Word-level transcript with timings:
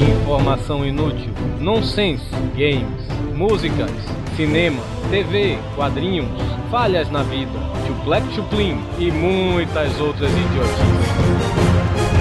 Informação 0.00 0.84
inútil, 0.84 1.32
nonsense, 1.60 2.24
games, 2.56 3.06
músicas, 3.34 3.90
cinema, 4.36 4.82
TV, 5.10 5.58
quadrinhos, 5.74 6.28
falhas 6.70 7.10
na 7.10 7.22
vida, 7.22 7.58
chuplec 7.86 8.24
chuplin 8.34 8.80
e 8.98 9.10
muitas 9.10 9.98
outras 10.00 10.30
idiotices. 10.30 11.08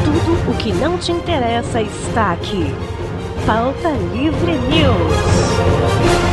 Tudo 0.04 0.52
o 0.52 0.58
que 0.58 0.72
não 0.74 0.98
te 0.98 1.12
interessa 1.12 1.82
está 1.82 2.32
aqui. 2.34 2.66
Pauta 3.46 3.90
Livre 4.14 4.54
News. 4.70 6.27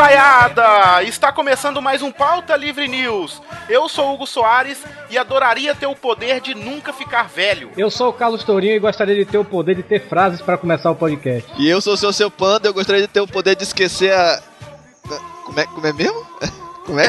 Fala, 0.00 0.08
pautaiada! 0.08 1.02
Está 1.02 1.30
começando 1.30 1.82
mais 1.82 2.00
um 2.00 2.10
Pauta 2.10 2.56
Livre 2.56 2.88
News. 2.88 3.42
Eu 3.68 3.86
sou 3.86 4.14
Hugo 4.14 4.26
Soares 4.26 4.82
e 5.10 5.18
adoraria 5.18 5.74
ter 5.74 5.86
o 5.86 5.94
poder 5.94 6.40
de 6.40 6.54
nunca 6.54 6.90
ficar 6.90 7.28
velho. 7.28 7.70
Eu 7.76 7.90
sou 7.90 8.08
o 8.08 8.12
Carlos 8.12 8.42
Tourinho 8.42 8.74
e 8.74 8.78
gostaria 8.78 9.14
de 9.14 9.26
ter 9.26 9.36
o 9.36 9.44
poder 9.44 9.74
de 9.74 9.82
ter 9.82 10.00
frases 10.08 10.40
para 10.40 10.56
começar 10.56 10.90
o 10.90 10.96
podcast. 10.96 11.50
E 11.58 11.68
eu 11.68 11.82
sou 11.82 11.92
o 11.92 11.96
seu 11.98 12.14
seu 12.14 12.30
panda, 12.30 12.66
eu 12.66 12.72
gostaria 12.72 13.02
de 13.02 13.08
ter 13.08 13.20
o 13.20 13.28
poder 13.28 13.54
de 13.54 13.64
esquecer 13.64 14.10
a. 14.14 14.42
Como 15.44 15.60
é, 15.60 15.66
como 15.66 15.86
é 15.86 15.92
mesmo? 15.92 16.26
Como 16.90 16.98
é? 16.98 17.06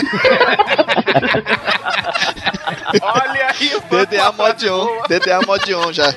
Olha 3.01 3.47
aí, 3.47 3.75
o 3.75 3.81
DDA 3.81 4.31
mod 4.31 4.69
on, 4.69 5.01
DDA 5.07 5.41
mod 5.47 5.73
on 5.73 5.91
já. 5.91 6.13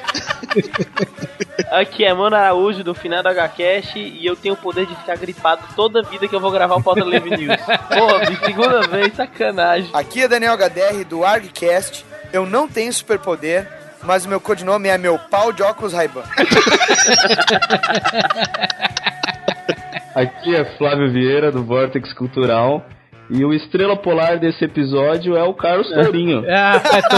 Aqui 1.71 2.05
é 2.05 2.13
Mano 2.13 2.37
Araújo 2.37 2.85
do 2.85 2.95
final 2.95 3.23
do 3.23 3.31
HCast 3.31 3.99
e 3.99 4.27
eu 4.27 4.37
tenho 4.37 4.53
o 4.53 4.57
poder 4.59 4.85
de 4.85 4.95
ficar 4.97 5.17
gripado 5.17 5.63
toda 5.75 6.03
vida 6.03 6.29
que 6.29 6.37
eu 6.37 6.41
vou 6.41 6.51
gravar 6.51 6.75
o 6.75 6.83
Pauta 6.83 7.03
Live 7.03 7.31
News. 7.31 7.59
Porra, 7.89 8.27
de 8.27 8.37
segunda 8.45 8.83
vez, 8.83 9.15
sacanagem. 9.15 9.89
Aqui 9.95 10.21
é 10.21 10.29
Daniel 10.29 10.59
HDR 10.59 11.03
do 11.09 11.25
ArgCast. 11.25 12.05
Eu 12.35 12.45
não 12.45 12.69
tenho 12.69 12.93
superpoder, 12.93 13.67
mas 14.03 14.27
o 14.27 14.29
meu 14.29 14.43
codinome 14.43 14.91
é 14.91 14.99
meu 14.99 15.19
pau 15.19 15.55
de 15.55 15.63
óculos 15.63 15.95
Ray-Ban. 15.95 16.25
Aqui 20.15 20.55
é 20.55 20.77
Flávio 20.77 21.11
Vieira 21.11 21.51
do 21.51 21.65
Vortex 21.65 22.13
Cultural. 22.13 22.85
E 23.31 23.45
o 23.45 23.53
estrela 23.55 23.97
polar 23.97 24.39
desse 24.39 24.65
episódio 24.65 25.37
é 25.37 25.43
o 25.43 25.55
Carlos 25.55 25.89
Tourinho. 25.89 26.45
Ah, 26.51 26.79
vai 26.79 27.03
cu, 27.03 27.17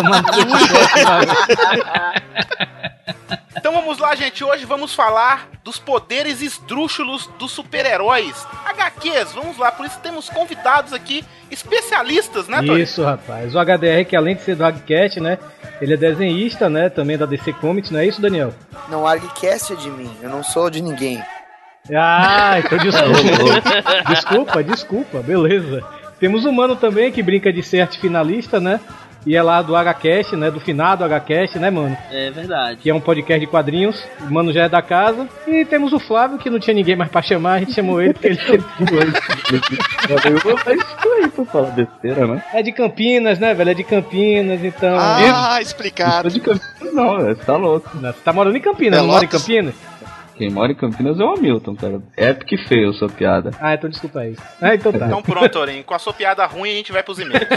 Então 3.57 3.73
vamos 3.73 3.99
lá, 3.99 4.15
gente. 4.15 4.45
Hoje 4.45 4.65
vamos 4.65 4.95
falar 4.95 5.49
dos 5.65 5.79
poderes 5.79 6.41
esdrúxulos 6.41 7.29
dos 7.39 7.51
super-heróis. 7.51 8.47
HQs, 8.67 9.33
vamos 9.33 9.59
lá. 9.59 9.73
Por 9.73 9.85
isso 9.85 9.99
temos 10.01 10.29
convidados 10.31 10.93
aqui, 10.93 11.25
especialistas, 11.51 12.47
né, 12.47 12.59
Tony? 12.59 12.83
Isso, 12.83 13.03
rapaz. 13.03 13.55
O 13.55 13.59
HDR, 13.59 14.05
que 14.09 14.15
além 14.15 14.37
de 14.37 14.43
ser 14.43 14.55
do 14.55 14.65
Hagcat, 14.65 15.19
né? 15.21 15.39
Ele 15.81 15.95
é 15.95 15.97
desenhista, 15.97 16.69
né? 16.71 16.89
Também 16.89 17.19
da 17.19 17.27
DC 17.27 17.53
Comics, 17.55 17.91
não 17.91 17.99
é 17.99 18.07
isso, 18.07 18.21
Daniel? 18.21 18.55
Não, 18.89 19.03
o 19.03 19.07
ArgCast 19.07 19.73
é 19.73 19.77
de 19.77 19.91
mim. 19.91 20.11
Eu 20.23 20.31
não 20.31 20.45
sou 20.45 20.71
de 20.71 20.81
ninguém. 20.81 21.21
Ah, 21.95 22.59
então 22.59 22.79
desculpa. 22.83 24.09
desculpa, 24.09 24.65
desculpa, 24.65 25.19
beleza. 25.21 25.85
Temos 26.19 26.45
o 26.45 26.53
Mano 26.53 26.77
também, 26.77 27.13
que 27.13 27.23
brinca 27.23 27.53
de 27.53 27.63
ser 27.63 27.83
arte 27.83 28.01
finalista, 28.01 28.59
né? 28.61 28.81
E 29.27 29.35
é 29.35 29.43
lá 29.43 29.61
do 29.61 29.75
HCast, 29.75 30.37
né? 30.37 30.53
Do 30.53 30.61
finado 30.61 31.05
HCast, 31.05 31.59
né, 31.59 31.69
mano? 31.69 31.97
É 32.13 32.31
verdade. 32.31 32.79
Que 32.81 32.89
é 32.89 32.95
um 32.95 33.01
podcast 33.01 33.41
de 33.41 33.47
quadrinhos. 33.51 34.07
O 34.21 34.33
Mano 34.33 34.53
já 34.53 34.65
é 34.65 34.69
da 34.69 34.81
casa. 34.81 35.29
E 35.49 35.65
temos 35.65 35.93
o 35.93 35.99
Flávio, 35.99 36.39
que 36.39 36.49
não 36.49 36.61
tinha 36.61 36.73
ninguém 36.73 36.95
mais 36.95 37.11
pra 37.11 37.21
chamar. 37.21 37.55
A 37.55 37.59
gente 37.59 37.73
chamou 37.73 38.01
ele 38.01 38.15
porque 38.15 38.29
ele 38.29 38.39
Eu 41.21 41.29
vou 41.31 41.45
falar 41.47 41.71
besteira, 41.71 42.25
né? 42.27 42.41
é 42.55 42.63
de 42.63 42.71
Campinas, 42.71 43.41
né, 43.41 43.53
velho? 43.53 43.71
É 43.71 43.75
de 43.75 43.83
Campinas, 43.83 44.63
então. 44.63 44.97
Ah, 44.97 45.55
Não 45.57 45.61
explicado. 45.61 46.31
de 46.31 46.39
Campinas 46.39 46.77
não, 46.93 47.17
velho. 47.19 47.37
Você 47.37 47.45
tá 47.45 47.57
louco. 47.57 47.91
Você 47.99 48.13
tá 48.25 48.33
morando 48.33 48.57
em 48.57 48.61
Campinas, 48.61 49.01
não 49.01 49.09
mora 49.09 49.25
em? 49.25 49.29
Campinas? 49.29 49.75
Quem 50.37 50.51
mora 50.51 50.71
em 50.71 50.75
Campinas 50.75 51.19
é 51.19 51.25
o 51.25 51.31
Hamilton, 51.33 51.75
cara. 51.75 52.03
Epic 52.15 52.69
feio 52.69 52.93
sua 52.93 53.09
piada. 53.09 53.53
Ah, 53.59 53.73
então 53.73 53.89
desculpa 53.89 54.21
aí. 54.21 54.37
Ah, 54.61 54.75
então 54.75 54.93
tá. 54.93 55.07
Então 55.07 55.23
pronto, 55.23 55.49
Torinho. 55.49 55.83
Com 55.83 55.95
a 55.95 55.99
sua 55.99 56.13
piada 56.13 56.45
ruim, 56.45 56.71
a 56.71 56.75
gente 56.75 56.93
vai 56.93 57.03
pros 57.03 57.19
e-mails. 57.19 57.49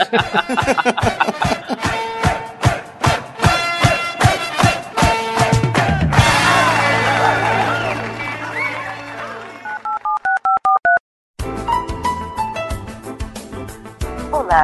Olá. 14.32 14.64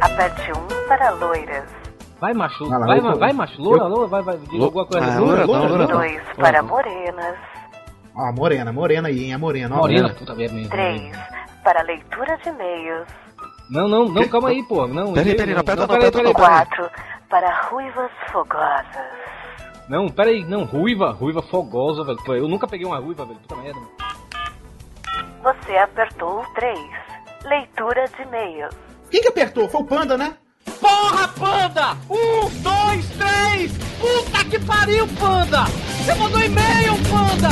Aperte 0.00 0.52
1 0.52 0.88
para 0.88 1.10
loiras. 1.10 1.81
Vai, 2.22 2.32
macho. 2.34 2.72
Ah, 2.72 2.78
vai, 2.78 3.00
ma- 3.00 3.14
vai, 3.16 3.32
macho. 3.32 3.60
Loura, 3.60 3.82
loura, 3.88 4.06
vai, 4.06 4.22
vai. 4.22 4.36
Diga 4.38 4.64
alguma 4.64 4.86
coisa. 4.86 5.04
Ah, 5.04 5.18
loura 5.18 5.44
não, 5.44 5.66
loura 5.66 5.86
não. 5.88 5.98
2 5.98 6.22
para 6.36 6.62
morenas. 6.62 7.36
Ó, 8.14 8.22
a 8.28 8.32
morena, 8.32 8.72
morena 8.72 9.08
aí, 9.08 9.24
hein? 9.24 9.34
A 9.34 9.38
morena, 9.38 9.74
ó. 9.74 9.78
Morena, 9.78 10.14
puta 10.14 10.32
merda. 10.32 10.68
3 10.68 11.18
para 11.64 11.82
leitura 11.82 12.38
de 12.38 12.48
e-mails. 12.48 13.08
Não, 13.68 13.88
não, 13.88 14.04
não, 14.04 14.28
calma 14.28 14.50
aí, 14.50 14.62
pô. 14.62 14.86
Não, 14.86 15.12
Peraí, 15.14 15.34
peraí, 15.34 15.52
não 15.52 15.62
aperta 15.62 15.80
não, 15.80 15.88
peraí, 15.88 16.08
aperta 16.08 16.22
não. 16.22 16.32
4 16.32 16.90
para 17.28 17.60
ruivas 17.68 18.10
fogosas. 18.30 18.86
Não, 19.88 20.08
peraí, 20.08 20.44
não, 20.44 20.62
ruiva, 20.62 21.10
ruiva 21.10 21.42
fogosa, 21.42 22.04
velho. 22.04 22.20
Eu 22.36 22.46
nunca 22.46 22.68
peguei 22.68 22.86
uma 22.86 22.98
ruiva, 22.98 23.24
velho. 23.24 23.40
Puta 23.40 23.56
merda. 23.56 23.80
Você 25.42 25.76
apertou 25.76 26.40
o 26.40 26.46
3. 26.54 26.78
Leitura 27.46 28.04
de 28.16 28.22
e-mails. 28.22 28.72
Quem 29.10 29.20
que 29.20 29.26
apertou? 29.28 29.68
Foi 29.68 29.80
o 29.80 29.86
Panda, 29.86 30.16
né? 30.16 30.36
Porra, 30.80 31.28
panda! 31.28 31.96
Um, 32.08 32.48
dois, 32.62 33.04
três! 33.18 33.72
Puta 34.00 34.44
que 34.44 34.58
pariu, 34.58 35.06
panda! 35.18 35.64
Você 35.64 36.14
mandou 36.14 36.40
e-mail, 36.42 36.94
panda! 37.10 37.48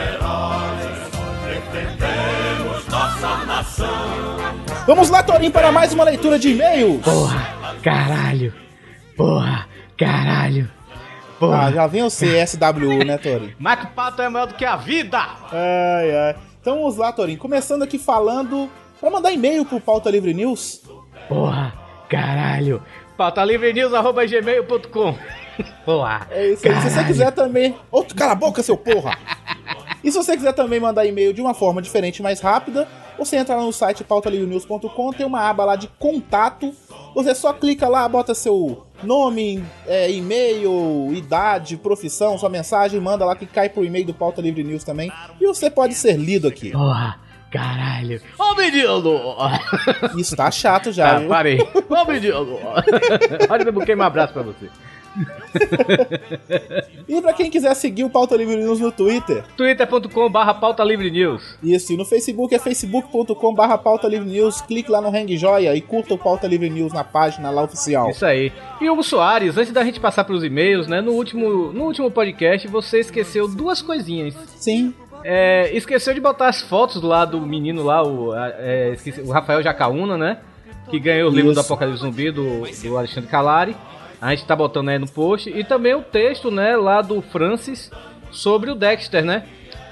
Vamos 4.87 5.10
lá, 5.10 5.22
Torinho, 5.22 5.53
para 5.53 5.70
mais 5.70 5.93
uma 5.93 6.03
leitura 6.04 6.38
de 6.38 6.50
e-mail. 6.50 6.98
Porra, 7.00 7.76
caralho! 7.82 8.53
Porra, 9.16 9.69
caralho! 9.97 10.69
Ah, 11.41 11.70
já 11.72 11.87
vem 11.87 12.03
o 12.03 12.09
CSWU, 12.09 13.04
né, 13.04 13.16
Torinho? 13.22 13.54
Marco 13.59 13.88
Pato 13.94 14.22
é 14.22 14.28
maior 14.28 14.47
do 14.47 14.54
que 14.54 14.65
a 14.65 14.76
vida! 14.76 15.19
Ai, 15.50 16.16
ai. 16.16 16.37
Então 16.60 16.78
vamos 16.78 16.97
lá, 16.97 17.12
Torinho. 17.12 17.38
Começando 17.38 17.82
aqui 17.82 17.98
falando 17.98 18.69
para 19.00 19.10
mandar 19.10 19.32
e-mail 19.32 19.65
pro 19.65 19.81
Pauta 19.81 20.10
Livre 20.10 20.34
News. 20.34 20.82
Porra, 21.28 21.72
caralho! 22.09 22.82
pautalivrenews.gmail.com 23.16 25.14
Porra! 25.84 26.26
É 26.31 26.49
isso 26.49 26.66
aí. 26.66 26.75
Se 26.81 26.91
você 26.91 27.04
quiser 27.04 27.31
também. 27.32 27.76
Outro, 27.91 28.16
cala 28.16 28.32
a 28.32 28.37
boca, 28.37 28.62
seu 28.62 28.76
porra! 28.76 29.16
E 30.04 30.10
se 30.10 30.19
você 30.19 30.37
quiser 30.37 30.53
também 30.53 30.81
mandar 30.81 31.06
e-mail 31.06 31.32
de 31.32 31.41
uma 31.41 31.54
forma 31.54 31.81
diferente 31.81 32.19
e 32.19 32.22
mais 32.25 32.41
rápida, 32.41 32.88
você 33.25 33.37
entra 33.37 33.56
lá 33.56 33.62
no 33.62 33.72
site 33.72 34.05
pautalivrenews.com, 34.05 35.12
tem 35.12 35.27
uma 35.27 35.41
aba 35.49 35.65
lá 35.65 35.77
de 35.77 35.88
contato. 35.99 36.72
Você 37.15 37.34
só 37.34 37.53
clica 37.53 37.88
lá, 37.88 38.08
bota 38.08 38.35
seu 38.35 38.87
nome, 39.02 39.62
é, 39.87 40.11
e-mail, 40.11 41.12
idade, 41.12 41.76
profissão, 41.76 42.38
sua 42.38 42.49
mensagem, 42.49 43.00
manda 43.00 43.25
lá 43.25 43.37
que 43.37 43.46
cai 43.46 43.69
pro 43.69 43.85
e-mail 43.85 44.06
do 44.06 44.14
Pauta 44.14 44.41
Livre 44.41 44.64
News 44.64 44.85
também. 44.85 45.12
E 45.41 45.46
você 45.46 45.70
pode 45.70 45.94
ser 45.94 46.17
lido 46.17 46.49
aqui. 46.49 46.70
Porra, 46.70 47.19
caralho! 47.50 48.20
Ô 48.38 48.55
menino! 48.55 49.37
Isso 50.17 50.35
tá 50.35 50.50
chato 50.50 50.91
já, 50.93 51.19
viu? 51.19 51.29
parei. 51.29 51.61
Ô 51.61 52.05
menino! 52.11 52.58
Olha, 53.50 53.62
eu 53.62 53.73
buquei 53.73 53.94
um 53.94 54.02
abraço 54.02 54.32
pra 54.32 54.43
você. 54.43 54.70
E 57.09 57.20
pra 57.20 57.32
quem 57.32 57.50
quiser 57.50 57.75
seguir 57.75 58.05
o 58.05 58.11
Pauta 58.11 58.37
Livre 58.37 58.56
News 58.56 58.81
no 58.81 58.91
Twitter, 58.91 59.44
twitter.com 59.56 60.31
barra 60.31 60.55
pauta 60.55 60.82
livre 60.85 61.11
news. 61.11 61.56
Isso, 61.62 61.93
e 61.93 61.97
no 61.97 62.05
Facebook 62.05 62.55
é 62.55 62.59
facebook.com.br 62.59 63.76
pauta 63.82 64.06
livre 64.09 64.29
news. 64.29 64.61
Clique 64.62 64.91
lá 64.91 65.00
no 65.00 65.09
Hang 65.09 65.37
Joia 65.37 65.75
e 65.75 65.81
curta 65.81 66.14
o 66.14 66.19
Pauta 66.19 66.47
Livre 66.47 66.70
News 66.70 66.93
na 66.93 67.05
página 67.05 67.50
lá 67.50 67.62
oficial. 67.62 68.11
Isso 68.11 68.25
aí. 68.25 68.53
E 68.81 68.88
Hugo 68.88 69.03
Soares, 69.03 69.56
antes 69.59 69.73
da 69.73 69.85
gente 69.85 70.00
passar 70.00 70.25
pros 70.25 70.44
e-mails, 70.44 70.87
né? 70.87 71.00
No 71.00 71.12
último, 71.12 71.73
no 71.73 71.85
último 71.85 72.11
podcast 72.11 72.67
você 72.69 73.00
esqueceu 73.00 73.49
duas 73.49 73.82
coisinhas. 73.82 74.35
Sim. 74.56 74.94
É, 75.25 75.70
esqueceu 75.76 76.12
de 76.15 76.20
botar 76.20 76.49
as 76.49 76.61
fotos 76.62 77.00
lá 77.03 77.25
do 77.25 77.41
menino 77.41 77.85
lá, 77.85 78.03
o, 78.03 78.35
é, 78.35 78.91
esqueci- 78.94 79.20
o 79.20 79.31
Rafael 79.31 79.62
Jacaúna, 79.62 80.17
né? 80.19 80.38
que 80.91 80.99
ganhou 80.99 81.31
o 81.31 81.35
livro 81.35 81.53
Isso. 81.53 81.61
do 81.62 81.65
Apocalipse 81.65 82.00
Zumbi 82.03 82.31
do, 82.32 82.62
do 82.82 82.99
Alexandre 82.99 83.31
Calari. 83.31 83.75
A 84.22 84.30
gente 84.30 84.46
tá 84.46 84.54
botando 84.54 84.88
aí 84.88 85.00
no 85.00 85.08
post. 85.08 85.50
E 85.50 85.64
também 85.64 85.96
o 85.96 86.00
texto, 86.00 86.48
né, 86.48 86.76
lá 86.76 87.02
do 87.02 87.20
Francis 87.20 87.90
sobre 88.30 88.70
o 88.70 88.74
Dexter, 88.76 89.24
né? 89.24 89.44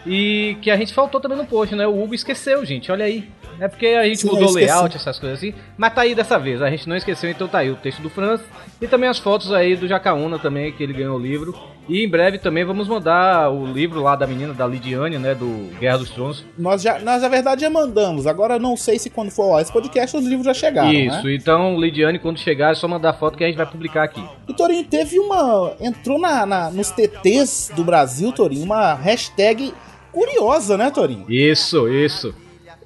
E 0.06 0.56
que 0.62 0.70
a 0.70 0.76
gente 0.76 0.94
faltou 0.94 1.20
também 1.20 1.36
no 1.36 1.44
post, 1.44 1.74
né? 1.74 1.84
O 1.84 2.00
Hugo 2.00 2.14
esqueceu, 2.14 2.64
gente. 2.64 2.92
Olha 2.92 3.04
aí. 3.04 3.28
É 3.58 3.66
porque 3.66 3.88
a 3.88 4.04
gente 4.04 4.20
Sim, 4.20 4.28
mudou 4.28 4.54
layout, 4.54 4.96
essas 4.96 5.18
coisas 5.18 5.38
assim. 5.38 5.52
Mas 5.76 5.92
tá 5.92 6.02
aí 6.02 6.14
dessa 6.14 6.38
vez. 6.38 6.62
A 6.62 6.70
gente 6.70 6.88
não 6.88 6.96
esqueceu, 6.96 7.28
então 7.28 7.48
tá 7.48 7.58
aí 7.58 7.70
o 7.70 7.76
texto 7.76 8.00
do 8.00 8.08
Francis. 8.08 8.46
E 8.80 8.86
também 8.86 9.10
as 9.10 9.18
fotos 9.18 9.52
aí 9.52 9.74
do 9.74 9.88
Jacaúna 9.88 10.38
também, 10.38 10.70
que 10.70 10.82
ele 10.82 10.92
ganhou 10.92 11.18
o 11.18 11.20
livro. 11.20 11.52
E 11.90 12.04
em 12.04 12.08
breve 12.08 12.38
também 12.38 12.64
vamos 12.64 12.86
mandar 12.86 13.50
o 13.50 13.66
livro 13.66 14.00
lá 14.00 14.14
da 14.14 14.26
menina, 14.26 14.54
da 14.54 14.66
Lidiane, 14.66 15.18
né? 15.18 15.34
Do 15.34 15.70
Guerra 15.80 15.98
dos 15.98 16.10
Tronos. 16.10 16.44
Nós, 16.56 16.80
já, 16.82 16.98
nós, 17.00 17.20
na 17.22 17.28
verdade, 17.28 17.62
já 17.62 17.68
mandamos. 17.70 18.26
Agora, 18.26 18.58
não 18.58 18.76
sei 18.76 18.98
se 18.98 19.10
quando 19.10 19.30
for 19.30 19.52
ao 19.54 19.60
esse 19.60 19.72
podcast, 19.72 20.16
os 20.16 20.24
livros 20.24 20.46
já 20.46 20.54
chegaram, 20.54 20.92
Isso, 20.92 21.24
né? 21.24 21.34
então 21.34 21.78
Lidiane, 21.80 22.18
quando 22.18 22.38
chegar, 22.38 22.70
é 22.72 22.74
só 22.74 22.86
mandar 22.86 23.14
foto 23.14 23.36
que 23.36 23.42
a 23.44 23.46
gente 23.48 23.56
vai 23.56 23.66
publicar 23.66 24.04
aqui. 24.04 24.24
E, 24.48 24.54
Torinho, 24.54 24.84
teve 24.84 25.18
uma... 25.18 25.74
Entrou 25.80 26.18
na, 26.18 26.46
na- 26.46 26.70
nos 26.70 26.90
TTs 26.92 27.72
do 27.74 27.82
Brasil, 27.82 28.30
Torinho, 28.32 28.64
uma 28.64 28.94
hashtag 28.94 29.74
curiosa, 30.12 30.76
né, 30.76 30.90
Torinho? 30.90 31.26
Isso, 31.28 31.88
isso. 31.88 32.34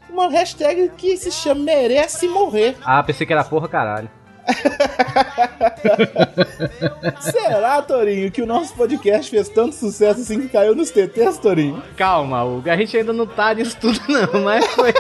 Uma 0.09 0.29
hashtag 0.29 0.91
que 0.97 1.17
se 1.17 1.31
chama 1.33 1.61
Merece 1.65 2.29
Morrer. 2.29 2.77
Ah, 2.85 3.03
pensei 3.03 3.27
que 3.27 3.33
era 3.33 3.43
porra 3.45 3.69
caralho. 3.69 4.09
Será, 7.21 7.83
Torinho, 7.83 8.31
que 8.31 8.43
o 8.43 8.47
nosso 8.47 8.75
podcast 8.75 9.31
fez 9.31 9.49
tanto 9.49 9.75
sucesso 9.75 10.21
assim 10.21 10.41
que 10.41 10.49
caiu 10.49 10.75
nos 10.75 10.91
TTs, 10.91 11.39
Torinho? 11.39 11.83
Calma, 11.97 12.45
Hugo, 12.45 12.69
a 12.69 12.77
gente 12.77 12.97
ainda 12.97 13.13
não 13.13 13.27
tá 13.27 13.55
nisso 13.55 13.77
tudo 13.81 14.01
não, 14.09 14.43
mas 14.43 14.67
foi... 14.69 14.93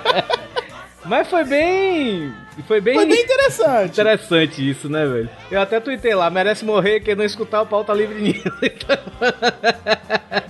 mas 1.04 1.28
foi 1.28 1.44
bem... 1.44 2.32
Foi 2.66 2.80
bem... 2.80 2.94
Foi 2.94 3.06
bem 3.06 3.22
interessante. 3.22 3.92
Interessante 3.92 4.70
isso, 4.70 4.88
né, 4.88 5.06
velho? 5.06 5.30
Eu 5.50 5.60
até 5.60 5.80
tuitei 5.80 6.14
lá, 6.14 6.28
merece 6.28 6.64
morrer 6.64 7.00
quem 7.00 7.14
não 7.14 7.24
escutar 7.24 7.62
o 7.62 7.66
pauta 7.66 7.92
livre 7.94 8.20
nisso. 8.20 8.44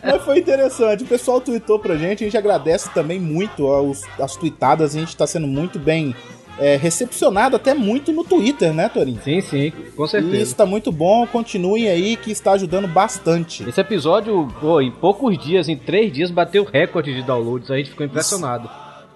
Mas 0.03 0.25
foi 0.25 0.39
interessante. 0.39 1.05
O 1.05 1.07
pessoal 1.07 1.41
tweetou 1.41 1.79
pra 1.79 1.97
gente. 1.97 2.25
A 2.25 2.27
gente 2.27 2.37
agradece 2.37 2.93
também 2.93 3.21
muito 3.21 3.67
aos, 3.67 4.03
as 4.19 4.35
tweetadas. 4.35 4.97
A 4.97 4.99
gente 4.99 5.17
tá 5.17 5.27
sendo 5.27 5.47
muito 5.47 5.79
bem 5.79 6.17
é, 6.61 6.77
recepcionado, 6.77 7.57
até 7.57 7.73
muito 7.75 8.13
no 8.13 8.23
Twitter, 8.23 8.73
né, 8.73 8.89
Torinho? 8.89 9.21
Sim, 9.25 9.41
sim, 9.41 9.73
com 9.97 10.05
E 10.05 10.09
certeza. 10.09 10.37
isso 10.37 10.55
tá 10.55 10.67
muito 10.67 10.93
bom. 10.93 11.27
Continuem 11.27 11.89
aí, 11.89 12.17
que 12.17 12.31
está 12.31 12.53
ajudando 12.53 12.87
bastante. 12.87 13.69
Esse 13.69 13.81
episódio, 13.81 14.47
pô, 14.61 14.81
em 14.81 14.91
poucos 14.91 15.37
dias, 15.39 15.69
em 15.69 15.77
três 15.77 16.13
dias, 16.13 16.31
bateu 16.31 16.65
recorde 16.65 17.15
de 17.15 17.23
downloads. 17.23 17.71
A 17.71 17.77
gente 17.77 17.91
ficou 17.91 18.05
impressionado. 18.07 18.69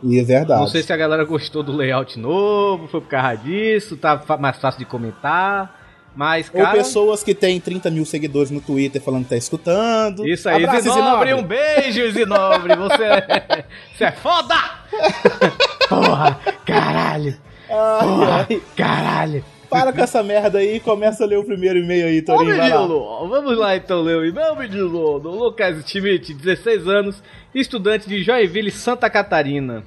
E 0.02 0.18
é 0.18 0.22
verdade. 0.24 0.60
Não 0.60 0.66
sei 0.68 0.82
se 0.82 0.92
a 0.92 0.96
galera 0.96 1.24
gostou 1.24 1.62
do 1.62 1.72
layout 1.76 2.18
novo, 2.18 2.88
foi 2.88 3.00
por 3.00 3.08
causa 3.08 3.36
disso, 3.36 3.96
tá 3.96 4.20
mais 4.38 4.56
fácil 4.58 4.78
de 4.80 4.84
comentar. 4.84 5.82
Mas, 6.16 6.48
Ou 6.54 6.62
cara. 6.62 6.76
pessoas 6.76 7.24
que 7.24 7.34
têm 7.34 7.58
30 7.60 7.90
mil 7.90 8.04
seguidores 8.04 8.48
no 8.50 8.60
Twitter 8.60 9.02
falando 9.02 9.24
que 9.24 9.30
tá 9.30 9.36
escutando. 9.36 10.24
Isso 10.26 10.48
aí, 10.48 10.62
Abraço, 10.64 10.82
Zinobre, 10.82 11.30
Zinobre. 11.30 11.34
um 11.34 11.42
beijo, 11.42 12.10
Zinobre. 12.12 12.76
Você 12.76 13.02
é, 13.02 13.64
você 13.96 14.04
é 14.04 14.12
foda! 14.12 14.54
Porra, 15.88 16.38
caralho, 16.64 17.36
porra, 17.68 18.46
ai. 18.48 18.62
caralho. 18.76 19.44
Para 19.68 19.92
com 19.92 20.00
essa 20.00 20.22
merda 20.22 20.58
aí 20.58 20.76
e 20.76 20.80
começa 20.80 21.24
a 21.24 21.26
ler 21.26 21.38
o 21.38 21.44
primeiro 21.44 21.78
e-mail 21.80 22.06
aí, 22.06 22.20
Ô, 22.20 22.24
Torinho. 22.24 22.56
menino, 22.56 23.28
vamos 23.28 23.58
lá 23.58 23.74
então 23.74 24.02
ler 24.02 24.16
o 24.16 24.24
e-mail, 24.24 24.54
menino. 24.54 25.18
Do 25.18 25.30
Lucas 25.30 25.84
Schmidt, 25.84 26.32
16 26.32 26.86
anos, 26.86 27.22
estudante 27.52 28.08
de 28.08 28.22
Joinville, 28.22 28.70
Santa 28.70 29.10
Catarina. 29.10 29.82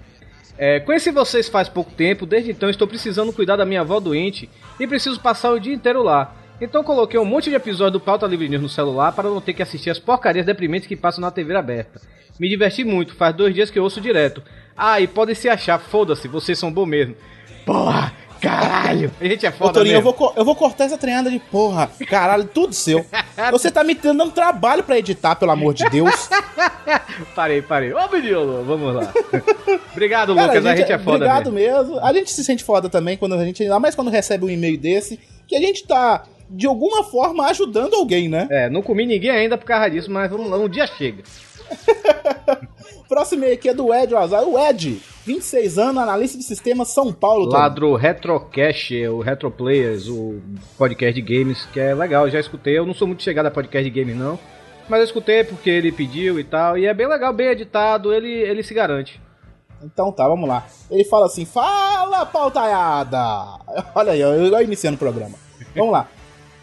É, 0.57 0.79
conheci 0.79 1.11
vocês 1.11 1.47
faz 1.47 1.69
pouco 1.69 1.91
tempo, 1.91 2.25
desde 2.25 2.51
então 2.51 2.69
estou 2.69 2.87
precisando 2.87 3.31
cuidar 3.31 3.55
da 3.55 3.65
minha 3.65 3.81
avó 3.81 3.99
doente 3.99 4.49
e 4.79 4.87
preciso 4.87 5.21
passar 5.21 5.51
o 5.51 5.59
dia 5.59 5.73
inteiro 5.73 6.03
lá. 6.03 6.35
Então 6.59 6.83
coloquei 6.83 7.19
um 7.19 7.25
monte 7.25 7.49
de 7.49 7.55
episódio 7.55 7.93
do 7.93 7.99
Pauta 7.99 8.25
Livre 8.25 8.49
News 8.49 8.63
no 8.63 8.69
celular 8.69 9.11
para 9.11 9.29
não 9.29 9.39
ter 9.39 9.53
que 9.53 9.61
assistir 9.61 9.91
as 9.91 9.99
porcarias 9.99 10.45
deprimentes 10.45 10.87
que 10.87 10.95
passam 10.95 11.21
na 11.21 11.29
TV 11.29 11.55
aberta. 11.55 12.01
Me 12.39 12.49
diverti 12.49 12.83
muito, 12.83 13.15
faz 13.15 13.35
dois 13.35 13.53
dias 13.53 13.69
que 13.69 13.77
eu 13.77 13.83
ouço 13.83 14.01
direto. 14.01 14.41
Ah, 14.77 15.01
e 15.01 15.07
podem 15.07 15.33
se 15.35 15.49
achar, 15.49 15.79
foda-se, 15.79 16.27
vocês 16.27 16.57
são 16.59 16.71
bom 16.71 16.85
mesmo. 16.85 17.15
Porra, 17.65 18.13
caralho, 18.39 19.11
a 19.19 19.25
gente 19.25 19.45
é 19.45 19.49
Ô, 19.49 19.53
foda 19.53 19.73
Torinho, 19.73 19.93
eu 19.95 19.97
mesmo. 19.97 20.03
vou, 20.03 20.13
co- 20.13 20.33
eu 20.39 20.45
vou 20.45 20.55
cortar 20.55 20.85
essa 20.85 20.97
treinada 20.97 21.29
de 21.31 21.39
porra. 21.39 21.89
Caralho, 22.07 22.45
tudo 22.45 22.73
seu. 22.73 23.05
Você 23.51 23.71
tá 23.71 23.83
me 23.83 23.93
dando 23.95 24.29
trabalho 24.31 24.83
pra 24.83 24.97
editar, 24.97 25.35
pelo 25.35 25.51
amor 25.51 25.73
de 25.73 25.89
Deus. 25.89 26.29
Parei, 27.35 27.61
parei. 27.61 27.93
Ô, 27.93 28.07
menino, 28.09 28.63
vamos 28.63 28.93
lá. 28.95 29.11
Obrigado, 29.91 30.33
Cara, 30.35 30.47
Lucas, 30.47 30.65
a 30.65 30.75
gente, 30.75 30.91
é 30.91 30.97
foda 30.97 31.17
Obrigado 31.17 31.51
mesmo. 31.51 31.77
mesmo. 31.91 31.99
A 32.05 32.13
gente 32.13 32.31
se 32.31 32.43
sente 32.43 32.63
foda 32.63 32.89
também 32.89 33.17
quando 33.17 33.33
a 33.35 33.43
gente, 33.43 33.63
ainda 33.63 33.79
mais 33.79 33.95
quando 33.95 34.09
recebe 34.11 34.45
um 34.45 34.49
e-mail 34.49 34.77
desse, 34.77 35.19
que 35.47 35.55
a 35.55 35.59
gente 35.59 35.85
tá 35.85 36.23
de 36.49 36.65
alguma 36.65 37.03
forma 37.03 37.45
ajudando 37.47 37.95
alguém, 37.95 38.29
né? 38.29 38.47
É, 38.49 38.69
não 38.69 38.81
comi 38.81 39.05
ninguém 39.05 39.31
ainda 39.31 39.57
por 39.57 39.65
causa 39.65 39.89
disso, 39.89 40.09
mas 40.11 40.29
vamos 40.31 40.49
lá, 40.49 40.57
um 40.57 40.69
dia 40.69 40.87
chega. 40.87 41.23
Próximo 43.07 43.45
aqui 43.45 43.69
é 43.69 43.73
do 43.73 43.93
Ed 43.93 44.13
Azar. 44.15 44.43
O 44.43 44.59
Ed, 44.59 45.01
26 45.25 45.77
anos, 45.77 46.03
analista 46.03 46.37
de 46.37 46.43
sistemas 46.43 46.89
São 46.89 47.13
Paulo. 47.13 47.49
Lá 47.49 47.69
do 47.69 47.95
Retrocast, 47.95 48.93
o 49.07 49.21
Retro 49.21 49.49
Players, 49.49 50.07
o 50.09 50.41
podcast 50.77 51.19
de 51.19 51.21
games, 51.21 51.65
que 51.71 51.79
é 51.79 51.93
legal, 51.93 52.29
já 52.29 52.39
escutei. 52.39 52.77
Eu 52.77 52.85
não 52.85 52.93
sou 52.93 53.07
muito 53.07 53.23
chegado 53.23 53.45
a 53.45 53.51
podcast 53.51 53.89
de 53.89 53.99
games, 53.99 54.15
não. 54.15 54.37
Mas 54.89 54.99
eu 54.99 55.05
escutei 55.05 55.43
porque 55.43 55.69
ele 55.69 55.91
pediu 55.91 56.39
e 56.39 56.43
tal. 56.43 56.77
E 56.77 56.85
é 56.85 56.93
bem 56.93 57.07
legal, 57.07 57.33
bem 57.33 57.47
editado, 57.47 58.13
ele, 58.13 58.29
ele 58.29 58.61
se 58.61 58.73
garante. 58.73 59.21
Então 59.81 60.11
tá, 60.11 60.27
vamos 60.27 60.47
lá. 60.47 60.65
Ele 60.89 61.03
fala 61.05 61.27
assim: 61.27 61.45
Fala, 61.45 62.25
pautaiada! 62.25 63.19
Olha 63.95 64.13
aí, 64.13 64.19
eu, 64.19 64.33
eu 64.33 64.61
iniciando 64.61 64.95
o 64.95 64.99
programa. 64.99 65.37
Vamos 65.75 65.91
lá. 65.91 66.07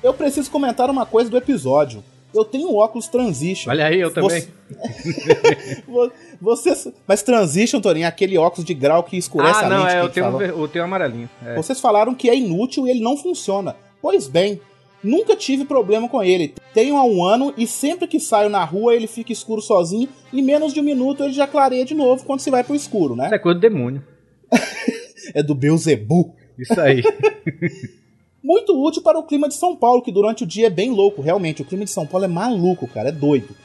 Eu 0.03 0.13
preciso 0.13 0.51
comentar 0.51 0.91
uma 0.91 1.07
coisa 1.07 1.31
do 1.31 1.37
episódio. 1.37 2.05
Eu 2.35 2.45
tenho 2.45 2.69
um 2.71 2.77
óculos 2.77 3.07
Transition. 3.09 3.71
Olha 3.71 3.87
aí, 3.87 4.01
eu 4.01 4.13
também. 4.13 4.45
Você- 5.87 6.13
Vocês. 6.41 6.89
Mas 7.07 7.23
Transition, 7.23 7.81
Torinho, 7.81 8.05
é 8.05 8.09
aquele 8.09 8.37
óculos 8.37 8.65
de 8.65 8.75
grau 8.75 9.03
que 9.03 9.17
escurece 9.17 9.61
Ah, 9.63 9.67
a 9.67 9.71
não, 9.71 9.79
lente. 9.85 9.91
que 9.91 9.97
é, 9.97 10.01
eu 10.03 10.09
tenho, 10.11 10.39
ver- 10.39 10.51
eu 10.51 10.69
tenho 10.69 10.85
amarelinho. 10.85 11.31
É. 11.45 11.55
Vocês 11.55 11.81
falaram 11.81 12.15
que 12.15 12.29
é 12.29 12.35
inútil 12.37 12.87
e 12.87 12.91
ele 12.91 13.01
não 13.01 13.17
funciona. 13.17 13.77
Pois 14.03 14.27
bem, 14.27 14.61
nunca 15.03 15.37
tive 15.37 15.65
problema 15.65 16.09
com 16.09 16.23
ele. 16.23 16.55
Tenho 16.73 16.97
há 16.97 17.05
um 17.05 17.23
ano 17.25 17.55
e 17.57 17.67
sempre 17.67 18.07
que 18.09 18.19
saio 18.19 18.49
na 18.49 18.65
rua 18.65 18.95
ele 18.95 19.07
fica 19.07 19.33
escuro 19.33 19.61
sozinho. 19.63 20.09
Em 20.33 20.43
menos 20.43 20.73
de 20.75 20.81
um 20.81 20.85
minuto 20.85 21.23
ele 21.23 21.33
já 21.33 21.47
clareia 21.47 21.85
de 21.85 21.95
novo 21.95 22.25
quando 22.25 22.41
se 22.41 22.51
vai 22.51 22.65
pro 22.65 22.75
escuro, 22.75 23.15
né? 23.15 23.27
Isso 23.27 23.35
é 23.35 23.39
coisa 23.39 23.59
do 23.59 23.63
demônio. 23.63 24.03
É 25.35 25.43
do 25.43 25.55
Beuzebu. 25.55 26.35
Isso 26.59 26.79
aí. 26.79 27.03
Muito 28.45 28.79
útil 28.79 29.01
para 29.01 29.19
o 29.19 29.23
clima 29.23 29.49
de 29.49 29.55
São 29.55 29.75
Paulo, 29.75 30.03
que 30.03 30.13
durante 30.13 30.45
o 30.45 30.47
dia 30.47 30.67
é 30.67 30.71
bem 30.71 30.91
louco. 30.91 31.23
Realmente, 31.23 31.63
o 31.63 31.65
clima 31.65 31.87
de 31.87 31.91
São 31.91 32.07
Paulo 32.07 32.27
é 32.27 32.29
maluco, 32.29 32.87
cara, 32.87 33.09
é 33.09 33.13
doido. 33.13 33.57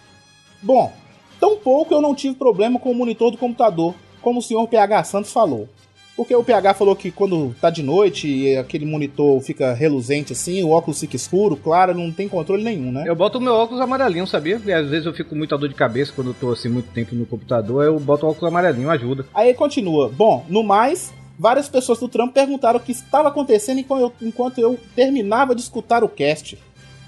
Bom, 0.63 0.89
tão 1.38 1.57
pouco 1.57 1.93
eu 1.93 2.01
não 2.01 2.15
tive 2.15 2.36
problema 2.36 2.79
com 2.79 2.89
o 2.89 2.95
monitor 2.95 3.29
do 3.29 3.38
computador, 3.38 3.93
como 4.21 4.39
o 4.39 4.41
senhor 4.41 4.65
PH 4.69 5.03
Santos 5.03 5.33
falou. 5.33 5.67
Porque 6.15 6.33
o 6.33 6.43
PH 6.43 6.75
falou 6.75 6.95
que 6.95 7.12
quando 7.12 7.53
tá 7.59 7.69
de 7.69 7.83
noite 7.83 8.27
e 8.29 8.55
aquele 8.55 8.86
monitor 8.86 9.41
fica 9.41 9.74
reluzente 9.74 10.31
assim, 10.31 10.63
o 10.63 10.69
óculos 10.69 11.01
fica 11.01 11.15
escuro, 11.17 11.57
claro, 11.57 11.93
não 11.93 12.09
tem 12.09 12.29
controle 12.29 12.63
nenhum, 12.63 12.89
né? 12.89 13.03
Eu 13.05 13.15
boto 13.15 13.38
o 13.38 13.41
meu 13.41 13.53
óculos 13.53 13.81
amarelinho, 13.81 14.27
sabia? 14.27 14.57
Porque 14.57 14.71
às 14.71 14.89
vezes 14.89 15.05
eu 15.05 15.13
fico 15.13 15.31
com 15.31 15.36
muita 15.36 15.57
dor 15.57 15.67
de 15.67 15.75
cabeça 15.75 16.13
quando 16.13 16.29
eu 16.29 16.33
tô 16.33 16.51
assim 16.51 16.69
muito 16.69 16.89
tempo 16.91 17.15
no 17.15 17.25
computador, 17.25 17.83
eu 17.83 18.00
boto 18.00 18.25
o 18.25 18.29
óculos 18.29 18.48
amarelinho, 18.50 18.89
ajuda. 18.89 19.25
Aí 19.33 19.53
continua. 19.53 20.09
Bom, 20.09 20.45
no 20.48 20.63
mais, 20.63 21.13
várias 21.39 21.69
pessoas 21.69 21.98
do 22.00 22.10
trampo 22.10 22.34
perguntaram 22.34 22.77
o 22.77 22.84
que 22.84 22.91
estava 22.91 23.29
acontecendo 23.29 23.79
enquanto 23.79 24.01
eu, 24.01 24.13
enquanto 24.22 24.58
eu 24.60 24.77
terminava 24.96 25.55
de 25.55 25.62
escutar 25.62 26.03
o 26.03 26.10
cast. 26.10 26.60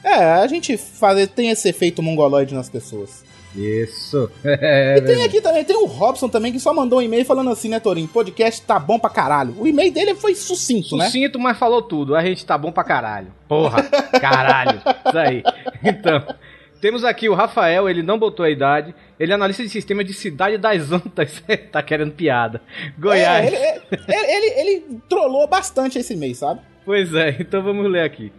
É, 0.04 0.14
a 0.16 0.48
gente 0.48 0.78
faz, 0.78 1.28
tem 1.28 1.50
esse 1.50 1.68
efeito 1.70 2.02
mongoloide 2.02 2.56
nas 2.56 2.70
pessoas. 2.70 3.24
Isso. 3.56 4.32
É, 4.44 4.98
E 4.98 5.02
tem 5.02 5.24
aqui 5.24 5.42
também, 5.42 5.64
tem 5.64 5.76
o 5.76 5.86
Robson 5.86 6.30
também, 6.30 6.52
que 6.52 6.60
só 6.60 6.74
mandou 6.74 7.00
um 7.00 7.02
e-mail 7.02 7.26
falando 7.26 7.50
assim, 7.50 7.68
né, 7.70 7.80
Torinho? 7.80 8.08
Podcast 8.08 8.62
tá 8.62 8.80
bom 8.80 8.98
pra 8.98 9.10
caralho. 9.10 9.54
O 9.60 9.68
e-mail 9.68 9.92
dele 9.92 10.16
foi 10.16 10.34
sucinto, 10.36 10.96
né? 10.96 11.06
Sucinto, 11.06 11.38
mas 11.38 11.58
falou 11.58 11.82
tudo. 11.82 12.16
A 12.16 12.24
gente 12.24 12.46
tá 12.46 12.58
bom 12.58 12.72
pra 12.72 12.84
caralho. 12.84 13.28
Porra, 13.48 13.84
caralho. 14.22 14.82
Isso 15.06 15.18
aí. 15.18 15.44
Então, 15.84 16.24
temos 16.82 17.06
aqui 17.06 17.30
o 17.30 17.36
Rafael, 17.36 17.88
ele 17.88 18.02
não 18.02 18.18
botou 18.18 18.44
a 18.44 18.50
idade. 18.50 18.94
Ele 19.20 19.32
é 19.32 19.36
analista 19.36 19.62
de 19.62 19.70
sistema 19.70 20.04
de 20.04 20.14
Cidade 20.14 20.58
das 20.58 20.92
Antas. 20.92 21.42
tá 21.72 21.82
querendo 21.84 22.12
piada. 22.12 22.60
Goiás. 22.98 23.54
É, 23.54 23.76
ele, 23.78 23.86
ele, 24.08 24.32
ele, 24.32 24.60
ele 24.60 25.02
trollou 25.08 25.48
bastante 25.48 26.00
esse 26.00 26.14
e-mail, 26.16 26.34
sabe? 26.34 26.62
Pois 26.84 27.14
é, 27.14 27.38
então 27.40 27.62
vamos 27.62 27.90
ler 27.90 28.02
aqui. 28.02 28.34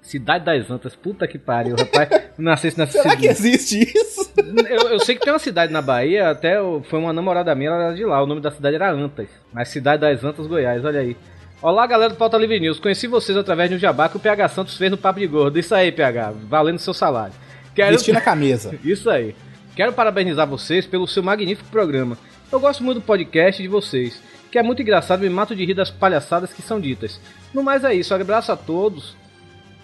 Cidade 0.00 0.44
das 0.44 0.70
Antas, 0.70 0.96
puta 0.96 1.26
que 1.26 1.38
pariu, 1.38 1.76
rapaz. 1.78 2.08
Nascesse 2.38 2.78
nessa 2.78 2.92
Será 2.92 3.10
cidade. 3.10 3.20
que 3.20 3.28
existe 3.28 3.92
isso? 3.94 4.32
Eu, 4.68 4.88
eu 4.88 5.00
sei 5.00 5.16
que 5.16 5.20
tem 5.20 5.32
uma 5.32 5.38
cidade 5.38 5.72
na 5.72 5.82
Bahia, 5.82 6.30
até 6.30 6.56
foi 6.84 6.98
uma 6.98 7.12
namorada 7.12 7.54
minha, 7.54 7.70
ela 7.70 7.84
era 7.84 7.94
de 7.94 8.04
lá. 8.04 8.22
O 8.22 8.26
nome 8.26 8.40
da 8.40 8.50
cidade 8.50 8.76
era 8.76 8.90
Antas. 8.90 9.28
Mas 9.52 9.68
Cidade 9.68 10.00
das 10.00 10.24
Antas, 10.24 10.46
Goiás, 10.46 10.82
olha 10.84 11.00
aí. 11.00 11.16
Olá, 11.60 11.86
galera 11.86 12.10
do 12.10 12.16
Pauta 12.16 12.38
Livre 12.38 12.60
News. 12.60 12.78
Conheci 12.78 13.06
vocês 13.06 13.36
através 13.36 13.68
de 13.68 13.76
um 13.76 13.78
jabá 13.78 14.08
que 14.08 14.16
o 14.16 14.20
PH 14.20 14.48
Santos 14.48 14.76
fez 14.76 14.90
no 14.90 14.96
Papo 14.96 15.18
de 15.18 15.26
Gordo. 15.26 15.58
Isso 15.58 15.74
aí, 15.74 15.90
PH, 15.90 16.32
valendo 16.48 16.78
seu 16.78 16.94
salário. 16.94 17.34
Quero... 17.76 17.92
Vestindo 17.92 18.16
a 18.16 18.20
camisa. 18.22 18.74
Isso 18.82 19.08
aí. 19.08 19.36
Quero 19.76 19.92
parabenizar 19.92 20.46
vocês 20.48 20.86
pelo 20.86 21.06
seu 21.06 21.22
magnífico 21.22 21.68
programa. 21.70 22.16
Eu 22.50 22.58
gosto 22.58 22.82
muito 22.82 23.00
do 23.00 23.04
podcast 23.04 23.62
de 23.62 23.68
vocês. 23.68 24.20
que 24.50 24.58
é 24.58 24.62
muito 24.62 24.80
engraçado 24.80 25.24
e 25.24 25.28
me 25.28 25.34
mato 25.34 25.54
de 25.54 25.64
rir 25.64 25.74
das 25.74 25.90
palhaçadas 25.90 26.52
que 26.52 26.62
são 26.62 26.80
ditas. 26.80 27.20
No 27.52 27.62
mais 27.62 27.84
é 27.84 27.94
isso, 27.94 28.14
abraço 28.14 28.50
a 28.50 28.56
todos. 28.56 29.14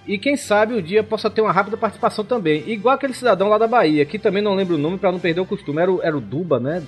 E 0.07 0.19
quem 0.19 0.37
sabe 0.37 0.75
um 0.75 0.83
dia 0.83 1.05
possa 1.05 1.29
ter 1.29 1.43
uma 1.43 1.53
rápida 1.53 1.77
participação 1.77 2.25
também. 2.25 2.65
Igual 2.67 2.95
aquele 2.95 3.13
cidadão 3.13 3.49
lá 3.49 3.59
da 3.59 3.69
Bahia, 3.69 4.05
que 4.05 4.19
também 4.19 4.43
não 4.43 4.55
lembro 4.55 4.77
o 4.77 4.79
nome 4.79 4.99
para 4.99 5.13
não 5.13 5.21
perder 5.21 5.43
o 5.43 5.47
costume. 5.47 5.81
Era 5.81 5.93
o, 5.93 6.03
era 6.03 6.17
o 6.17 6.21
Duba, 6.21 6.59
né? 6.59 6.83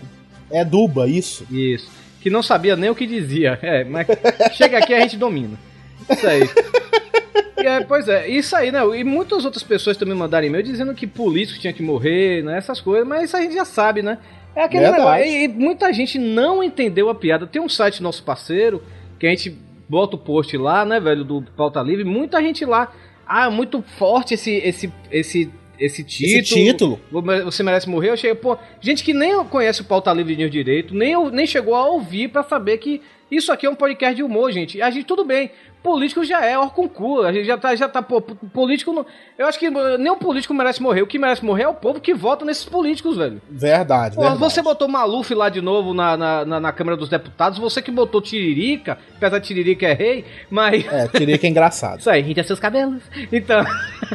É 0.51 0.65
Duba, 0.65 1.07
isso. 1.07 1.47
Isso. 1.51 1.91
Que 2.21 2.31
não 2.31 2.43
sabia 2.43 2.75
nem 2.75 2.91
o 2.91 2.95
que 2.95 3.07
dizia. 3.07 3.59
É, 3.61 3.85
mas 3.85 4.07
chega 4.57 4.79
aqui 4.79 4.95
a 4.95 5.01
gente 5.01 5.17
domina. 5.17 5.59
Isso 6.11 6.27
aí. 6.27 6.49
É, 7.67 7.85
pois 7.85 8.09
é, 8.09 8.29
isso 8.29 8.55
aí, 8.55 8.71
né? 8.71 8.81
E 8.97 9.05
muitas 9.05 9.45
outras 9.45 9.63
pessoas 9.63 9.97
também 9.97 10.15
mandaram 10.15 10.47
e-mail 10.47 10.63
dizendo 10.63 10.95
que 10.95 11.07
político 11.07 11.59
tinha 11.59 11.73
que 11.73 11.83
morrer, 11.83 12.43
né? 12.43 12.59
Essas 12.59 12.81
coisas, 12.81 13.07
mas 13.07 13.25
isso 13.25 13.37
a 13.37 13.41
gente 13.41 13.55
já 13.55 13.65
sabe, 13.65 14.03
né? 14.03 14.19
É 14.55 14.65
aquele 14.65 14.85
Verdade. 14.85 15.03
negócio. 15.03 15.27
E, 15.27 15.45
e 15.45 15.49
muita 15.49 15.93
gente 15.93 16.19
não 16.19 16.63
entendeu 16.63 17.09
a 17.09 17.15
piada. 17.15 17.47
Tem 17.47 17.61
um 17.61 17.69
site 17.69 18.03
nosso 18.03 18.23
parceiro 18.23 18.83
que 19.19 19.27
a 19.27 19.31
gente 19.31 19.57
bota 19.89 20.17
o 20.17 20.19
post 20.19 20.57
lá, 20.57 20.85
né, 20.85 21.01
velho, 21.01 21.25
do 21.25 21.43
Pauta 21.57 21.81
Livre. 21.83 22.05
Muita 22.05 22.41
gente 22.41 22.65
lá. 22.65 22.93
Ah, 23.27 23.51
muito 23.51 23.83
forte 23.97 24.35
esse, 24.35 24.53
esse, 24.59 24.93
esse, 25.11 25.51
esse 25.79 26.05
título. 26.05 26.39
Esse 26.39 26.55
título. 26.55 27.01
Você 27.45 27.63
merece 27.63 27.89
morrer. 27.89 28.11
Eu 28.11 28.17
cheguei, 28.17 28.35
pô, 28.35 28.57
gente 28.81 29.03
que 29.03 29.15
nem 29.15 29.43
conhece 29.45 29.81
o 29.81 29.85
Pauta 29.85 30.13
Livre 30.13 30.37
News 30.37 30.51
direito, 30.51 30.95
nem, 30.95 31.15
nem 31.31 31.47
chegou 31.47 31.75
a 31.75 31.87
ouvir 31.87 32.29
pra 32.29 32.43
saber 32.43 32.79
que 32.79 33.01
isso 33.31 33.51
aqui 33.51 33.67
é 33.67 33.71
um 33.71 33.75
podcast 33.75 34.15
de 34.15 34.23
humor, 34.23 34.53
gente. 34.53 34.81
A 34.81 34.91
gente, 34.91 35.07
tudo 35.07 35.25
bem. 35.25 35.51
Político 35.85 36.25
já 36.25 36.43
é 36.43 36.57
cu. 36.95 37.21
A 37.21 37.31
gente 37.31 37.45
já 37.45 37.59
tá, 37.59 37.77
já 37.77 37.87
tá, 37.87 38.01
pô, 38.01 38.19
político. 38.19 38.91
Não, 38.91 39.05
eu 39.37 39.47
acho 39.47 39.59
que 39.59 39.69
nem 39.69 40.11
o 40.11 40.17
político 40.17 40.55
merece 40.55 40.83
morrer. 40.83 41.03
O 41.03 41.07
que 41.07 41.19
merece 41.19 41.45
morrer 41.45 41.65
é 41.65 41.69
o 41.69 41.75
povo 41.75 42.01
que 42.01 42.15
vota 42.15 42.43
nesses 42.43 42.65
políticos, 42.65 43.19
velho. 43.19 43.39
Verdade, 43.51 44.17
Pô, 44.17 44.23
verdade. 44.23 44.41
você 44.41 44.63
botou 44.63 44.89
Maluf 44.89 45.35
lá 45.35 45.51
de 45.51 45.61
novo 45.61 45.93
na, 45.93 46.17
na, 46.17 46.45
na, 46.47 46.59
na 46.59 46.73
Câmara 46.73 46.97
dos 46.97 47.11
Deputados, 47.11 47.59
você 47.59 47.83
que 47.83 47.91
botou 47.91 48.23
Tiririca, 48.23 48.97
apesar 49.15 49.39
de 49.39 49.47
Tiririca 49.47 49.87
é 49.87 49.93
rei, 49.93 50.25
mas. 50.49 50.87
É, 50.87 51.07
que 51.37 51.47
é 51.47 51.51
engraçado. 51.51 52.01
Isso 52.01 52.09
aí, 52.09 52.23
rinde 52.23 52.43
seus 52.45 52.59
cabelos. 52.59 53.03
Então. 53.31 53.63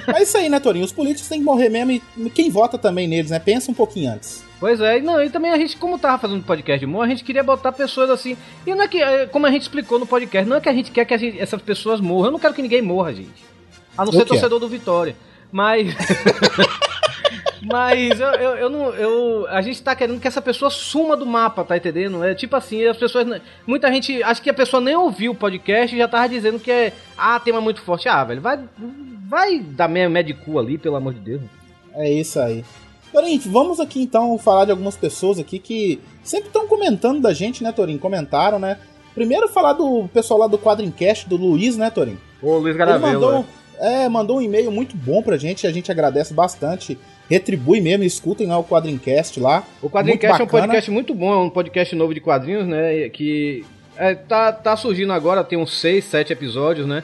Mas 0.07 0.29
isso 0.29 0.37
aí, 0.39 0.49
né, 0.49 0.59
Torinho? 0.59 0.85
Os 0.85 0.91
políticos 0.91 1.29
têm 1.29 1.37
que 1.37 1.45
morrer 1.45 1.69
mesmo 1.69 1.91
e 1.91 2.29
quem 2.31 2.49
vota 2.49 2.79
também 2.79 3.07
neles, 3.07 3.29
né? 3.29 3.37
Pensa 3.37 3.69
um 3.69 3.75
pouquinho 3.75 4.11
antes. 4.11 4.48
Pois 4.59 4.81
é, 4.81 4.97
e 4.97 5.01
não, 5.01 5.23
e 5.23 5.29
também 5.29 5.51
a 5.51 5.57
gente, 5.57 5.77
como 5.77 5.97
tava 5.97 6.17
fazendo 6.17 6.43
podcast 6.43 6.79
de 6.79 6.85
humor, 6.85 7.05
a 7.05 7.07
gente 7.09 7.23
queria 7.23 7.41
botar 7.41 7.71
pessoas 7.71 8.09
assim. 8.09 8.35
E 8.67 8.75
não 8.75 8.83
é 8.83 8.87
que, 8.89 9.01
é, 9.01 9.25
como 9.25 9.45
a 9.45 9.51
gente 9.51 9.61
explicou 9.61 9.97
no 9.97 10.05
podcast, 10.05 10.47
não 10.49 10.57
é 10.57 10.61
que 10.61 10.67
a 10.67 10.73
gente 10.73 10.91
quer 10.91 11.05
que 11.05 11.17
gente- 11.17 11.39
essas 11.39 11.61
pessoas 11.61 12.01
morram. 12.01 12.25
Eu 12.25 12.31
não 12.31 12.39
quero 12.39 12.53
que 12.53 12.61
ninguém 12.61 12.81
morra, 12.81 13.13
gente. 13.13 13.43
A 13.97 14.03
não 14.03 14.07
Eu 14.09 14.11
ser 14.11 14.17
quero. 14.19 14.27
torcedor 14.29 14.59
do 14.59 14.67
Vitória. 14.67 15.15
Mas. 15.51 15.93
Mas 17.61 18.19
eu, 18.19 18.27
eu, 18.27 18.55
eu 18.55 18.69
não. 18.69 18.93
Eu, 18.93 19.47
a 19.49 19.61
gente 19.61 19.81
tá 19.81 19.93
querendo 19.95 20.19
que 20.19 20.27
essa 20.27 20.41
pessoa 20.41 20.71
suma 20.71 21.15
do 21.17 21.25
mapa, 21.25 21.63
tá 21.63 21.75
entendendo? 21.75 22.23
É 22.23 22.33
tipo 22.33 22.55
assim, 22.55 22.85
as 22.85 22.95
pessoas. 22.97 23.41
Muita 23.67 23.91
gente. 23.91 24.23
Acho 24.23 24.41
que 24.41 24.49
a 24.49 24.53
pessoa 24.53 24.79
nem 24.81 24.95
ouviu 24.95 25.33
o 25.33 25.35
podcast 25.35 25.93
e 25.93 25.99
já 25.99 26.07
tava 26.07 26.29
dizendo 26.29 26.59
que 26.59 26.71
é. 26.71 26.93
Ah, 27.17 27.39
tema 27.39 27.59
muito 27.59 27.81
forte. 27.81 28.07
Ah, 28.07 28.23
velho, 28.23 28.41
vai. 28.41 28.59
Vai 29.27 29.59
dar 29.59 29.87
meio 29.87 30.09
médico 30.09 30.57
ali, 30.57 30.77
pelo 30.77 30.95
amor 30.95 31.13
de 31.13 31.19
Deus. 31.19 31.41
É 31.93 32.09
isso 32.11 32.39
aí. 32.39 32.63
Torinho, 33.11 33.41
vamos 33.45 33.79
aqui 33.79 34.01
então 34.01 34.37
falar 34.37 34.65
de 34.65 34.71
algumas 34.71 34.95
pessoas 34.95 35.39
aqui 35.39 35.59
que 35.59 35.99
sempre 36.23 36.47
estão 36.47 36.67
comentando 36.67 37.19
da 37.19 37.33
gente, 37.33 37.63
né, 37.63 37.71
Torinho? 37.71 37.99
Comentaram, 37.99 38.59
né? 38.59 38.77
Primeiro 39.15 39.49
falar 39.49 39.73
do 39.73 40.07
pessoal 40.13 40.41
lá 40.41 40.47
do 40.47 40.57
Quadrincast, 40.57 41.27
do 41.27 41.35
Luiz, 41.35 41.75
né, 41.75 41.89
Torinho? 41.89 42.19
Ô, 42.41 42.57
Luiz 42.57 42.75
Ele 42.75 42.77
Garavelo. 42.77 43.13
mandou, 43.21 43.45
é, 43.79 44.07
mandou 44.07 44.37
um 44.37 44.41
e-mail 44.41 44.71
muito 44.71 44.95
bom 44.95 45.21
pra 45.21 45.37
gente, 45.37 45.65
a 45.65 45.71
gente 45.71 45.91
agradece 45.91 46.33
bastante. 46.33 46.97
Retribui 47.29 47.81
mesmo, 47.81 48.03
escutem 48.03 48.47
lá 48.47 48.57
o 48.57 48.63
Quadrincast 48.63 49.39
lá. 49.39 49.63
O 49.81 49.89
Quadrincast 49.89 50.41
é 50.41 50.43
um 50.43 50.47
podcast 50.47 50.91
muito 50.91 51.13
bom, 51.13 51.33
é 51.33 51.37
um 51.37 51.49
podcast 51.49 51.95
novo 51.95 52.13
de 52.13 52.19
quadrinhos, 52.19 52.67
né? 52.67 53.09
Que 53.09 53.65
é, 53.97 54.15
tá, 54.15 54.51
tá 54.51 54.77
surgindo 54.77 55.11
agora, 55.11 55.43
tem 55.43 55.57
uns 55.59 55.77
6, 55.79 56.05
7 56.05 56.31
episódios, 56.31 56.87
né? 56.87 57.03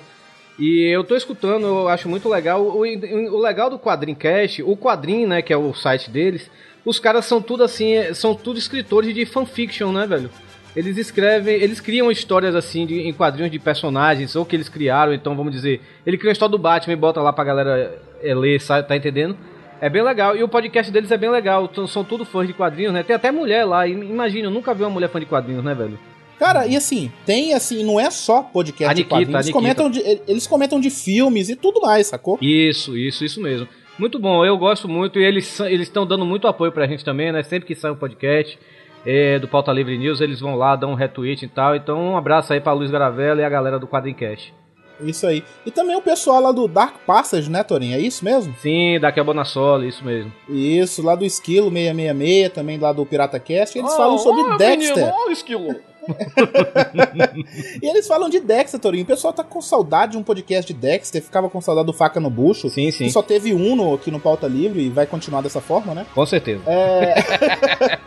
E 0.58 0.88
eu 0.88 1.04
tô 1.04 1.16
escutando, 1.16 1.66
eu 1.66 1.88
acho 1.90 2.08
muito 2.08 2.30
legal. 2.30 2.62
O, 2.62 2.80
o 2.82 3.42
legal 3.42 3.70
do 3.70 3.78
Quadrincast, 3.78 4.64
o 4.64 4.76
quadrinho, 4.78 5.28
né, 5.28 5.42
que 5.42 5.52
é 5.52 5.58
o 5.58 5.74
site 5.74 6.10
deles, 6.10 6.50
os 6.86 7.00
caras 7.00 7.26
são 7.26 7.42
tudo 7.42 7.64
assim, 7.64 7.94
é, 7.94 8.14
são 8.14 8.34
tudo 8.34 8.58
escritores 8.58 9.14
de 9.14 9.26
fanfiction, 9.26 9.92
né, 9.92 10.08
velho? 10.08 10.30
Eles 10.76 10.98
escrevem, 10.98 11.56
eles 11.56 11.80
criam 11.80 12.12
histórias 12.12 12.54
assim 12.56 12.86
de, 12.86 13.02
em 13.08 13.14
quadrinhos 13.14 13.52
de 13.52 13.60
personagens, 13.60 14.36
ou 14.36 14.46
que 14.46 14.56
eles 14.56 14.70
criaram, 14.70 15.14
então 15.14 15.36
vamos 15.36 15.54
dizer, 15.54 15.82
ele 16.06 16.18
cria 16.18 16.32
a 16.32 16.34
história 16.34 16.52
do 16.52 16.58
Batman 16.58 16.94
e 16.94 16.98
bota 16.98 17.22
lá 17.22 17.32
pra 17.34 17.44
galera 17.44 17.98
é, 18.22 18.34
ler, 18.36 18.62
tá 18.62 18.96
entendendo? 18.96 19.38
É 19.82 19.90
bem 19.90 20.02
legal. 20.02 20.38
E 20.38 20.42
o 20.44 20.48
podcast 20.48 20.92
deles 20.92 21.12
é 21.12 21.18
bem 21.18 21.30
legal. 21.30 21.68
T- 21.68 21.86
São 21.88 22.04
tudo 22.04 22.24
fãs 22.24 22.48
de 22.48 22.54
quadrinhos, 22.54 22.94
né? 22.94 23.04
Tem 23.04 23.14
até 23.16 23.30
mulher 23.30 23.66
lá. 23.66 23.86
Imagina, 23.86 24.48
eu 24.48 24.52
nunca 24.52 24.74
vi 24.74 24.84
uma 24.84 24.90
mulher 24.90 25.10
fã 25.10 25.20
de 25.20 25.26
quadrinhos, 25.26 25.64
né, 25.64 25.76
velho? 25.76 26.00
Cara, 26.38 26.68
e 26.68 26.76
assim, 26.76 27.12
tem 27.26 27.54
assim, 27.54 27.84
não 27.84 28.00
é 28.00 28.10
só 28.12 28.44
podcast 28.44 28.92
A 28.92 28.94
de 28.94 29.04
Nikita, 29.04 29.16
quadrinhos, 29.16 29.34
eles 29.36 29.46
Nikita. 29.48 29.58
comentam, 29.60 29.90
de, 29.90 30.22
eles 30.28 30.48
comentam 30.48 30.80
de 30.80 30.90
filmes 30.90 31.50
e 31.50 31.56
tudo 31.56 31.82
mais, 31.82 32.08
sacou? 32.08 32.38
Isso, 32.42 32.98
isso, 32.98 33.24
isso 33.24 33.42
mesmo. 33.42 33.68
Muito 33.98 34.20
bom, 34.20 34.44
eu 34.46 34.58
gosto 34.58 34.90
muito 34.90 35.18
e 35.20 35.24
eles 35.24 35.58
eles 35.62 35.88
estão 35.88 36.06
dando 36.06 36.26
muito 36.26 36.48
apoio 36.48 36.72
pra 36.72 36.86
gente 36.86 37.06
também, 37.06 37.32
né? 37.32 37.42
Sempre 37.44 37.66
que 37.68 37.76
sai 37.76 37.92
um 37.92 37.96
podcast 37.96 38.60
é, 39.06 39.40
do 39.40 39.48
Pauta 39.48 39.72
Livre 39.72 39.98
News, 39.98 40.20
eles 40.20 40.42
vão 40.42 40.56
lá, 40.56 40.76
dão 40.76 40.92
um 40.92 40.96
retweet 40.96 41.46
e 41.46 41.48
tal. 41.48 41.76
Então, 41.76 41.98
um 42.02 42.18
abraço 42.18 42.52
aí 42.52 42.60
pra 42.60 42.74
Luiz 42.74 42.92
Garavela 42.92 43.40
e 43.40 43.44
a 43.46 43.50
galera 43.50 43.80
do 43.80 43.88
Quadrincast. 43.88 44.54
Isso 45.00 45.28
aí. 45.28 45.44
E 45.66 45.72
também 45.72 45.96
o 45.96 46.02
pessoal 46.02 46.42
lá 46.42 46.52
do 46.54 46.68
Dark 46.70 46.96
Passage, 47.06 47.50
né, 47.52 47.64
Torinho? 47.64 47.96
É 47.96 48.00
isso 48.00 48.24
mesmo? 48.24 48.56
Sim, 48.60 48.98
daqui 49.00 49.20
a 49.20 49.24
Bonassoli, 49.24 49.90
isso 49.90 50.04
mesmo. 50.06 50.32
Isso, 50.50 51.02
lá 51.04 51.16
do 51.16 51.26
Esquilo 51.26 51.70
666, 51.70 52.50
também 52.54 52.78
lá 52.78 52.94
do 52.94 53.06
Pirata 53.06 53.38
Cast, 53.40 53.78
eles 53.78 53.92
Oh, 53.92 53.98
falam 53.98 54.18
sobre 54.18 54.42
oh, 54.42 54.58
Dexter. 54.58 54.96
menino, 54.96 55.14
oh, 55.28 55.32
esquilo. 55.32 55.76
E 57.82 57.88
eles 57.88 58.08
falam 58.08 58.30
de 58.30 58.40
Dexter, 58.40 58.80
Torinho. 58.80 59.04
O 59.04 59.08
pessoal 59.08 59.34
tá 59.34 59.44
com 59.44 59.62
saudade 59.62 60.14
de 60.14 60.18
um 60.18 60.24
podcast 60.24 60.72
de 60.74 60.80
Dexter, 60.80 61.22
ficava 61.22 61.50
com 61.50 61.60
saudade 61.62 61.88
do 61.88 61.94
Faca 61.94 62.20
no 62.20 62.30
Bucho. 62.30 62.70
Sim, 62.70 62.92
sim. 62.92 63.10
Só 63.10 63.22
teve 63.22 63.54
um 63.54 63.76
no, 63.76 63.94
aqui 63.94 64.10
no 64.12 64.20
Pauta 64.20 64.48
Livre 64.48 64.82
e 64.82 64.90
vai 64.90 65.06
continuar 65.06 65.42
dessa 65.42 65.62
forma, 65.62 65.94
né? 65.94 66.06
Com 66.14 66.26
certeza. 66.26 66.62
É... 66.68 67.98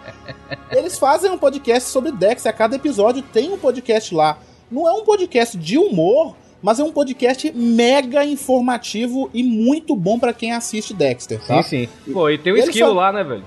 Eles 0.76 0.98
fazem 0.98 1.30
um 1.30 1.38
podcast 1.38 1.88
sobre 1.88 2.12
Dexter. 2.12 2.50
A 2.50 2.52
cada 2.54 2.76
episódio 2.76 3.22
tem 3.22 3.52
um 3.52 3.58
podcast 3.58 4.14
lá. 4.14 4.38
Não 4.70 4.86
é 4.88 4.92
um 4.92 5.02
podcast 5.04 5.56
de 5.56 5.78
humor, 5.78 6.36
mas 6.62 6.78
é 6.78 6.84
um 6.84 6.92
podcast 6.92 7.50
mega 7.54 8.24
informativo 8.24 9.30
e 9.32 9.42
muito 9.42 9.96
bom 9.96 10.18
pra 10.18 10.32
quem 10.32 10.52
assiste 10.52 10.92
Dexter, 10.92 11.40
tá? 11.44 11.62
Sim, 11.62 11.86
sim. 12.06 12.12
Pô, 12.12 12.28
e 12.28 12.36
tem 12.38 12.52
o 12.52 12.56
Eles 12.56 12.68
esquilo 12.68 12.88
são- 12.88 12.96
lá, 12.96 13.12
né, 13.12 13.24
velho? 13.24 13.44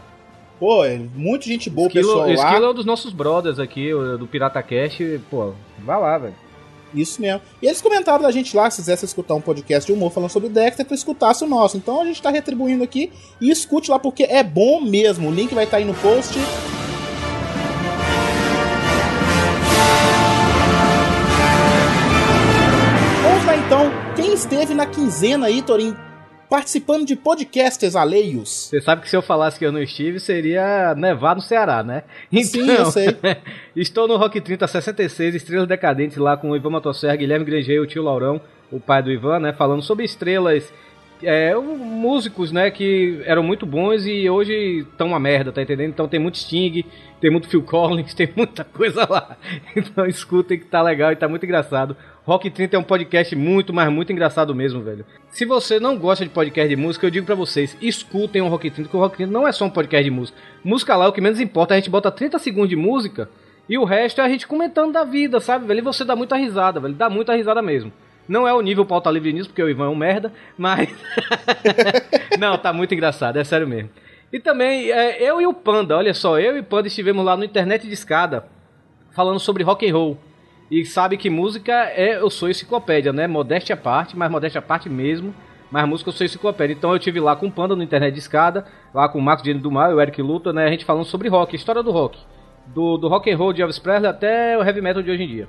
Pô, 0.62 0.86
é 0.86 0.96
muita 1.16 1.46
gente 1.46 1.72
boa, 1.72 1.88
Esquilo, 1.88 2.08
pessoal 2.08 2.28
lá. 2.28 2.34
esquilo 2.36 2.66
é 2.68 2.70
um 2.70 2.74
dos 2.76 2.86
nossos 2.86 3.12
brothers 3.12 3.58
aqui, 3.58 3.90
do 4.20 4.28
Pirata 4.28 4.62
Cast. 4.62 5.20
Pô, 5.28 5.54
vai 5.84 6.00
lá, 6.00 6.20
velho. 6.20 6.36
Isso 6.94 7.20
mesmo. 7.20 7.42
E 7.60 7.66
eles 7.66 7.82
comentaram 7.82 8.22
da 8.22 8.30
gente 8.30 8.56
lá, 8.56 8.70
se 8.70 8.80
quisesse 8.80 9.04
escutar 9.04 9.34
um 9.34 9.42
podcast 9.42 9.92
de 9.92 9.98
humor 9.98 10.12
falando 10.12 10.30
sobre 10.30 10.50
Dexter, 10.50 10.86
tu 10.86 10.94
escutasse 10.94 11.44
o 11.44 11.48
nosso. 11.48 11.78
Então 11.78 12.00
a 12.00 12.06
gente 12.06 12.22
tá 12.22 12.30
retribuindo 12.30 12.84
aqui 12.84 13.12
e 13.42 13.50
escute 13.50 13.90
lá 13.90 13.98
porque 13.98 14.22
é 14.22 14.44
bom 14.44 14.80
mesmo. 14.82 15.30
O 15.30 15.34
link 15.34 15.52
vai 15.56 15.64
estar 15.64 15.78
aí 15.78 15.84
no 15.84 15.96
post. 15.96 16.38
Vamos 23.24 23.46
lá 23.46 23.58
então. 23.58 23.92
Quem 24.16 24.32
esteve 24.36 24.76
na 24.76 24.86
quinzena 24.86 25.48
aí, 25.48 25.64
Torin, 25.64 25.96
participando 26.52 27.06
de 27.06 27.16
podcasts 27.16 27.96
alheios? 27.96 28.68
Você 28.68 28.82
sabe 28.82 29.02
que 29.02 29.10
se 29.10 29.16
eu 29.16 29.22
falasse 29.22 29.58
que 29.58 29.66
eu 29.66 29.72
não 29.72 29.82
estive, 29.82 30.20
seria 30.20 30.94
nevar 30.96 31.34
no 31.34 31.42
Ceará, 31.42 31.82
né? 31.82 32.04
Sim, 32.44 32.70
eu 32.70 32.88
sei. 32.88 33.16
estou 33.74 34.06
no 34.06 34.18
Rock 34.18 34.42
30 34.42 34.68
66, 34.68 35.36
Estrelas 35.36 35.66
Decadentes, 35.66 36.18
lá 36.18 36.36
com 36.36 36.52
o 36.52 36.56
Ivan 36.56 36.72
Motosserra, 36.72 37.16
Guilherme 37.16 37.46
Granger 37.46 37.78
e 37.78 37.80
o 37.80 37.88
tio 37.88 38.04
Laurão, 38.04 38.42
o 38.70 38.82
pai 38.82 39.02
do 39.02 39.10
Ivan, 39.10 39.40
né? 39.40 39.54
Falando 39.54 39.82
sobre 39.82 40.04
estrelas, 40.04 40.74
é, 41.24 41.56
músicos, 41.56 42.52
né? 42.52 42.70
Que 42.70 43.22
eram 43.24 43.44
muito 43.44 43.66
bons 43.66 44.06
e 44.06 44.30
hoje 44.30 44.80
estão 44.92 45.08
uma 45.08 45.20
merda, 45.22 45.54
tá 45.54 45.62
entendendo? 45.62 45.92
Então 45.92 46.10
tem 46.10 46.20
muito 46.20 46.38
Sting, 46.38 46.84
tem 47.22 47.32
muito 47.32 47.48
Phil 47.48 47.64
Collins, 47.64 48.12
tem 48.16 48.28
muita 48.36 48.66
coisa 48.66 49.08
lá. 49.10 49.38
Então 49.74 50.06
escutem 50.06 50.60
que 50.60 50.66
tá 50.66 50.82
legal 50.82 51.14
e 51.14 51.16
tá 51.16 51.30
muito 51.30 51.46
engraçado. 51.46 51.96
Rock 52.24 52.52
30 52.52 52.76
é 52.76 52.80
um 52.80 52.84
podcast 52.84 53.36
muito, 53.36 53.74
mas 53.74 53.92
muito 53.92 54.12
engraçado 54.12 54.54
mesmo, 54.54 54.82
velho. 54.82 55.04
Se 55.30 55.44
você 55.44 55.80
não 55.80 55.98
gosta 55.98 56.24
de 56.24 56.30
podcast 56.30 56.70
de 56.70 56.80
música, 56.80 57.08
eu 57.08 57.10
digo 57.10 57.26
pra 57.26 57.34
vocês, 57.34 57.76
escutem 57.82 58.44
o 58.44 58.48
Rock 58.48 58.70
30, 58.70 58.84
porque 58.84 58.98
o 58.98 59.00
Rock 59.00 59.18
30 59.18 59.32
não 59.32 59.48
é 59.48 59.52
só 59.52 59.66
um 59.66 59.70
podcast 59.72 60.04
de 60.04 60.12
música. 60.12 60.38
Música 60.64 60.96
lá 60.96 61.06
é 61.06 61.08
o 61.08 61.12
que 61.12 61.20
menos 61.20 61.40
importa, 61.40 61.74
a 61.74 61.78
gente 61.78 61.90
bota 61.90 62.12
30 62.12 62.38
segundos 62.38 62.70
de 62.70 62.76
música 62.76 63.28
e 63.68 63.76
o 63.76 63.84
resto 63.84 64.22
é 64.22 64.24
a 64.24 64.30
gente 64.30 64.46
comentando 64.46 64.94
da 64.94 65.04
vida, 65.04 65.40
sabe, 65.40 65.66
velho? 65.66 65.80
E 65.80 65.82
você 65.82 66.06
dá 66.06 66.16
muita 66.16 66.36
risada, 66.36 66.80
velho, 66.80 66.94
dá 66.94 67.10
muita 67.10 67.36
risada 67.36 67.60
mesmo. 67.60 67.92
Não 68.28 68.48
é 68.48 68.54
o 68.54 68.62
nível 68.62 68.86
pauta 68.86 69.10
livre 69.10 69.34
nisso, 69.34 69.50
porque 69.50 69.64
o 69.64 69.70
Ivan 69.70 69.86
é 69.86 69.90
um 69.90 69.96
merda, 69.96 70.32
mas. 70.56 70.90
não, 72.40 72.56
tá 72.56 72.72
muito 72.72 72.94
engraçado, 72.94 73.38
é 73.38 73.44
sério 73.44 73.68
mesmo. 73.68 73.90
E 74.32 74.40
também, 74.40 74.92
é, 74.92 75.22
eu 75.22 75.42
e 75.42 75.48
o 75.48 75.54
Panda, 75.54 75.98
olha 75.98 76.14
só, 76.14 76.40
eu 76.40 76.56
e 76.56 76.60
o 76.60 76.64
Panda 76.64 76.88
estivemos 76.88 77.26
lá 77.26 77.36
no 77.36 77.44
Internet 77.44 77.88
de 77.88 77.94
Escada 77.94 78.46
falando 79.12 79.40
sobre 79.40 79.64
rock 79.64 79.90
and 79.90 79.94
roll. 79.94 80.18
E 80.72 80.86
sabe 80.86 81.18
que 81.18 81.30
música 81.30 81.74
é. 81.90 82.16
Eu 82.16 82.30
sou 82.30 82.50
enciclopédia, 82.50 83.12
né? 83.12 83.28
Modéstia 83.28 83.74
à 83.74 83.78
parte, 83.78 84.18
mas 84.18 84.32
modéstia 84.32 84.60
à 84.60 84.62
parte 84.62 84.88
mesmo. 84.90 85.36
Mas 85.70 85.88
música 85.88 86.10
eu 86.10 86.14
sou 86.14 86.26
enciclopédia. 86.26 86.74
Então 86.74 86.94
eu 86.94 87.00
tive 87.00 87.20
lá 87.20 87.36
com 87.36 87.48
o 87.48 87.52
Panda 87.52 87.76
no 87.76 87.84
Internet 87.84 88.14
de 88.14 88.20
Escada, 88.20 88.66
lá 88.94 89.10
com 89.10 89.20
o 89.20 89.22
Marcos 89.22 89.44
Dino 89.44 89.60
do 89.60 89.70
Mal 89.70 89.92
e 89.92 89.94
o 89.94 90.02
Eric 90.02 90.22
Luta, 90.22 90.54
né? 90.54 90.66
A 90.66 90.72
gente 90.72 90.86
falando 90.86 91.04
sobre 91.04 91.28
rock, 91.28 91.58
história 91.58 91.84
do 91.84 91.92
rock. 91.92 92.18
Do, 92.68 92.98
do 92.98 93.10
rock 93.10 93.30
and 93.30 93.38
roll 93.38 93.52
de 93.52 93.62
Elvis 93.62 93.80
Presley 93.80 94.10
até 94.10 94.58
o 94.58 94.64
heavy 94.64 94.82
metal 94.82 95.04
de 95.04 95.12
hoje 95.12 95.24
em 95.24 95.28
dia. 95.28 95.48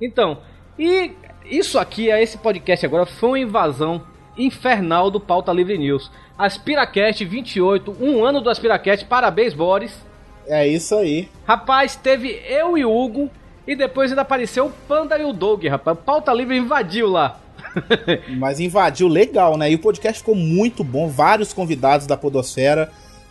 Então, 0.00 0.38
e 0.78 1.12
isso 1.44 1.76
aqui, 1.78 2.08
esse 2.08 2.38
podcast 2.38 2.86
agora, 2.86 3.04
foi 3.04 3.30
uma 3.30 3.38
invasão 3.40 4.02
infernal 4.38 5.10
do 5.10 5.18
Pauta 5.18 5.52
Livre 5.52 5.76
News. 5.76 6.10
Aspiracast 6.38 7.24
28, 7.24 7.96
um 8.00 8.24
ano 8.24 8.40
do 8.40 8.48
Aspiracast, 8.48 9.06
parabéns, 9.06 9.54
Boris. 9.54 10.04
É 10.46 10.66
isso 10.66 10.94
aí. 10.94 11.28
Rapaz, 11.44 11.96
teve 11.96 12.28
eu 12.48 12.76
e 12.76 12.84
o 12.84 12.94
Hugo, 12.94 13.30
e 13.66 13.76
depois 13.76 14.10
ainda 14.10 14.22
apareceu 14.22 14.66
o 14.66 14.72
Panda 14.88 15.18
e 15.18 15.24
o 15.24 15.32
Doug, 15.32 15.64
rapaz. 15.66 15.96
Pauta 16.04 16.32
Livre 16.32 16.56
invadiu 16.56 17.08
lá. 17.08 17.38
Mas 18.36 18.60
invadiu 18.60 19.08
legal, 19.08 19.56
né? 19.56 19.70
E 19.70 19.74
o 19.74 19.78
podcast 19.78 20.20
ficou 20.20 20.34
muito 20.34 20.82
bom, 20.82 21.08
vários 21.08 21.52
convidados 21.52 22.06
da 22.06 22.16
Podosfera. 22.16 22.90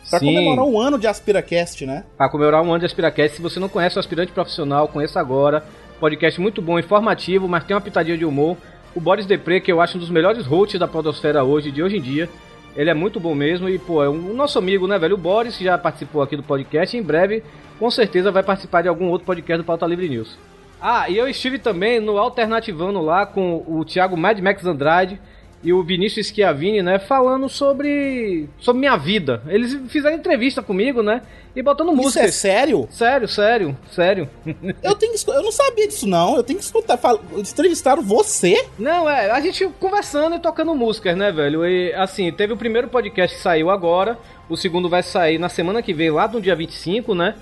Pra 0.09 0.19
Sim. 0.19 0.27
comemorar 0.27 0.65
um 0.65 0.79
ano 0.79 0.97
de 0.97 1.07
Aspiracast, 1.07 1.85
né? 1.85 2.03
Pra 2.17 2.29
comemorar 2.29 2.61
um 2.61 2.69
ano 2.69 2.79
de 2.79 2.85
Aspiracast, 2.85 3.35
se 3.35 3.41
você 3.41 3.59
não 3.59 3.69
conhece 3.69 3.97
o 3.97 4.00
Aspirante 4.00 4.31
Profissional, 4.31 4.88
conheça 4.88 5.19
agora. 5.19 5.63
Podcast 6.00 6.41
muito 6.41 6.61
bom, 6.61 6.79
informativo, 6.79 7.47
mas 7.47 7.63
tem 7.63 7.75
uma 7.75 7.81
pitadinha 7.81 8.17
de 8.17 8.25
humor. 8.25 8.57
O 8.95 9.00
Boris 9.00 9.25
Depre, 9.25 9.61
que 9.61 9.71
eu 9.71 9.79
acho 9.79 9.97
um 9.97 10.00
dos 10.00 10.09
melhores 10.09 10.45
hosts 10.45 10.79
da 10.79 10.88
Podosfera 10.88 11.43
hoje, 11.43 11.71
de 11.71 11.83
hoje 11.83 11.97
em 11.97 12.01
dia. 12.01 12.27
Ele 12.75 12.89
é 12.89 12.93
muito 12.93 13.19
bom 13.19 13.35
mesmo 13.35 13.67
e, 13.67 13.77
pô, 13.77 14.03
é 14.03 14.09
um 14.09 14.33
nosso 14.33 14.57
amigo, 14.57 14.87
né, 14.87 14.97
velho? 14.97 15.15
O 15.15 15.17
Boris 15.17 15.57
já 15.57 15.77
participou 15.77 16.21
aqui 16.21 16.37
do 16.37 16.43
podcast 16.43 16.95
em 16.95 17.01
breve, 17.01 17.43
com 17.77 17.91
certeza, 17.91 18.31
vai 18.31 18.43
participar 18.43 18.81
de 18.81 18.87
algum 18.87 19.09
outro 19.09 19.25
podcast 19.25 19.61
do 19.61 19.65
Pauta 19.65 19.85
Livre 19.85 20.07
News. 20.07 20.37
Ah, 20.81 21.09
e 21.09 21.17
eu 21.17 21.27
estive 21.27 21.59
também 21.59 21.99
no 21.99 22.17
Alternativando 22.17 23.01
lá 23.01 23.25
com 23.25 23.63
o 23.67 23.85
Thiago 23.85 24.17
Mad 24.17 24.39
Max 24.39 24.65
Andrade 24.65 25.19
e 25.63 25.71
o 25.71 25.83
Vinícius 25.83 26.27
Schiavini, 26.27 26.81
né, 26.81 26.97
falando 26.99 27.47
sobre 27.47 28.47
sobre 28.59 28.79
minha 28.79 28.97
vida. 28.97 29.41
Eles 29.47 29.77
fizeram 29.89 30.15
entrevista 30.17 30.61
comigo, 30.61 31.03
né, 31.03 31.21
e 31.55 31.61
botando 31.61 31.89
Isso 31.89 31.97
música. 32.01 32.25
é 32.25 32.27
sério? 32.31 32.87
Sério, 32.89 33.27
sério, 33.27 33.77
sério. 33.91 34.29
Eu 34.81 34.95
tenho 34.95 35.13
que 35.13 35.29
Eu 35.29 35.43
não 35.43 35.51
sabia 35.51 35.87
disso, 35.87 36.07
não. 36.07 36.35
Eu 36.35 36.43
tenho 36.43 36.57
que 36.59 36.65
escutar. 36.65 36.97
Fala- 36.97 37.19
Entrevistaram 37.35 38.01
você? 38.01 38.65
Não, 38.79 39.09
é, 39.09 39.29
a 39.29 39.39
gente 39.41 39.67
conversando 39.79 40.35
e 40.35 40.39
tocando 40.39 40.73
músicas, 40.73 41.15
né, 41.15 41.31
velho? 41.31 41.65
E 41.65 41.93
assim, 41.93 42.31
teve 42.31 42.53
o 42.53 42.57
primeiro 42.57 42.87
podcast 42.87 43.35
que 43.37 43.41
saiu 43.43 43.69
agora, 43.69 44.17
o 44.49 44.57
segundo 44.57 44.89
vai 44.89 45.03
sair 45.03 45.37
na 45.37 45.49
semana 45.49 45.81
que 45.81 45.93
vem, 45.93 46.09
lá 46.09 46.27
no 46.27 46.41
dia 46.41 46.55
25, 46.55 47.13
né? 47.13 47.35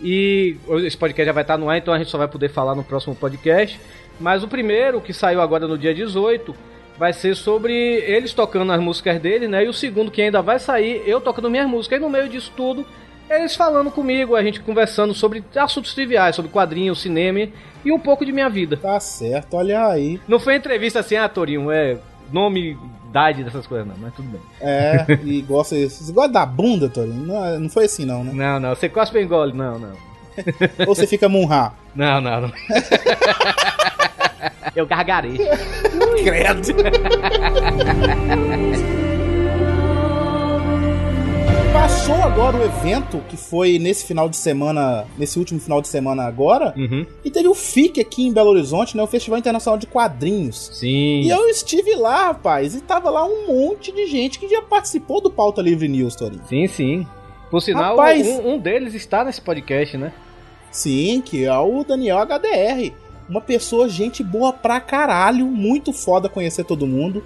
E 0.00 0.56
esse 0.84 0.96
podcast 0.96 1.26
já 1.26 1.32
vai 1.32 1.42
estar 1.44 1.56
no 1.56 1.70
ar, 1.70 1.78
então 1.78 1.94
a 1.94 1.98
gente 1.98 2.10
só 2.10 2.18
vai 2.18 2.26
poder 2.28 2.48
falar 2.50 2.74
no 2.74 2.82
próximo 2.82 3.14
podcast. 3.14 3.80
Mas 4.20 4.42
o 4.42 4.48
primeiro, 4.48 5.00
que 5.00 5.12
saiu 5.12 5.40
agora 5.40 5.66
no 5.66 5.78
dia 5.78 5.94
18, 5.94 6.54
vai 6.98 7.12
ser 7.12 7.34
sobre 7.34 7.72
eles 7.72 8.32
tocando 8.32 8.72
as 8.72 8.80
músicas 8.80 9.20
dele, 9.20 9.48
né? 9.48 9.64
E 9.64 9.68
o 9.68 9.72
segundo, 9.72 10.10
que 10.10 10.22
ainda 10.22 10.42
vai 10.42 10.58
sair, 10.58 11.02
eu 11.06 11.20
tocando 11.20 11.50
minhas 11.50 11.68
músicas. 11.68 11.98
E 11.98 12.02
no 12.02 12.10
meio 12.10 12.28
disso 12.28 12.52
tudo, 12.56 12.86
eles 13.28 13.56
falando 13.56 13.90
comigo, 13.90 14.36
a 14.36 14.42
gente 14.42 14.60
conversando 14.60 15.14
sobre 15.14 15.44
assuntos 15.56 15.94
triviais, 15.94 16.36
sobre 16.36 16.50
quadrinhos, 16.50 17.00
cinema 17.00 17.48
e 17.84 17.92
um 17.92 17.98
pouco 17.98 18.24
de 18.24 18.32
minha 18.32 18.48
vida. 18.48 18.76
Tá 18.76 18.98
certo, 19.00 19.54
olha 19.54 19.86
aí. 19.86 20.20
Não 20.28 20.38
foi 20.38 20.56
entrevista 20.56 21.00
assim, 21.00 21.16
ah, 21.16 21.28
Torinho, 21.28 21.70
é 21.70 21.98
nome, 22.32 22.76
idade 23.08 23.44
dessas 23.44 23.66
coisas, 23.66 23.86
não, 23.86 23.94
mas 23.98 24.14
tudo 24.14 24.28
bem. 24.28 24.40
É, 24.60 25.06
e 25.24 25.42
gosta. 25.42 25.76
Você 25.76 26.12
gosta 26.12 26.32
da 26.32 26.46
bunda, 26.46 26.88
Torinho? 26.88 27.26
Não, 27.26 27.60
não 27.60 27.70
foi 27.70 27.84
assim, 27.84 28.04
não, 28.04 28.24
né? 28.24 28.32
Não, 28.32 28.60
não, 28.60 28.74
você 28.74 28.88
cospe 28.88 29.18
e 29.18 29.22
engole, 29.22 29.52
não, 29.52 29.78
não. 29.78 29.92
Ou 30.86 30.94
você 30.94 31.06
fica 31.06 31.28
munhá? 31.28 31.74
Não, 31.94 32.20
não, 32.20 32.40
não. 32.42 32.52
Eu 34.74 34.86
gargarei. 34.86 35.36
Credo. 36.24 36.72
Passou 41.72 42.14
agora 42.16 42.56
o 42.58 42.62
evento 42.64 43.18
que 43.28 43.36
foi 43.36 43.78
nesse 43.78 44.04
final 44.06 44.28
de 44.28 44.36
semana, 44.36 45.06
nesse 45.18 45.38
último 45.38 45.58
final 45.58 45.80
de 45.80 45.88
semana 45.88 46.24
agora, 46.24 46.72
Uhum. 46.76 47.04
e 47.24 47.30
teve 47.30 47.48
o 47.48 47.54
FIC 47.54 48.00
aqui 48.00 48.26
em 48.26 48.32
Belo 48.32 48.50
Horizonte, 48.50 48.96
né? 48.96 49.02
O 49.02 49.06
Festival 49.06 49.38
Internacional 49.38 49.78
de 49.78 49.86
Quadrinhos. 49.86 50.70
Sim. 50.74 51.20
E 51.22 51.30
eu 51.30 51.48
estive 51.48 51.94
lá, 51.96 52.26
rapaz, 52.28 52.74
e 52.74 52.80
tava 52.82 53.08
lá 53.10 53.24
um 53.24 53.46
monte 53.46 53.90
de 53.90 54.06
gente 54.06 54.38
que 54.38 54.48
já 54.48 54.60
participou 54.62 55.20
do 55.20 55.30
Pauta 55.30 55.62
Livre 55.62 55.88
News, 55.88 56.14
Torinho. 56.14 56.42
Sim, 56.48 56.66
sim. 56.66 57.06
Por 57.50 57.60
sinal, 57.60 57.96
Rapaz. 57.96 58.26
um, 58.26 58.52
um 58.54 58.58
deles 58.58 58.94
está 58.94 59.24
nesse 59.24 59.40
podcast, 59.40 59.96
né? 59.98 60.12
Sim, 60.70 61.22
que 61.24 61.44
é 61.44 61.58
o 61.58 61.84
Daniel 61.84 62.18
HDR. 62.18 62.92
Uma 63.32 63.40
pessoa, 63.40 63.88
gente 63.88 64.22
boa 64.22 64.52
pra 64.52 64.78
caralho, 64.78 65.46
muito 65.46 65.90
foda 65.90 66.28
conhecer 66.28 66.64
todo 66.64 66.86
mundo. 66.86 67.24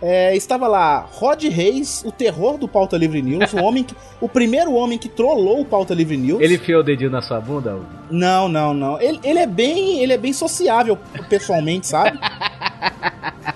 É, 0.00 0.34
estava 0.36 0.68
lá 0.68 1.00
Rod 1.10 1.42
Reis, 1.42 2.04
o 2.06 2.12
terror 2.12 2.56
do 2.56 2.68
Pauta 2.68 2.96
Livre 2.96 3.20
News, 3.20 3.52
o 3.52 3.56
homem 3.56 3.82
que, 3.82 3.92
o 4.20 4.28
primeiro 4.28 4.72
homem 4.74 4.96
que 4.96 5.08
trollou 5.08 5.60
o 5.60 5.64
Pauta 5.64 5.92
Livre 5.92 6.16
News. 6.16 6.40
Ele 6.40 6.54
enfiou 6.54 6.82
o 6.82 6.84
dedinho 6.84 7.10
na 7.10 7.20
sua 7.20 7.40
bunda? 7.40 7.74
Hugo? 7.74 7.84
Não, 8.08 8.48
não, 8.48 8.72
não. 8.72 9.00
Ele, 9.00 9.18
ele 9.24 9.40
é 9.40 9.46
bem, 9.46 9.98
ele 9.98 10.12
é 10.12 10.16
bem 10.16 10.32
sociável 10.32 10.96
pessoalmente, 11.28 11.88
sabe? 11.88 12.16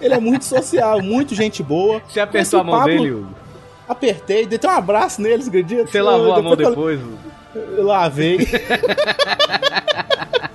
ele 0.01 0.15
é 0.15 0.19
muito 0.19 0.45
sociável, 0.45 1.01
muito 1.01 1.33
gente 1.33 1.63
boa. 1.63 2.03
Você 2.09 2.19
apertou 2.19 2.59
a 2.59 2.65
mão 2.65 2.79
Pablo, 2.81 2.93
dele, 2.93 3.13
Hugo? 3.13 3.35
Apertei, 3.89 4.47
dei 4.47 4.57
até 4.57 4.67
um 4.67 4.73
abraço 4.73 5.23
neles, 5.23 5.47
acredita? 5.47 5.87
Você 5.87 6.03
lavou 6.03 6.35
a 6.35 6.43
mão 6.43 6.57
que 6.57 6.63
eu- 6.65 6.71
depois? 6.71 7.01
Hugo? 7.01 7.34
Lavei. 7.79 8.39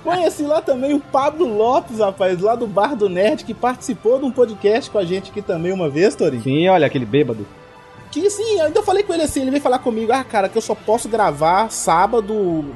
Conheci 0.02 0.42
lá 0.42 0.60
também 0.60 0.92
o 0.94 1.00
Pablo 1.00 1.46
Lopes, 1.46 1.98
rapaz, 1.98 2.40
lá 2.40 2.54
do 2.54 2.66
Bar 2.66 2.96
do 2.96 3.08
Nerd, 3.08 3.44
que 3.44 3.54
participou 3.54 4.18
de 4.18 4.24
um 4.24 4.30
podcast 4.30 4.90
com 4.90 4.98
a 4.98 5.04
gente 5.04 5.30
aqui 5.30 5.40
também 5.40 5.72
uma 5.72 5.88
vez, 5.88 6.14
Torinho. 6.14 6.42
Sim, 6.42 6.68
olha, 6.68 6.86
aquele 6.86 7.06
bêbado. 7.06 7.46
Que 8.10 8.28
sim, 8.28 8.58
eu 8.58 8.66
ainda 8.66 8.82
falei 8.82 9.04
com 9.04 9.14
ele 9.14 9.22
assim, 9.22 9.42
ele 9.42 9.52
veio 9.52 9.62
falar 9.62 9.78
comigo, 9.78 10.12
ah, 10.12 10.24
cara, 10.24 10.48
que 10.48 10.58
eu 10.58 10.62
só 10.62 10.74
posso 10.74 11.08
gravar 11.08 11.70
sábado 11.70 12.34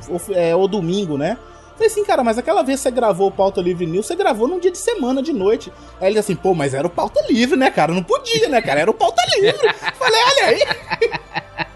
ou, 0.08 0.20
é, 0.30 0.54
ou 0.54 0.68
domingo, 0.68 1.18
né? 1.18 1.37
Falei 1.72 1.88
assim, 1.88 2.04
cara, 2.04 2.22
mas 2.22 2.38
aquela 2.38 2.62
vez 2.62 2.78
que 2.78 2.84
você 2.84 2.90
gravou 2.92 3.26
o 3.28 3.32
Pauta 3.32 3.60
Livre 3.60 3.84
News, 3.84 4.06
você 4.06 4.14
gravou 4.14 4.46
num 4.46 4.60
dia 4.60 4.70
de 4.70 4.78
semana, 4.78 5.20
de 5.20 5.32
noite. 5.32 5.72
Aí 6.00 6.08
ele 6.08 6.20
assim, 6.20 6.37
pô, 6.37 6.54
mas 6.54 6.72
era 6.72 6.87
o 6.87 6.90
Pauta 6.90 7.20
Livre, 7.28 7.58
né, 7.58 7.68
cara? 7.68 7.92
Não 7.92 8.02
podia, 8.02 8.48
né, 8.48 8.62
cara? 8.62 8.80
Era 8.80 8.90
o 8.90 8.94
Pauta 8.94 9.22
Livre. 9.34 9.74
Falei, 9.98 10.20
olha 10.22 10.46
aí. 10.46 11.64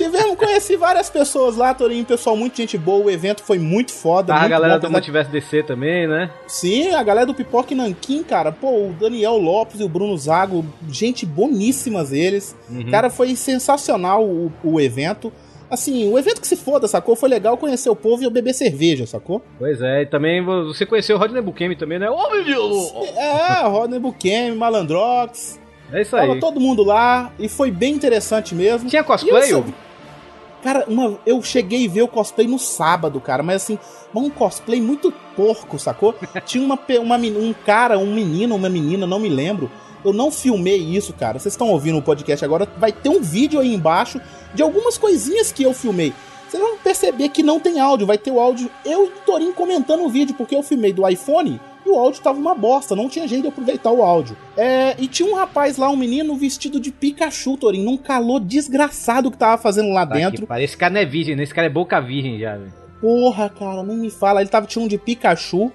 Tivemos, 0.00 0.34
conheci 0.34 0.76
várias 0.76 1.10
pessoas 1.10 1.56
lá, 1.58 1.74
Torinho, 1.74 2.06
pessoal, 2.06 2.34
muito 2.34 2.56
gente 2.56 2.78
boa, 2.78 3.04
o 3.04 3.10
evento 3.10 3.42
foi 3.42 3.58
muito 3.58 3.92
foda. 3.92 4.28
Tá 4.28 4.36
a 4.36 4.38
muito 4.40 4.50
galera 4.50 4.78
bom, 4.78 4.86
do 4.86 4.92
Multiverso 4.92 5.30
DC 5.30 5.62
também, 5.64 6.08
né? 6.08 6.30
Sim, 6.46 6.94
a 6.94 7.02
galera 7.02 7.26
do 7.26 7.34
Pipoca 7.34 7.74
e 7.74 7.76
Nanquim, 7.76 8.22
cara. 8.22 8.50
Pô, 8.50 8.86
o 8.86 8.96
Daniel 8.98 9.36
Lopes 9.36 9.78
e 9.78 9.84
o 9.84 9.88
Bruno 9.90 10.16
Zago, 10.16 10.64
gente 10.88 11.26
boníssimas 11.26 12.12
eles. 12.12 12.56
Uhum. 12.70 12.90
Cara, 12.90 13.10
foi 13.10 13.36
sensacional 13.36 14.24
o, 14.24 14.50
o 14.64 14.80
evento. 14.80 15.30
Assim, 15.70 16.10
o 16.10 16.18
evento 16.18 16.40
que 16.40 16.48
se 16.48 16.56
foda, 16.56 16.88
sacou? 16.88 17.14
Foi 17.14 17.28
legal 17.28 17.58
conhecer 17.58 17.90
o 17.90 17.94
povo 17.94 18.22
e 18.22 18.24
eu 18.24 18.30
beber 18.30 18.54
cerveja, 18.54 19.04
sacou? 19.04 19.42
Pois 19.58 19.82
é, 19.82 20.00
e 20.00 20.06
também 20.06 20.42
você 20.42 20.86
conheceu 20.86 21.16
o 21.16 21.18
Rodney 21.18 21.42
Bukemi 21.42 21.76
também, 21.76 21.98
né? 21.98 22.08
Ô, 22.08 22.30
menino! 22.30 22.90
É, 23.18 23.68
Rodney 23.68 24.00
Buquemi, 24.00 24.56
Malandrox. 24.56 25.60
É 25.92 26.00
isso 26.00 26.16
Tava 26.16 26.32
aí. 26.32 26.40
todo 26.40 26.58
mundo 26.58 26.82
lá 26.82 27.30
e 27.38 27.50
foi 27.50 27.70
bem 27.70 27.92
interessante 27.92 28.54
mesmo. 28.54 28.88
Tinha 28.88 29.02
E 29.02 29.04
cosplay, 29.04 29.52
Hugo? 29.52 29.74
Cara, 30.62 30.84
uma, 30.86 31.18
eu 31.24 31.42
cheguei 31.42 31.86
a 31.86 31.90
ver 31.90 32.02
o 32.02 32.08
cosplay 32.08 32.46
no 32.46 32.58
sábado, 32.58 33.18
cara, 33.20 33.42
mas 33.42 33.62
assim, 33.62 33.78
um 34.14 34.28
cosplay 34.28 34.80
muito 34.80 35.12
porco, 35.34 35.78
sacou? 35.78 36.14
Tinha 36.44 36.64
uma, 36.64 36.78
uma, 37.00 37.16
um 37.16 37.54
cara, 37.64 37.98
um 37.98 38.12
menino, 38.12 38.54
uma 38.56 38.68
menina, 38.68 39.06
não 39.06 39.18
me 39.18 39.28
lembro. 39.28 39.70
Eu 40.04 40.12
não 40.12 40.30
filmei 40.30 40.76
isso, 40.76 41.12
cara. 41.12 41.38
Vocês 41.38 41.52
estão 41.52 41.68
ouvindo 41.68 41.98
o 41.98 42.02
podcast 42.02 42.44
agora, 42.44 42.68
vai 42.78 42.92
ter 42.92 43.08
um 43.08 43.20
vídeo 43.20 43.60
aí 43.60 43.74
embaixo 43.74 44.20
de 44.54 44.62
algumas 44.62 44.96
coisinhas 44.98 45.52
que 45.52 45.62
eu 45.62 45.72
filmei. 45.72 46.12
Vocês 46.48 46.62
vão 46.62 46.76
perceber 46.78 47.28
que 47.28 47.42
não 47.42 47.60
tem 47.60 47.78
áudio, 47.78 48.06
vai 48.06 48.18
ter 48.18 48.30
o 48.30 48.40
áudio 48.40 48.70
eu 48.84 49.04
e 49.04 49.08
o 49.08 49.12
Torinho 49.24 49.54
comentando 49.54 50.02
o 50.02 50.08
vídeo, 50.08 50.34
porque 50.34 50.56
eu 50.56 50.62
filmei 50.62 50.92
do 50.92 51.06
iPhone 51.08 51.60
o 51.90 51.98
áudio 51.98 52.22
tava 52.22 52.38
uma 52.38 52.54
bosta, 52.54 52.94
não 52.96 53.08
tinha 53.08 53.26
jeito 53.28 53.42
de 53.42 53.48
aproveitar 53.48 53.90
o 53.90 54.02
áudio. 54.02 54.36
É, 54.56 54.94
e 54.98 55.06
tinha 55.06 55.28
um 55.30 55.34
rapaz 55.34 55.76
lá, 55.76 55.88
um 55.90 55.96
menino 55.96 56.34
vestido 56.36 56.78
de 56.80 56.90
Pikachu, 56.90 57.56
Torinho, 57.56 57.84
num 57.84 57.96
calor 57.96 58.40
desgraçado 58.40 59.30
que 59.30 59.36
tava 59.38 59.60
fazendo 59.60 59.90
lá 59.92 60.06
Tá 60.06 60.14
dentro. 60.14 60.46
aqui. 60.50 60.62
Esse 60.64 60.76
cara 60.76 60.94
não 60.94 61.00
é 61.00 61.04
virgem, 61.06 61.36
né? 61.36 61.42
Esse 61.42 61.54
cara 61.54 61.66
é 61.66 61.70
boca 61.70 62.00
virgem 62.00 62.38
já, 62.38 62.56
velho. 62.56 62.72
Porra, 63.00 63.48
cara, 63.48 63.82
nem 63.82 63.96
me 63.96 64.10
fala. 64.10 64.40
Ele 64.40 64.50
tava, 64.50 64.66
tinha 64.66 64.84
um 64.84 64.88
de 64.88 64.98
Pikachu, 64.98 65.72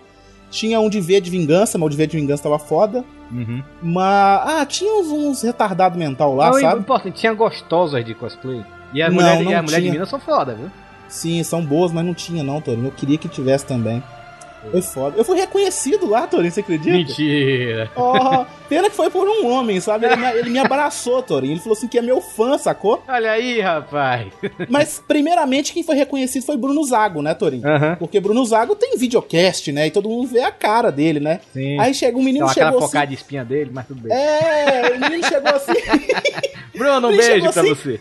tinha 0.52 0.80
um 0.80 0.90
de 0.90 1.02
V 1.02 1.20
de 1.22 1.30
Vingança, 1.32 1.78
mas 1.78 1.88
o 1.88 1.90
de 1.90 1.98
V 1.98 2.08
de 2.08 2.18
Vingança 2.18 2.44
tava 2.44 2.60
foda. 2.60 3.04
Uhum. 3.32 3.64
Mas. 3.82 4.42
Ah, 4.62 4.66
tinha 4.66 4.94
uns, 5.00 5.08
uns 5.08 5.42
retardados 5.42 5.98
mental 5.98 6.36
lá, 6.36 6.52
Não, 6.52 6.60
sabe? 6.60 6.80
importante, 6.82 7.20
tinha 7.20 7.34
gostosas 7.34 8.06
de 8.06 8.14
cosplay. 8.14 8.64
E 8.94 9.02
a 9.02 9.08
Não, 9.08 9.16
mulher, 9.16 9.44
não 9.44 9.52
e 9.52 9.56
a 9.56 9.62
mulher 9.64 9.82
de. 9.82 9.90
Minas 9.92 10.10
são 10.10 10.20
foda, 10.20 10.54
viu? 10.54 10.70
Sim, 11.08 11.42
são 11.44 11.64
boas, 11.66 11.92
mas 11.92 12.06
não 12.06 12.14
tinha, 12.14 12.44
não, 12.44 12.62
Torinho. 12.62 12.86
Eu 12.88 12.92
queria 12.92 13.18
que 13.18 13.28
tivesse 13.28 13.66
também. 13.66 14.02
Foi 14.72 14.82
foda. 14.82 15.18
Eu 15.18 15.24
fui 15.24 15.38
reconhecido 15.38 16.08
lá, 16.08 16.28
Torinho, 16.28 16.52
você 16.52 16.60
acredita? 16.62 16.92
Mentira. 16.98 17.92
Oh, 17.96 18.46
pena 18.68 18.90
que 18.90 18.96
foi 18.96 19.10
por 19.10 19.28
um 19.28 19.48
homem, 19.48 19.80
sabe? 19.80 20.06
Ele 20.06 20.16
me, 20.16 20.26
ele 20.40 20.50
me 20.50 20.60
abraçou, 20.60 21.22
Torinho. 21.22 21.54
Ele 21.54 21.60
falou 21.60 21.78
assim 21.78 21.88
que 21.88 21.98
é 21.98 22.02
meu 22.02 22.20
fã, 22.22 22.58
sacou? 22.58 23.02
Olha 23.08 23.32
aí, 23.32 23.60
rapaz. 23.62 24.28
Mas, 24.70 25.02
primeiramente, 25.08 25.74
quem 25.74 25.84
foi 25.84 25.96
reconhecido 25.96 26.44
foi 26.46 26.58
Bruno 26.58 26.84
Zago, 26.84 27.22
né, 27.22 27.34
Torinho? 27.34 27.68
Aham. 27.68 27.96
Porque 27.98 28.20
Bruno 28.20 28.46
Zago 28.46 28.76
tem 28.76 28.98
videocast, 28.98 29.72
né? 29.72 29.88
E 29.88 29.92
todo 29.92 30.10
mundo 30.10 30.28
vê 30.28 30.42
a 30.42 30.52
cara 30.52 30.92
dele, 30.92 31.20
né? 31.20 31.40
Sim. 31.54 31.80
Aí 31.80 31.94
chega 31.94 32.18
um 32.18 32.22
menino 32.24 32.46
Então, 32.46 32.50
aquela 32.52 32.72
chegou 32.72 32.82
focada 32.82 33.06
assim. 33.06 33.16
de 33.16 33.22
espinha 33.22 33.46
dele, 33.46 33.72
mas 33.74 33.88
tudo 33.88 34.02
bem. 34.02 34.12
É, 34.16 34.92
o 34.96 35.00
menino 35.00 35.24
chegou 35.28 35.52
assim. 35.56 35.74
Bruno, 36.76 37.08
um 37.08 37.16
beijo 37.16 37.52
pra 37.52 37.62
assim- 37.62 37.70
você. 37.74 38.00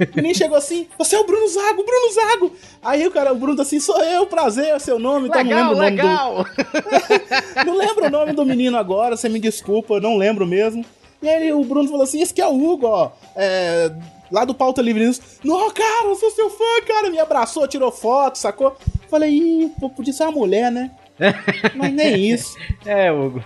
O 0.00 0.16
menino 0.16 0.34
chegou 0.34 0.56
assim, 0.56 0.88
você 0.98 1.16
é 1.16 1.20
o 1.20 1.26
Bruno 1.26 1.46
Zago, 1.48 1.84
Bruno 1.84 2.12
Zago. 2.12 2.52
Aí 2.82 3.06
o 3.06 3.10
cara, 3.10 3.32
o 3.32 3.36
Bruno 3.36 3.60
assim, 3.60 3.78
sou 3.78 4.02
eu, 4.02 4.26
prazer, 4.26 4.68
é 4.68 4.76
o 4.76 4.80
seu 4.80 4.98
nome. 4.98 5.28
Então, 5.28 5.42
Legal, 5.42 5.74
não 5.74 5.80
lembro 5.80 5.84
legal. 5.84 6.32
O 6.32 6.36
nome 6.36 6.46
do, 6.48 7.64
não 7.66 7.76
lembro 7.76 8.06
o 8.06 8.10
nome 8.10 8.32
do 8.32 8.44
menino 8.46 8.76
agora, 8.78 9.16
você 9.16 9.28
me 9.28 9.38
desculpa, 9.38 9.95
eu 9.96 10.00
não 10.00 10.16
lembro 10.16 10.46
mesmo. 10.46 10.84
E 11.22 11.28
aí 11.28 11.52
o 11.52 11.64
Bruno 11.64 11.88
falou 11.88 12.04
assim, 12.04 12.20
esse 12.20 12.32
que 12.32 12.40
é 12.40 12.46
o 12.46 12.54
Hugo, 12.54 12.86
ó, 12.86 13.10
é, 13.34 13.90
lá 14.30 14.44
do 14.44 14.54
Pauta 14.54 14.82
Livre 14.82 15.02
News. 15.02 15.20
Não, 15.42 15.70
cara, 15.70 16.06
eu 16.06 16.14
sou 16.16 16.30
seu 16.30 16.50
fã, 16.50 16.82
cara. 16.86 17.10
Me 17.10 17.18
abraçou, 17.18 17.66
tirou 17.66 17.90
foto, 17.90 18.38
sacou? 18.38 18.76
Falei, 19.08 19.30
ih, 19.30 19.72
podia 19.96 20.12
ser 20.12 20.24
uma 20.24 20.32
mulher, 20.32 20.70
né? 20.70 20.90
Mas 21.74 21.92
nem 21.92 22.30
isso. 22.30 22.56
É, 22.84 23.10
Hugo. 23.10 23.42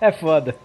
É 0.00 0.12
foda. 0.12 0.56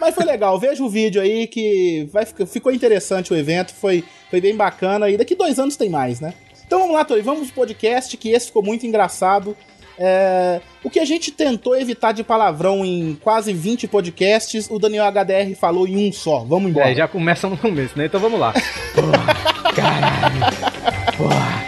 Mas 0.00 0.14
foi 0.14 0.24
legal, 0.24 0.58
veja 0.58 0.82
o 0.82 0.88
vídeo 0.88 1.22
aí 1.22 1.46
que 1.46 2.08
vai, 2.12 2.26
ficou 2.26 2.72
interessante 2.72 3.32
o 3.32 3.36
evento, 3.36 3.72
foi, 3.72 4.02
foi 4.28 4.40
bem 4.40 4.56
bacana 4.56 5.08
e 5.08 5.16
daqui 5.16 5.36
dois 5.36 5.60
anos 5.60 5.76
tem 5.76 5.88
mais, 5.88 6.18
né? 6.18 6.34
Então 6.66 6.80
vamos 6.80 6.96
lá, 6.96 7.04
Tori, 7.04 7.20
vamos 7.22 7.48
pro 7.48 7.60
podcast, 7.60 8.16
que 8.16 8.30
esse 8.30 8.46
ficou 8.46 8.62
muito 8.62 8.84
engraçado. 8.86 9.56
É, 9.98 10.60
o 10.82 10.90
que 10.90 10.98
a 10.98 11.04
gente 11.04 11.30
tentou 11.30 11.76
evitar 11.76 12.12
de 12.12 12.24
palavrão 12.24 12.84
em 12.84 13.16
quase 13.22 13.52
20 13.52 13.86
podcasts, 13.88 14.68
o 14.70 14.78
Daniel 14.78 15.04
HDR 15.06 15.54
falou 15.58 15.86
em 15.86 16.08
um 16.08 16.12
só. 16.12 16.40
Vamos 16.40 16.70
embora. 16.70 16.90
É, 16.90 16.94
já 16.94 17.08
começa 17.08 17.48
no 17.48 17.56
começo, 17.56 17.96
né? 17.98 18.06
Então 18.06 18.20
vamos 18.20 18.40
lá. 18.40 18.52
Porra, 18.94 19.72
caralho. 19.74 21.16
Porra, 21.16 21.61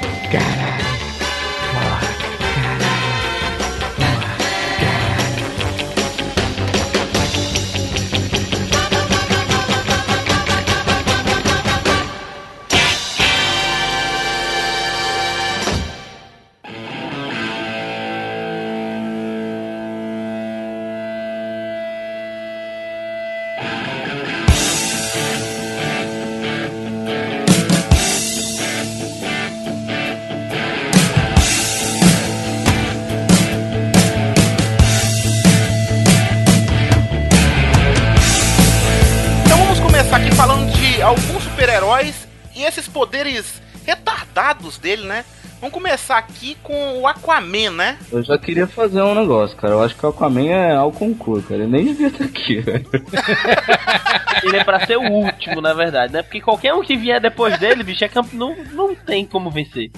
dele, 44.84 45.04
né? 45.06 45.24
Vamos 45.60 45.72
começar 45.74 46.18
aqui 46.18 46.56
com 46.62 47.00
o 47.00 47.06
Aquaman, 47.08 47.70
né? 47.70 47.96
Eu 48.12 48.22
já 48.22 48.36
queria 48.36 48.66
fazer 48.66 49.00
um 49.00 49.14
negócio, 49.14 49.56
cara. 49.56 49.72
Eu 49.72 49.82
acho 49.82 49.96
que 49.96 50.04
o 50.04 50.08
Aquaman 50.10 50.46
é 50.50 50.74
ao 50.76 50.92
concurso, 50.92 51.48
cara. 51.48 51.62
Ele 51.62 51.72
nem 51.72 51.86
devia 51.86 52.08
estar 52.08 52.24
aqui, 52.24 52.60
velho. 52.60 52.84
Ele 54.44 54.56
é 54.58 54.64
pra 54.64 54.84
ser 54.84 54.98
o 54.98 55.10
último, 55.10 55.60
na 55.62 55.72
verdade, 55.72 56.12
né? 56.12 56.22
Porque 56.22 56.40
qualquer 56.40 56.74
um 56.74 56.82
que 56.82 56.96
vier 56.96 57.18
depois 57.20 57.58
dele, 57.58 57.82
bicho, 57.82 58.04
é 58.04 58.08
campo, 58.08 58.36
não, 58.36 58.54
não 58.72 58.94
tem 58.94 59.24
como 59.24 59.50
vencer. 59.50 59.90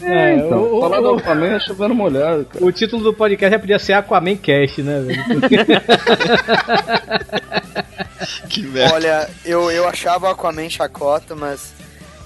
É, 0.00 0.36
então, 0.36 0.62
o- 0.76 0.80
falar 0.80 1.00
o- 1.00 1.02
do 1.02 1.10
Aquaman 1.18 1.56
é 1.56 1.58
chovendo 1.58 1.92
molhado, 1.92 2.44
cara. 2.44 2.64
O 2.64 2.70
título 2.70 3.02
do 3.02 3.12
podcast 3.12 3.50
já 3.52 3.58
podia 3.58 3.78
ser 3.80 3.94
Aquaman 3.94 4.36
Cast, 4.36 4.80
né, 4.80 5.00
velho? 5.00 5.24
Que 8.48 8.62
merda. 8.62 8.94
Olha, 8.94 9.30
eu, 9.44 9.70
eu 9.70 9.88
achava 9.88 10.28
o 10.28 10.30
Aquaman 10.30 10.68
chacota, 10.68 11.34
mas 11.34 11.72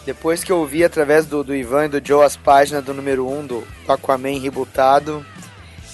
depois 0.05 0.43
que 0.43 0.51
eu 0.51 0.65
vi 0.67 0.85
através 0.85 1.27
do, 1.27 1.45
do 1.45 1.55
Ivan 1.55 1.87
e 1.87 1.89
do 1.89 2.07
Joe 2.07 2.25
as 2.25 2.37
páginas 2.37 2.85
do 2.85 2.93
número 2.93 3.29
1 3.29 3.47
do, 3.47 3.67
do 3.87 3.93
Aquaman 3.93 4.39
rebutado, 4.39 5.25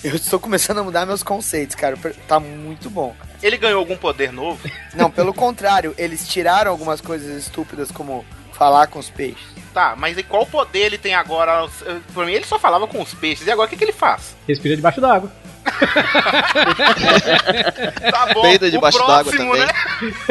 eu 0.02 0.14
estou 0.14 0.38
começando 0.38 0.78
a 0.78 0.84
mudar 0.84 1.06
meus 1.06 1.22
conceitos, 1.22 1.74
cara. 1.74 1.96
Tá 2.26 2.38
muito 2.38 2.88
bom. 2.88 3.14
Ele 3.42 3.56
ganhou 3.56 3.78
algum 3.78 3.96
poder 3.96 4.32
novo? 4.32 4.60
Não, 4.94 5.10
pelo 5.10 5.34
contrário, 5.34 5.94
eles 5.98 6.26
tiraram 6.28 6.70
algumas 6.70 7.00
coisas 7.00 7.36
estúpidas 7.36 7.90
como 7.90 8.24
falar 8.52 8.86
com 8.88 8.98
os 8.98 9.10
peixes. 9.10 9.46
Tá, 9.72 9.94
mas 9.96 10.16
e 10.16 10.22
qual 10.22 10.46
poder 10.46 10.86
ele 10.86 10.98
tem 10.98 11.14
agora? 11.14 11.68
Por 12.14 12.26
mim, 12.26 12.32
ele 12.32 12.44
só 12.44 12.58
falava 12.58 12.86
com 12.86 13.00
os 13.00 13.14
peixes. 13.14 13.46
E 13.46 13.50
agora 13.50 13.66
o 13.66 13.70
que, 13.70 13.76
que 13.76 13.84
ele 13.84 13.92
faz? 13.92 14.34
Respira 14.46 14.74
debaixo 14.74 15.00
d'água. 15.00 15.30
Tá 18.10 18.32
bom, 18.34 18.42
Peida 18.42 18.66
o 18.66 18.70
debaixo 18.70 18.98
d'água 19.06 19.32
também. 19.32 19.60
né? 19.60 19.66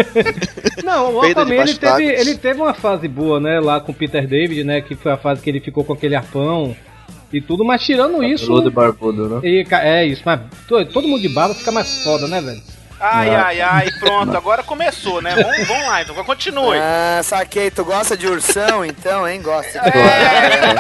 Não, 0.84 1.18
o 1.18 1.22
Peida 1.22 1.42
Aquaman 1.42 1.62
ele 1.64 1.76
teve, 1.76 2.06
ele 2.06 2.38
teve 2.38 2.62
uma 2.62 2.74
fase 2.74 3.08
boa, 3.08 3.40
né? 3.40 3.60
Lá 3.60 3.80
com 3.80 3.92
o 3.92 3.96
Peter 3.96 4.28
David, 4.28 4.64
né? 4.64 4.82
Que 4.82 4.96
foi 4.96 5.12
a 5.12 5.18
fase 5.18 5.42
que 5.42 5.50
ele 5.50 5.60
ficou 5.60 5.84
com 5.84 5.94
aquele 5.94 6.16
arpão 6.16 6.76
e 7.32 7.42
tudo, 7.42 7.66
mas 7.66 7.84
tirando 7.84 8.24
isso. 8.24 8.46
E 8.68 8.72
barbudo, 8.72 9.28
né? 9.28 9.42
E, 9.44 9.66
é 9.72 10.06
isso, 10.06 10.22
mas 10.26 10.40
to- 10.68 10.86
todo 10.86 11.08
mundo 11.08 11.22
de 11.22 11.30
barba 11.30 11.54
fica 11.54 11.72
mais 11.72 12.04
foda, 12.04 12.28
né, 12.28 12.42
velho? 12.42 12.62
Ai, 13.00 13.30
Não. 13.30 13.36
ai, 13.38 13.62
ai, 13.62 13.92
pronto, 14.00 14.36
agora 14.36 14.64
começou, 14.64 15.22
né? 15.22 15.36
Vamos, 15.36 15.68
vamos 15.68 15.86
lá, 15.88 16.02
então 16.02 16.16
continue. 16.24 16.78
Ah, 16.80 17.22
saquei. 17.24 17.70
Tu 17.70 17.86
gosta 17.86 18.18
de 18.18 18.26
ursão, 18.28 18.84
então, 18.84 19.28
hein? 19.28 19.42
Gosta. 19.42 19.78
É. 19.80 20.76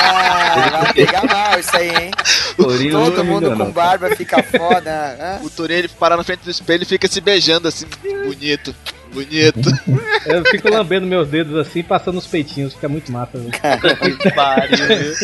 Ah, 0.00 0.80
vai 0.82 0.92
pegar 0.92 1.24
mal 1.24 1.58
isso 1.58 1.76
aí, 1.76 1.88
hein? 1.90 2.10
Tourinho 2.56 2.92
não 2.94 3.04
Todo 3.04 3.24
mundo 3.24 3.50
com 3.52 3.56
cara. 3.58 3.70
barba 3.70 4.16
fica 4.16 4.42
foda. 4.42 5.16
hã? 5.20 5.44
O 5.44 5.50
Torinho 5.50 5.78
ele 5.80 5.88
para 5.88 6.16
na 6.16 6.24
frente 6.24 6.40
do 6.40 6.50
espelho 6.50 6.82
e 6.82 6.86
fica 6.86 7.06
se 7.08 7.20
beijando 7.20 7.68
assim, 7.68 7.86
bonito, 8.24 8.74
bonito. 9.12 9.70
Eu 10.26 10.44
fico 10.46 10.68
lambendo 10.68 11.06
meus 11.06 11.28
dedos 11.28 11.56
assim, 11.56 11.82
passando 11.82 12.18
os 12.18 12.26
peitinhos, 12.26 12.74
fica 12.74 12.88
muito 12.88 13.10
massa, 13.12 13.38
velho. 13.38 13.50
Que 14.18 14.30
pariu, 14.32 14.76
viu? 14.76 15.14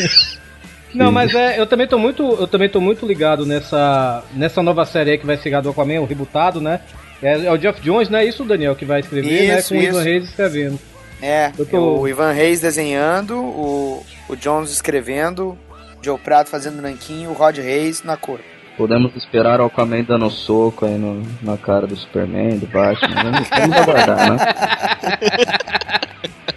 Não, 0.94 1.10
mas 1.12 1.34
é, 1.34 1.58
eu 1.60 1.66
também 1.66 1.86
tô 1.86 1.98
muito, 1.98 2.22
eu 2.22 2.46
também 2.46 2.68
tô 2.68 2.80
muito 2.80 3.04
ligado 3.06 3.44
nessa, 3.44 4.22
nessa 4.32 4.62
nova 4.62 4.84
série 4.84 5.10
aí 5.12 5.18
que 5.18 5.26
vai 5.26 5.36
chegar 5.36 5.60
do 5.60 5.70
Aquaman, 5.70 6.00
o 6.00 6.04
rebutado, 6.06 6.60
né? 6.60 6.80
É, 7.22 7.46
é 7.46 7.50
o 7.52 7.56
Jeff 7.56 7.80
Jones, 7.80 8.08
né? 8.08 8.24
Isso, 8.24 8.44
Daniel, 8.44 8.74
que 8.76 8.84
vai 8.84 9.00
escrever, 9.00 9.48
né? 9.48 9.58
Isso, 9.58 9.74
Com 9.74 9.80
o 9.80 9.82
Ivan 9.82 9.90
isso. 9.98 10.04
Reis 10.08 10.24
escrevendo. 10.24 10.78
É, 11.22 11.50
tô- 11.70 12.00
o 12.00 12.08
Ivan 12.08 12.32
Reis 12.32 12.60
desenhando, 12.60 13.36
o, 13.38 14.04
o 14.28 14.36
Jones 14.36 14.70
escrevendo, 14.70 15.56
o 16.00 16.04
Joe 16.04 16.18
Prato 16.18 16.50
fazendo 16.50 16.82
nanquinho, 16.82 17.30
o 17.30 17.32
Rod 17.32 17.56
Reis 17.58 18.02
na 18.02 18.16
cor. 18.16 18.40
Podemos 18.76 19.14
esperar 19.14 19.60
o 19.60 19.66
Aquaman 19.66 20.02
dando 20.02 20.28
soco 20.30 20.84
aí 20.84 20.98
no- 20.98 21.22
na 21.42 21.56
cara 21.56 21.86
do 21.86 21.96
Superman, 21.96 22.58
do 22.58 22.66
Batman. 22.66 23.22
Vamos, 23.22 23.48
vamos 23.48 23.76
aguardar, 23.76 24.30
né? 24.32 24.38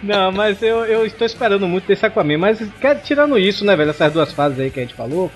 Não, 0.02 0.30
mas 0.32 0.62
eu, 0.62 0.84
eu 0.84 1.04
estou 1.06 1.26
esperando 1.26 1.66
muito 1.68 1.86
desse 1.86 2.06
Aquaman. 2.06 2.38
Mas 2.38 2.58
quer- 2.80 3.00
tirando 3.02 3.38
isso, 3.38 3.64
né, 3.64 3.76
velho? 3.76 3.90
Essas 3.90 4.12
duas 4.12 4.32
fases 4.32 4.58
aí 4.60 4.70
que 4.70 4.80
a 4.80 4.82
gente 4.82 4.94
falou. 4.94 5.30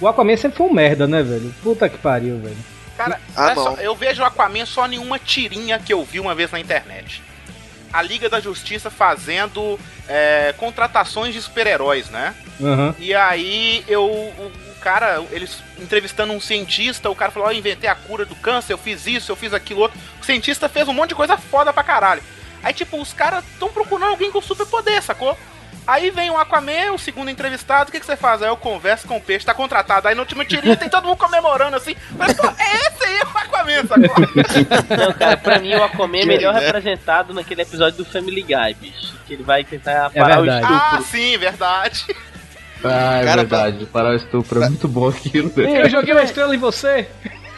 O 0.00 0.08
Aquaman 0.08 0.36
sempre 0.36 0.56
foi 0.58 0.66
um 0.66 0.72
merda, 0.72 1.06
né, 1.06 1.22
velho? 1.22 1.54
Puta 1.62 1.88
que 1.88 1.98
pariu, 1.98 2.38
velho. 2.38 2.56
Cara, 2.96 3.18
Ah, 3.36 3.46
olha 3.46 3.54
só, 3.54 3.64
não. 3.72 3.76
eu 3.80 3.94
vejo 3.94 4.22
o 4.22 4.24
Aquaman 4.24 4.66
só 4.66 4.86
em 4.86 4.98
uma 4.98 5.18
tirinha 5.18 5.78
que 5.78 5.92
eu 5.92 6.04
vi 6.04 6.18
uma 6.20 6.34
vez 6.34 6.50
na 6.50 6.60
internet. 6.60 7.22
A 7.92 8.02
Liga 8.02 8.28
da 8.28 8.40
Justiça 8.40 8.88
fazendo 8.90 9.78
é, 10.08 10.54
contratações 10.56 11.34
de 11.34 11.42
super-heróis, 11.42 12.08
né? 12.10 12.34
Aham. 12.62 12.94
E 12.98 13.14
aí 13.14 13.84
eu. 13.88 14.32
O, 14.80 14.82
o 14.82 14.82
cara, 14.82 15.22
eles 15.30 15.62
entrevistando 15.78 16.32
um 16.32 16.40
cientista, 16.40 17.10
o 17.10 17.14
cara 17.14 17.30
falou, 17.30 17.48
ó, 17.48 17.52
eu 17.52 17.58
inventei 17.58 17.88
a 17.88 17.94
cura 17.94 18.24
do 18.24 18.34
câncer, 18.36 18.72
eu 18.72 18.78
fiz 18.78 19.06
isso, 19.06 19.30
eu 19.30 19.36
fiz 19.36 19.52
aquilo 19.52 19.80
outro. 19.80 19.98
O 20.20 20.24
cientista 20.24 20.68
fez 20.68 20.88
um 20.88 20.94
monte 20.94 21.10
de 21.10 21.14
coisa 21.14 21.36
foda 21.36 21.72
pra 21.72 21.82
caralho. 21.82 22.22
Aí, 22.62 22.74
tipo, 22.74 23.00
os 23.00 23.12
caras 23.12 23.44
estão 23.44 23.68
procurando 23.68 24.10
alguém 24.10 24.30
com 24.30 24.40
superpoder, 24.40 25.02
sacou? 25.02 25.36
Aí 25.86 26.10
vem 26.10 26.30
o 26.30 26.36
Aquaman, 26.36 26.92
o 26.92 26.98
segundo 26.98 27.30
entrevistado, 27.30 27.88
o 27.88 27.92
que, 27.92 27.98
que 27.98 28.06
você 28.06 28.16
faz? 28.16 28.42
Aí 28.42 28.48
eu 28.48 28.56
converso 28.56 29.08
com 29.08 29.16
o 29.16 29.20
peixe, 29.20 29.46
tá 29.46 29.54
contratado. 29.54 30.06
Aí 30.06 30.14
no 30.14 30.20
último 30.20 30.44
tirinho 30.44 30.76
tem 30.76 30.88
todo 30.88 31.06
mundo 31.06 31.16
comemorando 31.16 31.76
assim. 31.76 31.96
Mas, 32.12 32.34
pô, 32.34 32.46
é 32.46 32.76
esse 32.76 33.04
aí 33.04 33.20
o 33.22 33.38
Aquaman, 33.38 33.86
sacou? 33.86 34.96
Não, 34.96 35.12
cara, 35.14 35.36
pra 35.36 35.58
mim 35.58 35.74
o 35.74 35.82
Aquaman 35.82 36.20
é 36.20 36.26
melhor 36.26 36.54
né? 36.54 36.60
representado 36.60 37.32
naquele 37.32 37.62
episódio 37.62 37.98
do 37.98 38.04
Family 38.04 38.42
Guy, 38.42 38.74
bicho. 38.74 39.16
Que 39.26 39.34
ele 39.34 39.42
vai 39.42 39.64
tentar 39.64 40.10
parar 40.10 40.40
o 40.40 40.42
verdade. 40.42 40.66
ah, 40.70 40.98
estupro. 41.00 41.04
sim, 41.10 41.38
verdade. 41.38 42.06
Ah, 42.84 43.20
é 43.20 43.24
Cara, 43.24 43.36
verdade. 43.42 43.86
Parar 43.86 44.10
o 44.10 44.16
estupro 44.16 44.62
é 44.62 44.68
muito 44.68 44.88
bom 44.88 45.08
aquilo, 45.08 45.48
velho. 45.54 45.76
Eu 45.76 45.90
joguei 45.90 46.14
uma 46.14 46.22
estrela 46.22 46.54
em 46.54 46.58
você! 46.58 47.06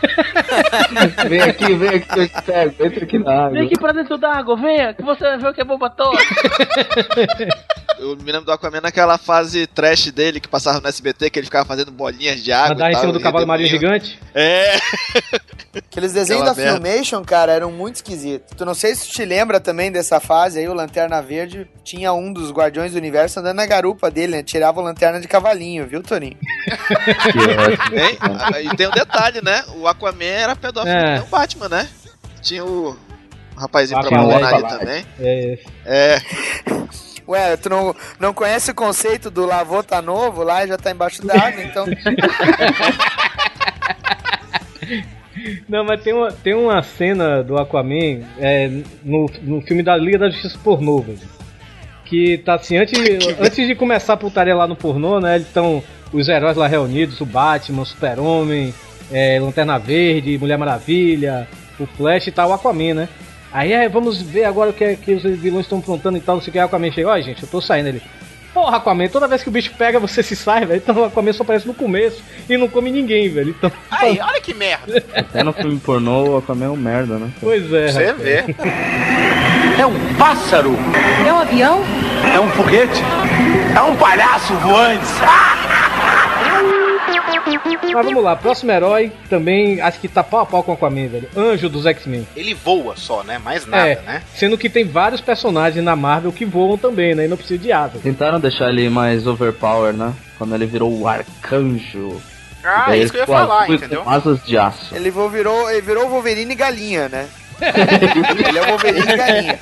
Vem 1.29 1.41
aqui, 1.41 1.75
vem 1.77 1.89
aqui, 1.91 2.19
eu 2.19 2.29
te 2.29 2.43
pego. 2.43 2.75
Entra 2.85 3.05
aqui 3.05 3.19
na 3.21 3.33
água. 3.33 3.51
Vem 3.51 3.67
aqui 3.67 3.79
pra 3.79 3.93
dentro 3.93 4.19
d'água, 4.19 4.57
venha, 4.57 4.93
que 4.95 5.03
você 5.03 5.23
vai 5.23 5.39
ver 5.39 5.49
o 5.49 5.55
que 5.55 5.61
é 5.61 5.65
bomba 5.65 5.89
toda. 5.91 6.19
Eu 8.03 8.17
me 8.17 8.33
lembro 8.33 8.47
do 8.47 8.53
Aquaman 8.53 8.81
naquela 8.81 9.17
fase 9.17 9.67
trash 9.67 10.11
dele 10.11 10.41
que 10.41 10.49
passava 10.49 10.81
no 10.81 10.89
SBT, 10.89 11.31
que 11.31 11.39
ele 11.39 11.47
ficava 11.47 11.65
fazendo 11.65 11.91
bolinhas 11.93 12.43
de 12.43 12.53
água. 12.53 12.75
Andar 12.75 12.91
em 12.93 12.97
cima 12.97 13.13
do 13.13 13.21
cavalo 13.21 13.47
marinho 13.47 13.69
gigante. 13.69 14.19
É, 14.35 14.77
Aqueles 15.77 16.13
desenhos 16.13 16.43
Aquela 16.43 16.55
da 16.55 16.63
merda. 16.63 16.87
Filmation, 16.87 17.25
cara, 17.25 17.53
eram 17.53 17.71
muito 17.71 17.97
esquisitos. 17.97 18.55
Tu 18.57 18.65
não 18.65 18.75
sei 18.75 18.95
se 18.95 19.07
tu 19.09 19.13
te 19.13 19.25
lembra 19.25 19.61
também 19.61 19.91
dessa 19.93 20.19
fase 20.21 20.59
aí, 20.59 20.69
o 20.69 20.75
Lanterna 20.75 21.23
Verde 21.23 21.67
tinha 21.85 22.13
um 22.13 22.33
dos 22.33 22.51
Guardiões 22.51 22.93
do 22.93 22.99
Universo 22.99 23.41
andando 23.41 23.57
na 23.57 23.67
garupa 23.67 24.11
dele, 24.11 24.33
né? 24.37 24.43
Tirava 24.43 24.81
o 24.81 24.85
lanterna 24.85 25.21
de 25.21 25.29
cavalinho, 25.29 25.87
viu, 25.87 26.03
Toninho? 26.03 26.37
Que 26.37 27.39
ótimo. 27.39 27.99
hein? 27.99 28.19
Ah, 28.21 28.61
E 28.61 28.77
tem 28.77 28.89
um 28.89 28.91
detalhe, 28.91 29.41
né? 29.43 29.63
O 29.77 29.87
Aquaman 29.87 30.25
era 30.25 30.57
pedófilo 30.57 30.93
É. 30.95 31.21
o 31.21 31.27
Batman, 31.27 31.69
né? 31.69 31.89
Tinha 32.43 32.65
o. 32.65 32.97
Um 33.55 33.61
rapazinho 33.61 34.01
pra 34.01 34.19
Alex, 34.19 34.33
bonar 34.35 34.55
ali 34.55 34.79
também. 34.79 35.07
É, 35.21 35.59
É, 35.85 36.19
Ué, 37.33 37.57
tu 37.57 37.71
não, 37.71 37.97
não 38.21 38.35
conhece 38.35 38.71
o 38.71 38.75
conceito 38.75 39.31
do 39.31 39.47
lavô 39.47 39.83
tá 39.83 40.03
novo 40.03 40.43
lá 40.43 40.67
já 40.67 40.77
tá 40.77 40.91
embaixo 40.91 41.27
d'água, 41.27 41.63
então. 41.63 41.87
Não, 45.69 45.85
mas 45.85 46.03
tem 46.03 46.13
uma, 46.13 46.31
tem 46.31 46.55
uma 46.55 46.83
cena 46.83 47.43
do 47.43 47.57
Aquaman 47.59 48.21
é, 48.39 48.71
no, 49.03 49.29
no 49.43 49.61
filme 49.63 49.83
da 49.83 49.97
Liga 49.97 50.19
da 50.19 50.31
Justiça 50.31 50.59
Pornô, 50.63 51.01
velho. 51.01 51.19
Que 52.05 52.39
tá 52.39 52.55
assim, 52.55 52.77
antes, 52.77 52.99
antes 53.41 53.67
de 53.67 53.75
começar 53.75 54.13
a 54.13 54.17
putaria 54.17 54.55
lá 54.55 54.67
no 54.67 54.77
pornô, 54.77 55.19
né? 55.19 55.39
Estão 55.39 55.83
os 56.13 56.29
heróis 56.29 56.57
lá 56.57 56.67
reunidos, 56.67 57.21
o 57.21 57.27
Batman, 57.27 57.83
o 57.83 57.87
Super-Homem, 57.87 58.75
é, 59.11 59.41
Lanterna 59.41 59.79
Verde, 59.79 60.37
Mulher 60.39 60.59
Maravilha, 60.59 61.49
o 61.81 61.87
Flash 61.87 62.27
e 62.27 62.31
tal, 62.31 62.51
o 62.51 62.53
Aquaman, 62.53 62.95
né? 62.95 63.09
Aí 63.53 63.73
é, 63.73 63.89
vamos 63.89 64.21
ver 64.21 64.45
agora 64.45 64.71
o 64.71 64.73
que, 64.73 64.85
é, 64.85 64.97
que 64.97 65.13
os 65.13 65.23
vilões 65.23 65.67
estão 65.67 65.79
aprontando 65.79 66.17
e 66.17 66.21
tal, 66.21 66.37
não 66.37 66.43
sei 66.43 66.51
o 66.51 66.53
que. 66.53 66.59
Aí 66.59 66.65
o 66.65 66.67
Aquaman 66.67 66.91
chega, 66.91 67.09
ó, 67.09 67.21
gente, 67.21 67.43
eu 67.43 67.49
tô 67.49 67.61
saindo 67.61 67.89
ele. 67.89 68.03
Porra, 68.55 68.77
Aquaman, 68.77 69.09
toda 69.09 69.27
vez 69.27 69.43
que 69.43 69.49
o 69.49 69.53
bicho 69.53 69.73
pega, 69.79 69.99
você 69.99 70.23
se 70.23 70.37
sai, 70.37 70.67
velho. 70.67 70.79
Então 70.83 70.95
o 70.97 71.05
Aquaman 71.05 71.33
só 71.33 71.43
aparece 71.43 71.67
no 71.67 71.75
começo 71.75 72.23
e 72.49 72.57
não 72.57 72.69
come 72.69 72.91
ninguém, 72.91 73.29
velho. 73.29 73.51
Então, 73.51 73.73
Aí, 73.91 74.19
olha 74.21 74.41
que 74.41 74.53
merda. 74.55 75.03
Até 75.15 75.43
no 75.43 75.53
filme 75.53 75.79
pornô, 75.79 76.31
o 76.31 76.37
Aquaman 76.39 76.67
é 76.67 76.71
um 76.71 76.77
merda, 76.77 77.19
né? 77.19 77.31
pois 77.41 77.73
é. 77.73 77.89
Você 77.89 78.07
rapaz. 78.07 78.23
vê. 78.23 78.45
É 79.79 79.87
um 79.87 80.15
pássaro. 80.17 80.77
É 81.27 81.33
um 81.33 81.39
avião? 81.39 81.81
É 82.35 82.39
um 82.39 82.49
foguete. 82.51 83.01
É 83.75 83.81
um 83.81 83.97
palhaço 83.97 84.55
voante. 84.57 85.05
Mas 87.93 88.07
vamos 88.07 88.23
lá, 88.23 88.37
próximo 88.37 88.71
herói 88.71 89.13
também 89.29 89.81
acho 89.81 90.01
que 90.01 90.09
tá 90.09 90.23
pau 90.23 90.41
a 90.41 90.47
pau 90.47 90.63
com 90.63 90.73
o 90.73 90.75
Aquaman, 90.75 91.09
velho. 91.09 91.29
Anjo 91.37 91.69
dos 91.69 91.87
X-Men. 91.87 92.27
Ele 92.37 92.55
voa 92.55 92.97
só, 92.97 93.23
né? 93.23 93.39
Mais 93.39 93.67
nada, 93.67 93.89
é, 93.89 94.03
né? 94.03 94.23
sendo 94.35 94.57
que 94.59 94.69
tem 94.69 94.85
vários 94.85 95.21
personagens 95.21 95.85
na 95.85 95.97
Marvel 95.97 96.33
que 96.33 96.45
voam 96.45 96.77
também, 96.79 97.15
né? 97.15 97.25
E 97.25 97.29
não 97.29 97.37
precisa 97.37 97.63
de 97.63 97.73
asa. 97.73 97.99
Tentaram 98.03 98.41
deixar 98.41 98.69
ele 98.71 98.89
mais 98.89 99.27
overpower, 99.27 99.93
né? 99.93 100.13
Quando 100.39 100.55
ele 100.55 100.67
virou 100.67 100.93
o 100.93 101.07
arcanjo. 101.07 102.21
Ah, 102.65 102.95
é 102.97 102.99
isso 102.99 103.13
que 103.13 103.19
eu 103.19 103.23
ia 103.23 103.27
falar, 103.27 103.63
azul 103.63 103.75
e 103.75 103.77
entendeu? 103.77 104.03
Com 104.03 104.11
asas 104.11 104.43
de 104.45 104.57
aço. 104.57 104.95
Ele 104.95 105.11
virou, 105.11 105.71
ele 105.71 105.81
virou 105.81 106.09
Wolverine 106.09 106.55
galinha, 106.55 107.09
né? 107.09 107.29
ele 107.61 108.59
é 108.59 108.63
o 108.63 108.67
Wolverine 108.67 109.17
galinha. 109.17 109.59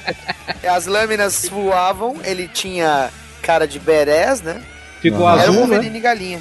As 0.71 0.87
lâminas 0.87 1.49
voavam, 1.49 2.17
ele 2.25 2.47
tinha 2.47 3.11
cara 3.43 3.67
de 3.67 3.79
berés, 3.79 4.43
né? 4.43 4.63
Ficou. 5.01 5.29
Era 5.29 5.39
o 5.39 5.41
azul, 5.41 5.55
né? 5.67 5.77
Wolverine 5.77 6.01
galinha. 6.01 6.41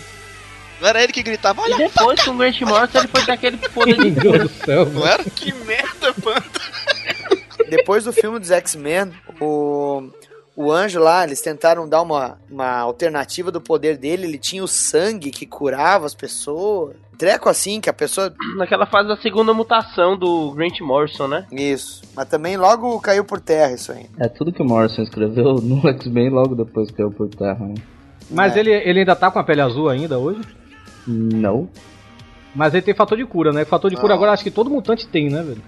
Não 0.81 0.87
era 0.87 1.03
ele 1.03 1.11
que 1.13 1.23
gritava, 1.23 1.61
E 1.61 1.73
olha, 1.73 1.77
depois, 1.77 2.21
com 2.23 2.31
o 2.31 2.37
Grant 2.37 2.61
Morrison, 2.61 2.99
ele 2.99 3.07
foi 3.07 3.25
daquele 3.25 3.57
poder 3.57 3.95
de 3.97 4.11
Meu 4.11 4.31
Deus 4.31 4.51
do 4.51 4.65
céu, 4.65 4.85
não 4.87 5.05
era? 5.07 5.23
Que 5.23 5.53
merda, 5.53 6.13
Panta. 6.21 6.61
Depois 7.69 8.03
do 8.05 8.11
filme 8.13 8.39
dos 8.39 8.49
X-Men, 8.49 9.11
o, 9.39 10.09
o 10.55 10.71
anjo 10.71 10.99
lá, 10.99 11.23
eles 11.23 11.39
tentaram 11.41 11.87
dar 11.87 12.01
uma, 12.01 12.39
uma 12.49 12.77
alternativa 12.79 13.51
do 13.51 13.61
poder 13.61 13.95
dele. 13.97 14.25
Ele 14.25 14.39
tinha 14.39 14.63
o 14.63 14.67
sangue 14.67 15.29
que 15.29 15.45
curava 15.45 16.05
as 16.05 16.15
pessoas. 16.15 16.95
Treco 17.17 17.49
assim, 17.49 17.79
que 17.81 17.89
a 17.89 17.93
pessoa. 17.93 18.33
Naquela 18.57 18.85
fase 18.87 19.09
da 19.09 19.17
segunda 19.17 19.53
mutação 19.53 20.17
do 20.17 20.51
Grant 20.53 20.79
Morrison, 20.79 21.27
né? 21.27 21.45
Isso. 21.51 22.01
Mas 22.15 22.27
também 22.29 22.55
logo 22.57 22.99
caiu 23.01 23.25
por 23.25 23.39
terra 23.41 23.73
isso 23.73 23.91
aí. 23.91 24.05
É 24.17 24.27
tudo 24.29 24.53
que 24.53 24.61
o 24.61 24.65
Morrison 24.65 25.03
escreveu 25.03 25.55
no 25.61 25.85
X-Men 25.89 26.29
logo 26.29 26.55
depois 26.55 26.89
caiu 26.89 27.11
por 27.11 27.27
terra, 27.29 27.65
né? 27.67 27.75
Mas 28.31 28.55
É. 28.55 28.59
ele, 28.61 28.71
ele 28.71 28.99
ainda 28.99 29.15
tá 29.15 29.29
com 29.29 29.37
a 29.37 29.43
pele 29.43 29.61
azul 29.61 29.89
ainda 29.89 30.17
hoje? 30.17 30.39
Não. 31.07 31.69
Mas 32.55 32.73
ele 32.73 32.81
tem 32.81 32.93
fator 32.93 33.17
de 33.17 33.25
cura, 33.25 33.51
né? 33.51 33.65
Fator 33.65 33.89
de 33.89 33.95
cura 33.95 34.09
Não. 34.09 34.15
agora 34.15 34.31
acho 34.31 34.43
que 34.43 34.51
todo 34.51 34.69
mutante 34.69 35.07
tem, 35.07 35.29
né, 35.29 35.43
velho? 35.43 35.61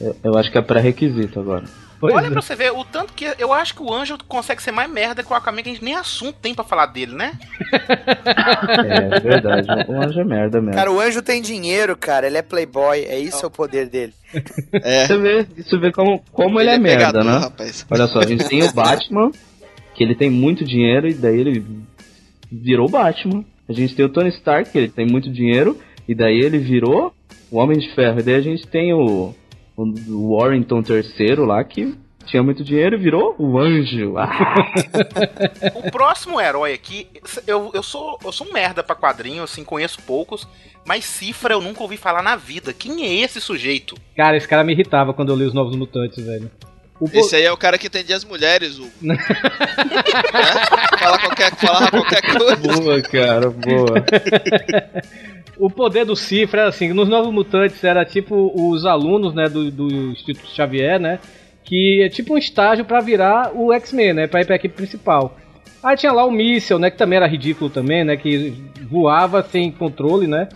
Eu, 0.00 0.16
eu 0.24 0.38
acho 0.38 0.50
que 0.50 0.58
é 0.58 0.62
pré-requisito 0.62 1.40
agora. 1.40 1.64
Pois 2.00 2.14
Olha 2.14 2.28
é. 2.28 2.30
pra 2.30 2.40
você 2.40 2.56
ver 2.56 2.72
o 2.72 2.82
tanto 2.82 3.12
que 3.12 3.30
eu 3.38 3.52
acho 3.52 3.74
que 3.74 3.82
o 3.82 3.92
Anjo 3.92 4.16
consegue 4.26 4.62
ser 4.62 4.72
mais 4.72 4.90
merda 4.90 5.22
que 5.22 5.30
o 5.30 5.36
Aquaman, 5.36 5.62
que 5.62 5.68
a 5.68 5.72
gente 5.74 5.84
nem 5.84 5.94
assunto 5.94 6.38
tem 6.40 6.54
pra 6.54 6.64
falar 6.64 6.86
dele, 6.86 7.14
né? 7.14 7.32
É, 8.70 9.16
é 9.16 9.20
verdade. 9.20 9.68
O 9.88 10.00
anjo 10.00 10.20
é 10.20 10.24
merda 10.24 10.60
mesmo. 10.60 10.74
Cara, 10.74 10.90
o 10.90 11.00
anjo 11.00 11.20
tem 11.20 11.42
dinheiro, 11.42 11.96
cara. 11.96 12.26
Ele 12.26 12.38
é 12.38 12.42
playboy. 12.42 13.00
É 13.00 13.18
isso 13.18 13.46
o 13.46 13.50
poder 13.50 13.88
dele. 13.88 14.14
É. 14.82 15.06
Você 15.06 15.18
vê, 15.18 15.46
você 15.56 15.78
vê 15.78 15.92
como, 15.92 16.22
como 16.32 16.60
ele, 16.60 16.70
é, 16.70 16.78
merda, 16.78 17.06
pegador, 17.06 17.24
né? 17.24 17.38
rapaz. 17.38 17.84
Olha 17.90 18.06
só, 18.06 18.20
a 18.20 18.26
gente 18.26 18.48
tem 18.48 18.62
o 18.62 18.70
Batman, 18.72 19.32
que 19.94 20.04
ele 20.04 20.14
tem 20.14 20.30
muito 20.30 20.64
dinheiro 20.64 21.08
e 21.08 21.14
daí 21.14 21.38
ele 21.38 21.66
virou 22.50 22.86
o 22.86 22.90
Batman. 22.90 23.44
A 23.70 23.72
gente 23.72 23.94
tem 23.94 24.04
o 24.04 24.08
Tony 24.08 24.30
Stark, 24.30 24.68
que 24.72 24.78
ele 24.78 24.88
tem 24.88 25.06
muito 25.06 25.30
dinheiro 25.30 25.78
e 26.08 26.12
daí 26.12 26.40
ele 26.40 26.58
virou 26.58 27.14
o 27.48 27.56
Homem 27.56 27.78
de 27.78 27.88
Ferro. 27.94 28.18
E 28.18 28.22
daí 28.24 28.34
a 28.34 28.40
gente 28.40 28.66
tem 28.66 28.92
o, 28.92 29.32
o 29.76 30.36
Warrington 30.36 30.82
III 30.82 31.36
lá, 31.36 31.62
que 31.62 31.94
tinha 32.26 32.42
muito 32.42 32.64
dinheiro 32.64 32.96
e 32.96 32.98
virou 32.98 33.36
o 33.38 33.60
Anjo. 33.60 34.18
Ah, 34.18 34.54
O 35.86 35.88
próximo 35.88 36.40
herói 36.40 36.72
aqui, 36.72 37.06
eu, 37.46 37.70
eu, 37.72 37.82
sou, 37.84 38.18
eu 38.24 38.32
sou 38.32 38.48
um 38.48 38.52
merda 38.52 38.82
pra 38.82 38.96
quadrinho, 38.96 39.44
assim, 39.44 39.62
conheço 39.62 40.02
poucos, 40.02 40.48
mas 40.84 41.04
cifra 41.04 41.54
eu 41.54 41.60
nunca 41.60 41.80
ouvi 41.84 41.96
falar 41.96 42.24
na 42.24 42.34
vida. 42.34 42.72
Quem 42.72 43.04
é 43.04 43.22
esse 43.22 43.40
sujeito? 43.40 43.94
Cara, 44.16 44.36
esse 44.36 44.48
cara 44.48 44.64
me 44.64 44.72
irritava 44.72 45.14
quando 45.14 45.28
eu 45.28 45.36
li 45.36 45.44
os 45.44 45.54
Novos 45.54 45.76
Mutantes, 45.76 46.26
velho. 46.26 46.50
O 47.00 47.08
po- 47.08 47.18
Esse 47.18 47.36
aí 47.36 47.44
é 47.44 47.50
o 47.52 47.56
cara 47.56 47.78
que 47.78 47.86
entendia 47.86 48.14
as 48.14 48.24
mulheres, 48.24 48.78
Hugo. 48.78 48.90
né? 49.00 49.16
Fala 50.98 51.18
qualquer, 51.18 51.54
falava 51.56 51.90
qualquer 51.90 52.22
coisa. 52.22 52.56
boa, 52.56 53.02
cara, 53.02 53.50
boa. 53.50 54.04
O 55.58 55.70
poder 55.70 56.04
do 56.04 56.14
Cifra 56.16 56.60
era 56.62 56.68
assim, 56.70 56.92
nos 56.92 57.08
Novos 57.08 57.32
Mutantes 57.32 57.82
era 57.84 58.04
tipo 58.04 58.52
os 58.54 58.84
alunos, 58.86 59.34
né, 59.34 59.48
do, 59.48 59.70
do 59.70 59.88
Instituto 60.12 60.48
Xavier, 60.54 60.98
né, 60.98 61.18
que 61.64 62.02
é 62.02 62.08
tipo 62.08 62.34
um 62.34 62.38
estágio 62.38 62.84
pra 62.84 63.00
virar 63.00 63.50
o 63.54 63.72
X-Men, 63.72 64.12
né, 64.14 64.26
pra 64.26 64.40
ir 64.40 64.46
pra 64.46 64.56
equipe 64.56 64.74
principal. 64.74 65.36
Aí 65.82 65.96
tinha 65.96 66.12
lá 66.12 66.24
o 66.24 66.30
Míssel, 66.30 66.78
né, 66.78 66.90
que 66.90 66.96
também 66.98 67.16
era 67.16 67.26
ridículo 67.26 67.68
também, 67.70 68.04
né, 68.04 68.16
que 68.16 68.54
voava 68.90 69.42
sem 69.42 69.70
controle, 69.70 70.26
né. 70.26 70.48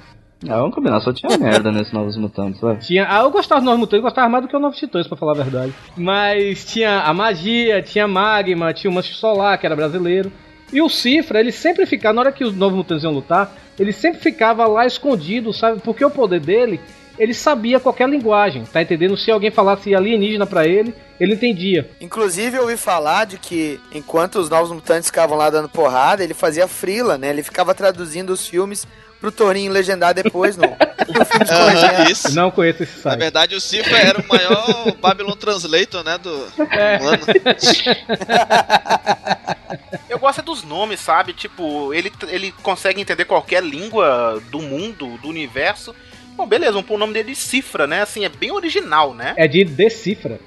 Ah, 0.49 0.59
vamos 0.59 0.75
combinar, 0.75 1.01
só 1.01 1.13
tinha 1.13 1.37
merda 1.39 1.73
nesses 1.73 1.93
Novos 1.93 2.17
Mutantes, 2.17 2.61
vai. 2.61 2.77
Tinha, 2.77 3.07
ah, 3.09 3.23
eu 3.23 3.31
gostava 3.31 3.61
dos 3.61 3.67
Novos 3.67 3.81
Mutantes, 3.81 3.99
eu 3.99 4.03
gostava 4.03 4.29
mais 4.29 4.45
do 4.45 4.49
que 4.49 4.57
o 4.57 4.61
Novos 4.61 4.79
Titãs, 4.79 5.07
pra 5.07 5.17
falar 5.17 5.33
a 5.33 5.43
verdade. 5.43 5.73
Mas 5.97 6.65
tinha 6.65 7.01
a 7.01 7.15
magia, 7.15 7.83
tinha 7.83 8.07
Magma, 8.07 8.73
tinha 8.73 8.91
o 8.91 8.95
Mancho 8.95 9.15
Solar, 9.15 9.59
que 9.59 9.67
era 9.67 9.77
brasileiro. 9.77 10.31
E 10.73 10.81
o 10.83 10.89
Cifra, 10.89 11.41
ele 11.41 11.53
sempre 11.53 11.87
ficava, 11.87 12.15
na 12.15 12.21
hora 12.23 12.33
que 12.33 12.45
os 12.45 12.55
Novos 12.55 12.77
Mutantes 12.77 13.05
iam 13.05 13.13
lutar, 13.13 13.55
ele 13.79 13.93
sempre 13.93 14.21
ficava 14.21 14.67
lá 14.67 14.87
escondido, 14.87 15.53
sabe? 15.53 15.81
Porque 15.81 16.05
o 16.05 16.11
poder 16.11 16.41
dele, 16.41 16.81
ele 17.19 17.35
sabia 17.35 17.79
qualquer 17.81 18.09
linguagem, 18.09 18.65
tá 18.65 18.83
entendendo? 18.83 19.17
Se 19.17 19.31
alguém 19.31 19.51
falasse 19.51 19.95
alienígena 19.95 20.47
pra 20.47 20.67
ele, 20.67 20.95
ele 21.19 21.35
entendia. 21.35 21.89
Inclusive, 22.01 22.57
eu 22.57 22.63
ouvi 22.63 22.77
falar 22.77 23.25
de 23.25 23.39
que 23.39 23.81
enquanto 23.93 24.37
os 24.37 24.51
novos 24.51 24.73
mutantes 24.73 25.09
ficavam 25.09 25.37
lá 25.37 25.49
dando 25.49 25.69
porrada, 25.69 26.25
ele 26.25 26.35
fazia 26.35 26.67
frila, 26.67 27.17
né? 27.17 27.31
Ele 27.31 27.43
ficava 27.43 27.75
traduzindo 27.75 28.31
os 28.31 28.47
filmes 28.47 28.87
pro 29.25 29.33
Torinho 29.33 29.73
legendar 29.73 30.13
depois 30.13 30.55
no, 30.55 30.65
no 30.67 31.25
filme 31.25 32.05
de 32.05 32.13
isso. 32.13 32.35
Não 32.35 32.51
conheço 32.51 32.83
esse 32.83 32.97
Na 32.97 33.03
site. 33.13 33.19
verdade, 33.19 33.57
o 33.57 33.61
Cifra 33.61 33.97
era 33.97 34.21
o 34.21 34.29
maior 34.29 34.93
Babylon 35.01 35.33
Translator, 35.33 36.05
né, 36.05 36.19
do 36.19 36.47
É. 36.71 36.99
humano. 36.99 37.25
Eu 40.11 40.19
gosto 40.19 40.41
é 40.41 40.43
dos 40.43 40.63
nomes, 40.63 41.01
sabe? 41.01 41.33
Tipo, 41.33 41.95
ele, 41.95 42.13
ele 42.29 42.53
consegue 42.63 43.01
entender 43.01 43.25
qualquer 43.25 43.63
língua 43.63 44.43
do 44.51 44.61
mundo, 44.61 45.17
do 45.19 45.29
universo. 45.29 45.95
Bom, 46.37 46.47
beleza, 46.47 46.73
vamos 46.73 46.87
pôr 46.87 46.97
o 46.97 46.99
nome 46.99 47.15
dele 47.15 47.31
de 47.31 47.37
cifra, 47.37 47.87
né? 47.87 48.03
Assim, 48.03 48.25
é 48.25 48.29
bem 48.29 48.53
original, 48.53 49.15
né? 49.15 49.33
É 49.37 49.49
de 49.49 49.65
decifra. 49.65 50.39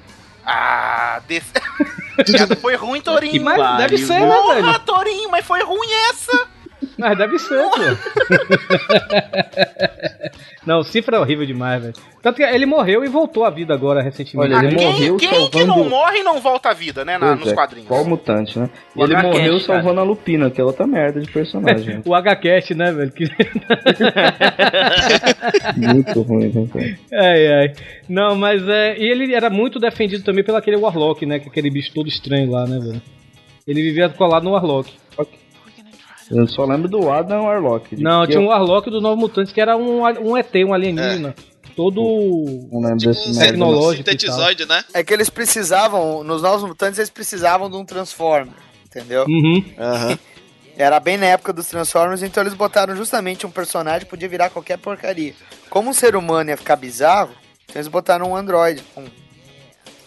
Ah. 0.45 1.19
Piada 2.25 2.55
foi 2.61 2.75
ruim, 2.75 3.01
Torinho. 3.01 3.43
Mas 3.43 3.77
deve 3.77 3.97
ser, 3.97 4.19
né? 4.19 4.27
Porra, 4.27 4.79
Torinho, 4.79 5.29
mas 5.29 5.45
foi 5.45 5.63
ruim 5.63 5.89
essa. 6.09 6.46
Mas 6.97 7.17
deve 7.17 7.37
ser, 7.39 7.63
pô. 7.63 7.77
Não, 10.65 10.79
o 10.79 10.83
Cifra 10.83 11.17
é 11.17 11.19
horrível 11.19 11.45
demais, 11.45 11.81
velho. 11.81 11.93
Tanto 12.21 12.35
que 12.37 12.43
ele 12.43 12.65
morreu 12.65 13.03
e 13.05 13.07
voltou 13.07 13.45
à 13.45 13.49
vida 13.49 13.73
agora 13.73 14.01
recentemente. 14.01 14.53
Olha, 14.53 14.65
ele 14.65 14.75
quem, 14.75 14.85
morreu 14.91 15.17
quem 15.17 15.29
que 15.29 15.35
salvando- 15.35 15.67
não 15.67 15.89
morre 15.89 16.19
e 16.19 16.23
não 16.23 16.41
volta 16.41 16.69
à 16.71 16.73
vida, 16.73 17.05
né? 17.05 17.17
na- 17.17 17.35
nos 17.35 17.47
é, 17.49 17.53
quadrinhos. 17.53 17.87
Qual 17.87 18.03
mutante, 18.03 18.59
né? 18.59 18.69
O 18.93 19.03
ele 19.03 19.13
HCast, 19.15 19.27
morreu 19.27 19.51
cara. 19.53 19.63
salvando 19.63 19.99
a 20.01 20.03
Lupina, 20.03 20.49
que 20.49 20.59
é 20.59 20.63
outra 20.63 20.85
merda 20.85 21.21
de 21.21 21.31
personagem. 21.31 22.01
O 22.05 22.13
HCast, 22.13 22.73
né, 22.75 22.91
velho? 22.91 23.11
Que... 23.11 23.25
Muito 25.77 26.21
ruim, 26.21 26.51
né, 26.53 26.67
cara? 26.71 26.97
ai, 27.13 27.47
ai. 27.47 27.73
Não, 28.09 28.35
mas 28.35 28.67
é. 28.67 28.97
E 28.97 29.07
ele 29.09 29.33
era 29.33 29.49
muito 29.49 29.79
defendido 29.79 30.23
também 30.23 30.43
pelo 30.43 30.57
aquele 30.57 30.75
Warlock, 30.77 31.25
né? 31.25 31.39
Que 31.39 31.47
é 31.47 31.49
aquele 31.49 31.69
bicho 31.69 31.93
todo 31.93 32.07
estranho 32.09 32.51
lá, 32.51 32.65
né, 32.65 32.77
velho? 32.79 33.01
Ele 33.65 33.81
vivia 33.81 34.09
colado 34.09 34.43
no 34.43 34.51
Warlock. 34.51 34.91
Eu 36.29 36.47
só 36.47 36.65
lembro 36.65 36.89
do 36.89 37.09
Adam 37.09 37.45
Warlock. 37.45 38.01
Não, 38.01 38.25
tinha 38.25 38.37
eu 38.37 38.41
um 38.41 38.47
Warlock 38.47 38.89
do 38.89 38.99
Novo 38.99 39.17
Mutantes 39.21 39.53
que 39.53 39.61
era 39.61 39.77
um, 39.77 40.01
um 40.03 40.37
ET, 40.37 40.53
um 40.65 40.73
alienígena. 40.73 41.35
Todo. 41.75 42.01
Não 42.71 42.81
lembro 42.81 42.97
Tipo 42.97 43.11
desse 43.11 43.29
um 43.29 43.39
tecnológico. 43.39 44.09
Sintetizoide, 44.09 44.65
né? 44.65 44.83
É 44.93 45.03
que 45.03 45.13
eles 45.13 45.29
precisavam, 45.29 46.23
nos 46.23 46.41
novos 46.41 46.67
mutantes, 46.67 46.97
eles 46.97 47.09
precisavam 47.09 47.69
de 47.69 47.77
um 47.77 47.85
Transformer, 47.85 48.53
entendeu? 48.85 49.25
Uhum. 49.27 49.63
Aham. 49.77 50.19
Era 50.77 50.99
bem 50.99 51.17
na 51.17 51.25
época 51.25 51.51
dos 51.51 51.67
Transformers, 51.67 52.21
então 52.21 52.43
eles 52.43 52.53
botaram 52.53 52.95
justamente 52.95 53.47
um 53.47 53.49
personagem 53.49 54.01
que 54.01 54.09
podia 54.11 54.29
virar 54.29 54.51
qualquer 54.51 54.77
porcaria. 54.77 55.33
Como 55.71 55.89
um 55.89 55.93
ser 55.93 56.15
humano 56.15 56.51
ia 56.51 56.57
ficar 56.57 56.75
bizarro, 56.75 57.31
então 57.63 57.77
eles 57.77 57.87
botaram 57.87 58.31
um 58.31 58.35
androide, 58.35 58.83
um, 58.95 59.05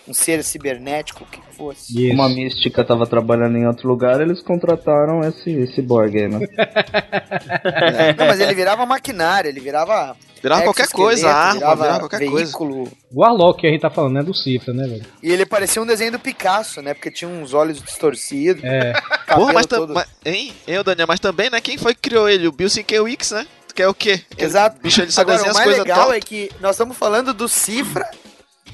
um 0.09 0.15
ser 0.15 0.45
cibernético, 0.45 1.27
que 1.27 1.41
fosse. 1.61 2.07
Isso. 2.07 2.15
Uma 2.15 2.29
mística 2.29 2.83
tava 2.85 3.07
trabalhando 3.07 3.57
em 3.57 3.67
outro 3.67 3.87
lugar, 3.89 4.21
eles 4.21 4.43
contrataram 4.43 5.21
esse, 5.21 5.51
esse 5.51 5.83
Borg 5.83 6.17
aí, 6.17 6.29
né? 6.29 6.39
Não, 8.19 8.27
mas 8.27 8.41
ele 8.41 8.55
virava 8.55 8.87
maquinário, 8.87 9.49
ele 9.49 9.61
virava. 9.61 10.17
Virava 10.43 10.63
qualquer 10.63 10.89
coisa, 10.89 11.29
arma, 11.31 11.53
virava 11.59 11.83
virava 11.83 11.99
qualquer 12.01 12.25
coisa. 12.27 12.45
veículo. 12.47 12.91
O 13.13 13.21
Warlock 13.21 13.61
que 13.61 13.67
a 13.67 13.71
gente 13.71 13.83
tá 13.83 13.91
falando, 13.91 14.15
né? 14.15 14.23
Do 14.23 14.33
Cifra, 14.35 14.73
né, 14.73 14.87
velho? 14.89 15.05
E 15.23 15.31
ele 15.31 15.45
parecia 15.45 15.83
um 15.83 15.87
desenho 15.87 16.13
do 16.13 16.19
Picasso, 16.19 16.81
né? 16.81 16.95
Porque 16.95 17.11
tinha 17.11 17.29
uns 17.29 17.53
olhos 17.53 17.83
distorcidos, 17.83 18.65
É. 18.65 18.95
Porra, 19.35 19.53
mas, 19.53 19.67
tam- 19.67 19.81
todo. 19.81 19.93
mas 19.93 20.09
hein, 20.25 20.55
ô 20.79 20.83
Daniel, 20.83 21.07
mas 21.07 21.21
também, 21.21 21.51
né? 21.51 21.61
Quem 21.61 21.77
foi 21.77 21.95
que 21.95 22.01
criou 22.01 22.27
ele? 22.27 22.47
O 22.49 22.53
Bill 22.53 22.71
Sienkiewicz, 22.71 23.33
né? 23.33 23.47
Que 23.75 23.83
é 23.83 23.89
o 23.89 23.93
quê? 23.95 24.23
Aquele 24.33 24.47
Exato. 24.49 24.81
Bicho, 24.83 25.03
ele 25.03 25.13
só 25.13 25.21
Agora, 25.21 25.37
desenha 25.37 25.53
o 25.53 25.57
mais 25.57 25.79
legal 25.79 26.05
top. 26.07 26.17
é 26.17 26.21
que 26.21 26.51
nós 26.61 26.71
estamos 26.73 26.97
falando 26.97 27.35
do 27.35 27.47
Cifra 27.47 28.11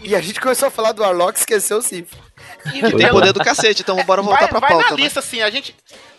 e 0.05 0.14
a 0.14 0.20
gente 0.20 0.40
começou 0.40 0.68
a 0.68 0.70
falar 0.70 0.92
do 0.92 1.03
Warlock 1.03 1.37
e 1.37 1.40
esqueceu 1.40 1.79
o 1.79 1.83
Cifra. 1.83 2.18
E 2.74 2.79
Ele 2.79 2.96
tem 2.96 3.09
poder 3.09 3.33
do 3.33 3.40
cacete, 3.40 3.83
então 3.83 3.96
bora 4.05 4.22
voltar 4.22 4.40
vai, 4.40 4.48
pra 4.48 4.61
vai 4.61 4.70
pauta, 4.70 4.90
na 4.90 4.96
né? 4.96 5.02
lista, 5.02 5.20
assim, 5.20 5.40
a 5.42 5.50
gente. 5.50 5.74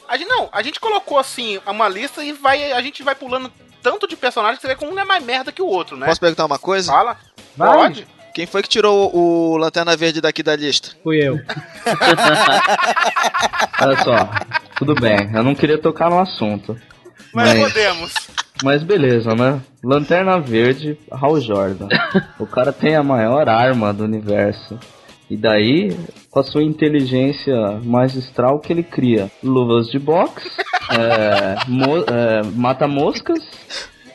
A 0.08 0.18
gente 0.18 0.28
não, 0.30 0.50
a 0.54 0.64
gente 0.64 0.80
colocou 0.80 1.20
assim 1.20 1.60
uma 1.66 1.90
lista 1.90 2.24
e 2.24 2.32
vai, 2.32 2.72
a 2.72 2.82
gente 2.82 3.04
vai 3.04 3.14
pulando 3.14 3.52
tanto 3.84 4.08
de 4.08 4.16
personagens 4.16 4.58
que 4.58 4.62
você 4.62 4.70
vê 4.74 4.76
como 4.76 4.94
um 4.94 5.00
é 5.00 5.04
mais 5.04 5.24
merda 5.24 5.52
que 5.52 5.62
o 5.62 5.68
outro, 5.68 5.98
né? 5.98 6.06
Posso 6.08 6.20
perguntar 6.20 6.46
uma 6.46 6.58
coisa? 6.58 6.92
Fala. 6.92 7.18
Vai. 7.58 7.74
Pode. 7.74 8.08
Quem 8.34 8.46
foi 8.46 8.62
que 8.62 8.70
tirou 8.70 9.14
o, 9.14 9.52
o 9.54 9.58
Lanterna 9.58 9.98
Verde 9.98 10.22
daqui 10.22 10.42
da 10.44 10.56
lista? 10.56 10.92
Fui 11.04 11.18
eu. 11.18 11.36
Olha 13.82 13.98
só, 14.04 14.30
tudo 14.78 14.96
bem, 14.96 15.30
eu 15.34 15.44
não 15.44 15.56
queria 15.56 15.78
tocar 15.78 16.10
no 16.10 16.20
assunto. 16.20 16.78
Mas 17.34 17.54
Mas- 17.54 17.74
podemos. 17.74 18.14
Mas 18.64 18.82
beleza, 18.84 19.36
né? 19.36 19.62
Lanterna 19.84 20.40
Verde, 20.40 20.98
Hal 21.12 21.40
Jordan. 21.40 21.88
O 22.40 22.48
cara 22.48 22.72
tem 22.74 22.96
a 22.96 23.04
maior 23.04 23.48
arma 23.50 23.94
do 23.94 24.04
universo. 24.04 24.80
E 25.30 25.36
daí, 25.36 25.96
com 26.32 26.40
a 26.40 26.44
sua 26.44 26.64
inteligência 26.64 27.54
magistral 27.84 28.60
que 28.60 28.72
ele 28.72 28.84
cria 28.84 29.30
luvas 29.44 29.88
de 29.90 30.00
boxe, 30.00 30.50
é, 30.92 31.56
mo- 31.68 31.98
é, 32.08 32.44
mata 32.56 32.88
moscas, 32.88 33.40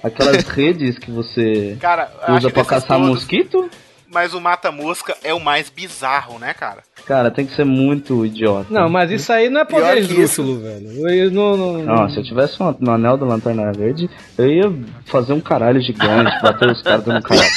aquelas 0.03 0.43
redes 0.49 0.99
que 0.99 1.11
você 1.11 1.77
Cara, 1.81 2.11
usa 2.31 2.49
desses 2.49 2.67
caçar 2.67 2.97
todos, 2.99 3.09
mosquito. 3.09 3.69
Mas 4.15 4.35
o 4.35 4.41
mata-mosca 4.43 5.17
é 5.25 5.33
o 5.33 5.41
mais 5.41 5.71
bizarro, 5.71 6.39
né, 6.39 6.53
cara? 6.53 6.83
Cara, 7.07 7.31
tem 7.31 7.47
que 7.47 7.55
ser 7.57 7.65
muito 7.65 8.27
idiota. 8.27 8.67
Não, 8.69 8.87
mas 8.87 9.11
isso 9.11 9.33
aí 9.33 9.49
não 9.49 9.63
é 9.63 9.65
poder 9.65 9.97
esdrúxulo, 9.97 10.61
velho. 10.61 11.09
Eu 11.09 11.31
não, 11.31 11.57
não, 11.57 11.79
Não, 11.83 12.11
se 12.11 12.19
eu 12.19 12.23
tivesse 12.23 12.63
um, 12.63 12.77
no 12.79 12.91
anel 12.93 13.17
do 13.17 13.25
Lanterna 13.25 13.73
Verde, 13.73 14.11
eu 14.37 14.47
ia 14.47 14.71
fazer 15.07 15.33
um 15.33 15.41
caralho 15.41 15.81
gigante, 15.81 16.31
bater 16.43 16.71
os 16.71 16.83
caras 16.83 17.05
dando 17.07 17.23
caralho. 17.23 17.49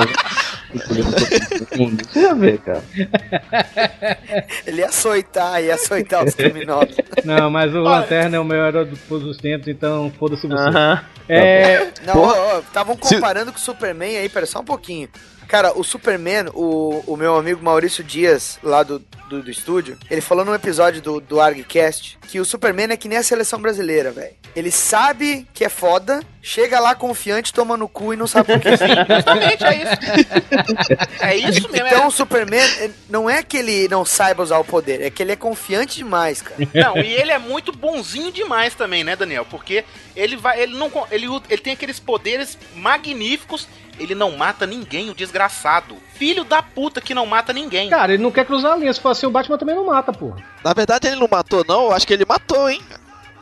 Você 1.88 2.20
ia 2.20 2.34
ver, 2.34 2.58
cara. 2.58 2.82
Ele 4.66 4.80
ia 4.80 4.88
açoitar, 4.88 5.62
ia 5.62 5.74
açoitar 5.74 6.24
os 6.24 6.34
criminosos. 6.34 6.96
Não, 7.24 7.50
mas 7.50 7.74
o 7.74 7.80
Lanterna 7.80 8.36
é 8.36 8.40
o 8.40 8.44
maior 8.44 8.68
herói 8.68 8.84
de 8.86 8.96
todos 8.96 9.26
os 9.28 9.36
tempos, 9.36 9.68
então 9.68 10.12
foda-se 10.18 10.46
você. 10.46 10.54
Aham. 10.54 11.04
É. 11.28 11.90
Não, 12.04 12.58
estavam 12.58 12.96
comparando 12.96 13.52
com 13.52 13.58
o 13.58 13.60
Superman 13.60 14.16
aí, 14.16 14.28
pera 14.28 14.46
só 14.46 14.60
um 14.60 14.64
pouquinho. 14.64 15.08
Cara, 15.50 15.76
o 15.76 15.82
Superman, 15.82 16.46
o, 16.54 17.02
o 17.08 17.16
meu 17.16 17.34
amigo 17.34 17.60
Maurício 17.60 18.04
Dias, 18.04 18.56
lá 18.62 18.84
do, 18.84 19.00
do, 19.28 19.42
do 19.42 19.50
estúdio, 19.50 19.98
ele 20.08 20.20
falou 20.20 20.44
num 20.44 20.54
episódio 20.54 21.02
do, 21.02 21.20
do 21.20 21.40
ArgCast 21.40 22.20
que 22.28 22.38
o 22.38 22.44
Superman 22.44 22.92
é 22.92 22.96
que 22.96 23.08
nem 23.08 23.18
a 23.18 23.22
seleção 23.24 23.60
brasileira, 23.60 24.12
velho. 24.12 24.36
Ele 24.54 24.70
sabe 24.70 25.48
que 25.52 25.64
é 25.64 25.68
foda, 25.68 26.20
chega 26.40 26.78
lá 26.78 26.94
confiante, 26.94 27.52
toma 27.52 27.76
no 27.76 27.88
cu 27.88 28.14
e 28.14 28.16
não 28.16 28.28
sabe 28.28 28.52
por 28.52 28.60
que. 28.60 28.70
Justamente 28.78 29.64
é 29.64 29.76
isso. 29.76 31.10
É 31.20 31.36
isso 31.36 31.68
mesmo. 31.70 31.86
Então 31.86 32.04
é- 32.04 32.06
o 32.06 32.10
Superman 32.10 32.60
eh, 32.78 32.90
não 33.08 33.28
é 33.28 33.42
que 33.42 33.56
ele 33.56 33.88
não 33.88 34.04
saiba 34.04 34.42
usar 34.42 34.58
o 34.58 34.64
poder, 34.64 35.02
é 35.02 35.10
que 35.10 35.22
ele 35.22 35.32
é 35.32 35.36
confiante 35.36 35.96
demais, 35.96 36.40
cara. 36.40 36.56
Não, 36.72 36.96
e 36.96 37.12
ele 37.12 37.32
é 37.32 37.38
muito 37.38 37.72
bonzinho 37.72 38.30
demais 38.32 38.74
também, 38.74 39.02
né, 39.02 39.16
Daniel? 39.16 39.44
Porque 39.44 39.84
ele 40.14 40.36
vai, 40.36 40.62
ele 40.62 40.76
não, 40.76 40.90
ele, 41.10 41.26
ele 41.48 41.60
tem 41.60 41.72
aqueles 41.72 41.98
poderes 41.98 42.56
magníficos. 42.76 43.68
Ele 44.00 44.14
não 44.14 44.36
mata 44.36 44.66
ninguém, 44.66 45.10
o 45.10 45.14
desgraçado. 45.14 45.96
Filho 46.14 46.42
da 46.42 46.62
puta 46.62 47.00
que 47.00 47.14
não 47.14 47.26
mata 47.26 47.52
ninguém. 47.52 47.90
Cara, 47.90 48.14
ele 48.14 48.22
não 48.22 48.30
quer 48.32 48.44
cruzar 48.46 48.72
a 48.72 48.76
linha. 48.76 48.92
Se 48.92 49.00
for 49.00 49.10
assim, 49.10 49.26
o 49.26 49.30
Batman 49.30 49.58
também 49.58 49.74
não 49.76 49.84
mata, 49.86 50.12
porra. 50.12 50.38
Na 50.64 50.72
verdade, 50.72 51.06
ele 51.06 51.16
não 51.16 51.28
matou, 51.30 51.64
não. 51.68 51.84
Eu 51.86 51.92
acho 51.92 52.06
que 52.06 52.12
ele 52.14 52.24
matou, 52.26 52.68
hein? 52.70 52.80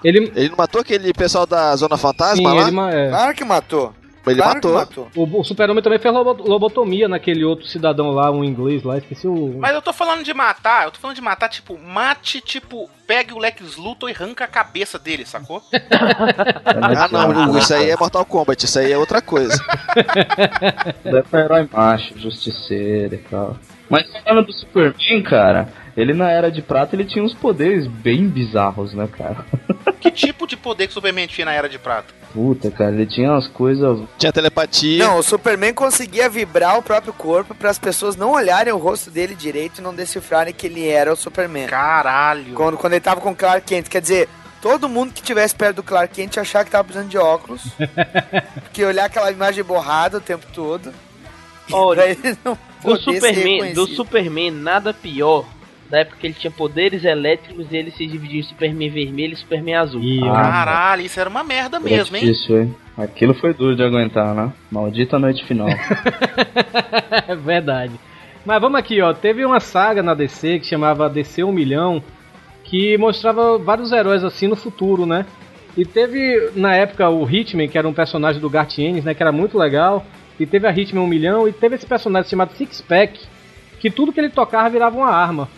Ele. 0.04 0.32
Ele 0.36 0.48
não 0.50 0.56
matou 0.56 0.80
aquele 0.80 1.12
pessoal 1.12 1.46
da 1.46 1.74
Zona 1.76 1.96
Fantasma 1.96 2.50
Sim, 2.50 2.56
lá? 2.56 2.62
ele 2.62 2.70
ma- 2.70 2.92
é. 2.92 3.08
Claro 3.08 3.34
que 3.34 3.44
matou. 3.44 3.94
Ele 4.30 4.40
claro 4.40 4.54
matou. 4.56 4.74
matou. 4.74 5.08
O, 5.16 5.40
o 5.40 5.44
Super-Homem 5.44 5.82
também 5.82 5.98
fez 5.98 6.12
lobo- 6.14 6.42
lobotomia 6.48 7.08
naquele 7.08 7.44
outro 7.44 7.66
cidadão 7.66 8.10
lá, 8.10 8.30
um 8.30 8.44
inglês 8.44 8.82
lá, 8.82 8.98
esqueci 8.98 9.26
o. 9.26 9.54
Mas 9.58 9.74
eu 9.74 9.82
tô 9.82 9.92
falando 9.92 10.22
de 10.24 10.32
matar, 10.34 10.84
eu 10.84 10.90
tô 10.90 10.98
falando 10.98 11.16
de 11.16 11.22
matar, 11.22 11.48
tipo, 11.48 11.78
mate, 11.78 12.40
tipo, 12.40 12.88
pegue 13.06 13.32
o 13.32 13.38
Lex 13.38 13.76
Luthor 13.76 14.08
e 14.10 14.12
arranca 14.12 14.44
a 14.44 14.48
cabeça 14.48 14.98
dele, 14.98 15.24
sacou? 15.26 15.62
Ah, 16.98 17.08
não, 17.10 17.30
Hugo, 17.48 17.58
isso 17.58 17.74
aí 17.74 17.90
é 17.90 17.96
Mortal 17.96 18.24
Kombat, 18.24 18.64
isso 18.64 18.78
aí 18.78 18.92
é 18.92 18.98
outra 18.98 19.20
coisa. 19.22 19.56
Pra 21.30 21.40
herói 21.40 21.68
macho, 21.72 22.18
justiceiro 22.18 23.14
e 23.14 23.18
tal. 23.18 23.56
Mas 23.88 24.06
falando 24.24 24.46
do 24.46 24.52
Superman, 24.52 25.22
cara, 25.22 25.68
ele 25.98 26.14
na 26.14 26.30
Era 26.30 26.48
de 26.48 26.62
Prata 26.62 26.94
ele 26.94 27.04
tinha 27.04 27.24
uns 27.24 27.34
poderes 27.34 27.88
bem 27.88 28.28
bizarros, 28.28 28.94
né, 28.94 29.08
cara? 29.10 29.44
que 30.00 30.12
tipo 30.12 30.46
de 30.46 30.56
poder 30.56 30.86
que 30.86 30.92
o 30.92 30.94
Superman 30.94 31.26
tinha 31.26 31.44
na 31.44 31.52
Era 31.52 31.68
de 31.68 31.76
Prata? 31.76 32.14
Puta, 32.32 32.70
cara, 32.70 32.92
ele 32.92 33.04
tinha 33.04 33.32
umas 33.32 33.48
coisas. 33.48 33.98
Tinha 34.16 34.32
telepatia. 34.32 35.04
Não, 35.04 35.18
o 35.18 35.22
Superman 35.24 35.74
conseguia 35.74 36.28
vibrar 36.28 36.78
o 36.78 36.82
próprio 36.82 37.12
corpo 37.12 37.52
para 37.52 37.68
as 37.68 37.80
pessoas 37.80 38.14
não 38.14 38.30
olharem 38.30 38.72
o 38.72 38.76
rosto 38.76 39.10
dele 39.10 39.34
direito 39.34 39.78
e 39.78 39.82
não 39.82 39.92
decifrarem 39.92 40.54
que 40.54 40.68
ele 40.68 40.86
era 40.86 41.12
o 41.12 41.16
Superman. 41.16 41.66
Caralho. 41.66 42.54
Quando, 42.54 42.76
quando 42.76 42.92
ele 42.92 43.00
tava 43.00 43.20
com 43.20 43.32
o 43.32 43.36
Clark 43.36 43.66
Kent, 43.66 43.88
quer 43.88 44.00
dizer, 44.00 44.28
todo 44.62 44.88
mundo 44.88 45.12
que 45.12 45.22
tivesse 45.22 45.56
perto 45.56 45.76
do 45.76 45.82
Clark 45.82 46.14
Kent 46.14 46.36
achar 46.36 46.64
que 46.64 46.70
tava 46.70 46.84
precisando 46.84 47.10
de 47.10 47.18
óculos, 47.18 47.62
porque 48.62 48.84
olhar 48.84 49.06
aquela 49.06 49.32
imagem 49.32 49.64
borrada 49.64 50.18
o 50.18 50.20
tempo 50.20 50.46
todo. 50.52 50.92
Olha, 51.72 52.04
ele 52.08 52.38
não 52.44 52.56
Do 52.84 52.96
Superman, 53.00 53.72
do. 53.72 53.86
Superman, 53.88 54.52
nada 54.52 54.94
pior. 54.94 55.44
Da 55.90 56.00
época 56.00 56.18
que 56.20 56.26
ele 56.26 56.34
tinha 56.34 56.50
poderes 56.50 57.02
elétricos 57.04 57.66
e 57.70 57.76
ele 57.76 57.90
se 57.90 58.06
dividia 58.06 58.40
em 58.40 58.42
Superman 58.42 58.90
vermelho 58.90 59.32
e 59.32 59.36
Superman 59.36 59.74
azul. 59.76 60.02
Ih, 60.02 60.20
Ah, 60.28 60.32
Caralho, 60.42 61.02
isso 61.02 61.18
era 61.18 61.30
uma 61.30 61.42
merda 61.42 61.78
era 61.78 61.84
mesmo, 61.84 62.16
hein? 62.16 62.24
difícil, 62.24 62.62
hein? 62.62 62.76
Aquilo 62.96 63.32
foi 63.32 63.54
duro 63.54 63.74
de 63.74 63.82
aguentar, 63.82 64.34
né? 64.34 64.52
Maldita 64.70 65.18
noite 65.18 65.44
final. 65.44 65.68
É 67.26 67.34
verdade. 67.36 67.92
Mas 68.44 68.60
vamos 68.60 68.78
aqui, 68.78 69.00
ó. 69.00 69.12
Teve 69.14 69.44
uma 69.44 69.60
saga 69.60 70.02
na 70.02 70.14
DC 70.14 70.58
que 70.58 70.66
chamava 70.66 71.08
DC 71.08 71.42
1 71.44 71.52
milhão, 71.52 72.02
que 72.64 72.96
mostrava 72.98 73.56
vários 73.58 73.92
heróis 73.92 74.24
assim 74.24 74.46
no 74.46 74.56
futuro, 74.56 75.06
né? 75.06 75.24
E 75.76 75.84
teve 75.84 76.50
na 76.56 76.74
época 76.74 77.08
o 77.08 77.28
Hitman, 77.28 77.68
que 77.68 77.78
era 77.78 77.88
um 77.88 77.92
personagem 77.94 78.40
do 78.40 78.50
Garth 78.50 78.78
Ennis, 78.78 79.04
né, 79.04 79.14
que 79.14 79.22
era 79.22 79.30
muito 79.32 79.56
legal. 79.56 80.04
E 80.38 80.44
teve 80.46 80.66
a 80.66 80.70
Hitman 80.76 81.02
1 81.02 81.06
milhão 81.06 81.48
e 81.48 81.52
teve 81.52 81.76
esse 81.76 81.86
personagem 81.86 82.28
chamado 82.30 82.52
Six 82.54 82.80
Pack, 82.80 83.20
que 83.80 83.90
tudo 83.90 84.12
que 84.12 84.20
ele 84.20 84.28
tocava 84.30 84.68
virava 84.70 84.96
uma 84.96 85.08
arma. 85.10 85.48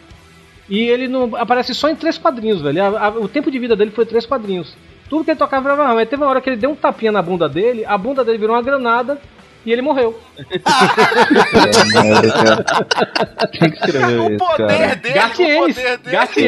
E 0.70 0.88
ele 0.88 1.09
não 1.09 1.35
aparece 1.37 1.74
só 1.74 1.90
em 1.90 1.96
três 1.96 2.16
quadrinhos, 2.16 2.62
velho. 2.62 2.83
A- 2.96 3.06
a- 3.06 3.11
o 3.11 3.28
tempo 3.28 3.50
de 3.50 3.59
vida 3.59 3.74
dele 3.76 3.90
foi 3.90 4.06
três 4.06 4.24
quadrinhos. 4.24 4.74
Tudo 5.09 5.24
que 5.24 5.33
ele 5.33 5.38
tocava 5.38 5.62
virava 5.62 5.83
arma. 5.88 5.98
Aí 6.00 6.06
teve 6.06 6.22
uma 6.22 6.30
hora 6.30 6.40
que 6.40 6.48
ele 6.48 6.56
deu 6.56 6.70
um 6.70 6.76
tapinha 6.76 7.11
na 7.11 7.20
bunda 7.20 7.48
dele, 7.48 7.85
a 7.85 7.98
bunda 7.98 8.24
dele 8.24 8.38
virou 8.38 8.54
uma 8.54 8.62
granada 8.62 9.18
e 9.66 9.72
ele 9.72 9.83
morreu. 9.83 10.16
É. 10.38 10.44
Quem 13.52 13.70
que 13.70 13.76
escreveu 13.76 14.24
O 14.24 14.28
isso, 14.30 14.38
poder 14.38 14.78
cara? 14.78 14.96
dele, 14.96 15.18
o 15.18 15.66
poder 15.66 15.98
dele. 15.98 16.16
Que 16.28 16.40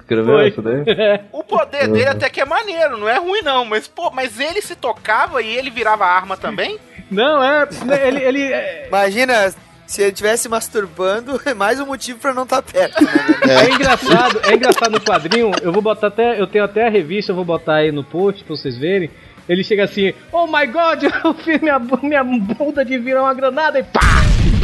escreveu 0.00 0.34
Foi. 0.34 0.48
isso 0.48 0.62
daí? 0.62 0.84
O 1.32 1.42
poder 1.44 1.88
dele 1.88 2.08
até 2.08 2.28
que 2.28 2.40
é 2.40 2.44
maneiro, 2.44 2.98
não 2.98 3.08
é 3.08 3.18
ruim 3.18 3.42
não, 3.42 3.64
mas 3.64 3.88
pô, 3.88 4.10
mas 4.10 4.38
ele 4.38 4.60
se 4.60 4.74
tocava 4.76 5.42
e 5.42 5.56
ele 5.56 5.70
virava 5.70 6.04
arma 6.04 6.36
também? 6.36 6.78
Não, 7.10 7.42
é. 7.42 7.66
Ele. 8.06 8.22
ele 8.22 8.42
é, 8.52 8.86
Imagina, 8.88 9.52
se 9.90 10.02
ele 10.02 10.10
estivesse 10.12 10.48
masturbando, 10.48 11.40
é 11.44 11.52
mais 11.52 11.80
um 11.80 11.86
motivo 11.86 12.20
pra 12.20 12.32
não 12.32 12.44
estar 12.44 12.62
perto, 12.62 13.02
né? 13.02 13.10
velho? 13.44 13.58
é 13.60 13.70
engraçado, 13.74 14.40
é 14.44 14.54
engraçado 14.54 14.92
no 14.92 15.00
quadrinho. 15.00 15.50
Eu 15.60 15.72
vou 15.72 15.82
botar 15.82 16.06
até. 16.06 16.40
Eu 16.40 16.46
tenho 16.46 16.62
até 16.64 16.86
a 16.86 16.90
revista, 16.90 17.32
eu 17.32 17.36
vou 17.36 17.44
botar 17.44 17.74
aí 17.76 17.90
no 17.90 18.04
post 18.04 18.44
pra 18.44 18.54
vocês 18.54 18.76
verem. 18.78 19.10
Ele 19.48 19.64
chega 19.64 19.82
assim, 19.82 20.14
oh 20.30 20.46
my 20.46 20.64
god, 20.68 21.02
eu 21.24 21.34
fiz 21.34 21.60
minha, 21.60 21.76
minha 22.02 22.22
bunda 22.22 22.84
de 22.84 22.98
virar 22.98 23.22
uma 23.22 23.34
granada 23.34 23.80
e 23.80 23.82
pá! 23.82 24.00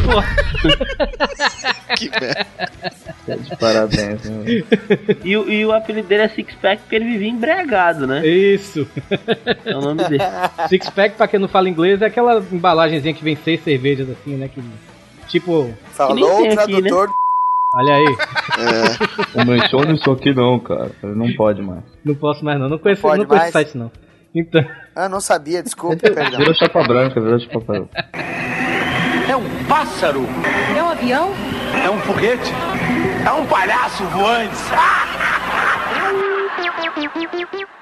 Pô, 0.05 0.23
Que 1.97 2.09
merda. 2.09 2.47
Tá 3.25 3.35
de 3.35 3.55
parabéns, 3.57 4.23
né? 4.23 4.63
E, 5.25 5.35
o- 5.35 5.49
e 5.51 5.65
o 5.65 5.73
apelido 5.73 6.07
dele 6.07 6.23
é 6.23 6.29
Six 6.29 6.55
Pack 6.61 6.83
porque 6.83 6.95
ele 6.95 7.03
vivia 7.03 7.27
embriagado, 7.27 8.07
né? 8.07 8.25
Isso. 8.25 8.87
É 9.65 9.75
o 9.75 9.81
nome 9.81 10.05
dele. 10.05 10.23
Six 10.69 10.89
pack, 10.91 11.17
pra 11.17 11.27
quem 11.27 11.37
não 11.41 11.49
fala 11.49 11.67
inglês, 11.67 12.01
é 12.01 12.05
aquela 12.05 12.41
embalagenzinha 12.49 13.13
que 13.13 13.23
vem 13.25 13.35
seis 13.43 13.61
cervejas 13.61 14.07
assim, 14.09 14.35
né? 14.37 14.47
Que, 14.53 14.61
tipo, 15.27 15.73
Falou 15.91 16.39
o 16.39 16.41
tem 16.43 16.47
aqui, 16.47 16.55
né? 16.81 16.89
tradutor 16.89 17.13
olha 17.75 17.95
aí, 17.95 18.15
É, 18.59 19.37
Não 19.37 19.45
menciona 19.53 19.91
isso 19.93 20.11
aqui 20.11 20.33
não, 20.33 20.59
cara. 20.59 20.91
Ele 21.03 21.15
não 21.15 21.33
pode 21.35 21.61
mais. 21.61 21.83
não 22.03 22.15
posso 22.15 22.43
mais 22.43 22.59
não. 22.59 22.69
Não 22.69 22.77
conheço, 22.77 23.01
Pode 23.01 23.19
não 23.19 23.25
conheço 23.27 23.43
mais? 23.43 23.53
site 23.53 23.77
não. 23.77 23.91
Então, 24.35 24.63
Ah, 24.95 25.09
não 25.09 25.19
sabia, 25.19 25.63
desculpa, 25.63 25.97
perdão. 26.13 26.37
Virou 26.39 26.53
chapa 26.53 26.83
branca, 26.83 27.19
virou 27.19 27.39
chapa 27.39 27.59
branca. 27.59 27.89
É 29.29 29.35
um 29.35 29.65
pássaro. 29.67 30.25
É 30.77 30.83
um 30.83 30.89
avião? 30.89 31.31
É 31.83 31.89
um 31.89 31.97
foguete. 31.99 32.51
É 33.25 33.31
um 33.31 33.45
palhaço 33.45 34.03
voante. 34.05 34.55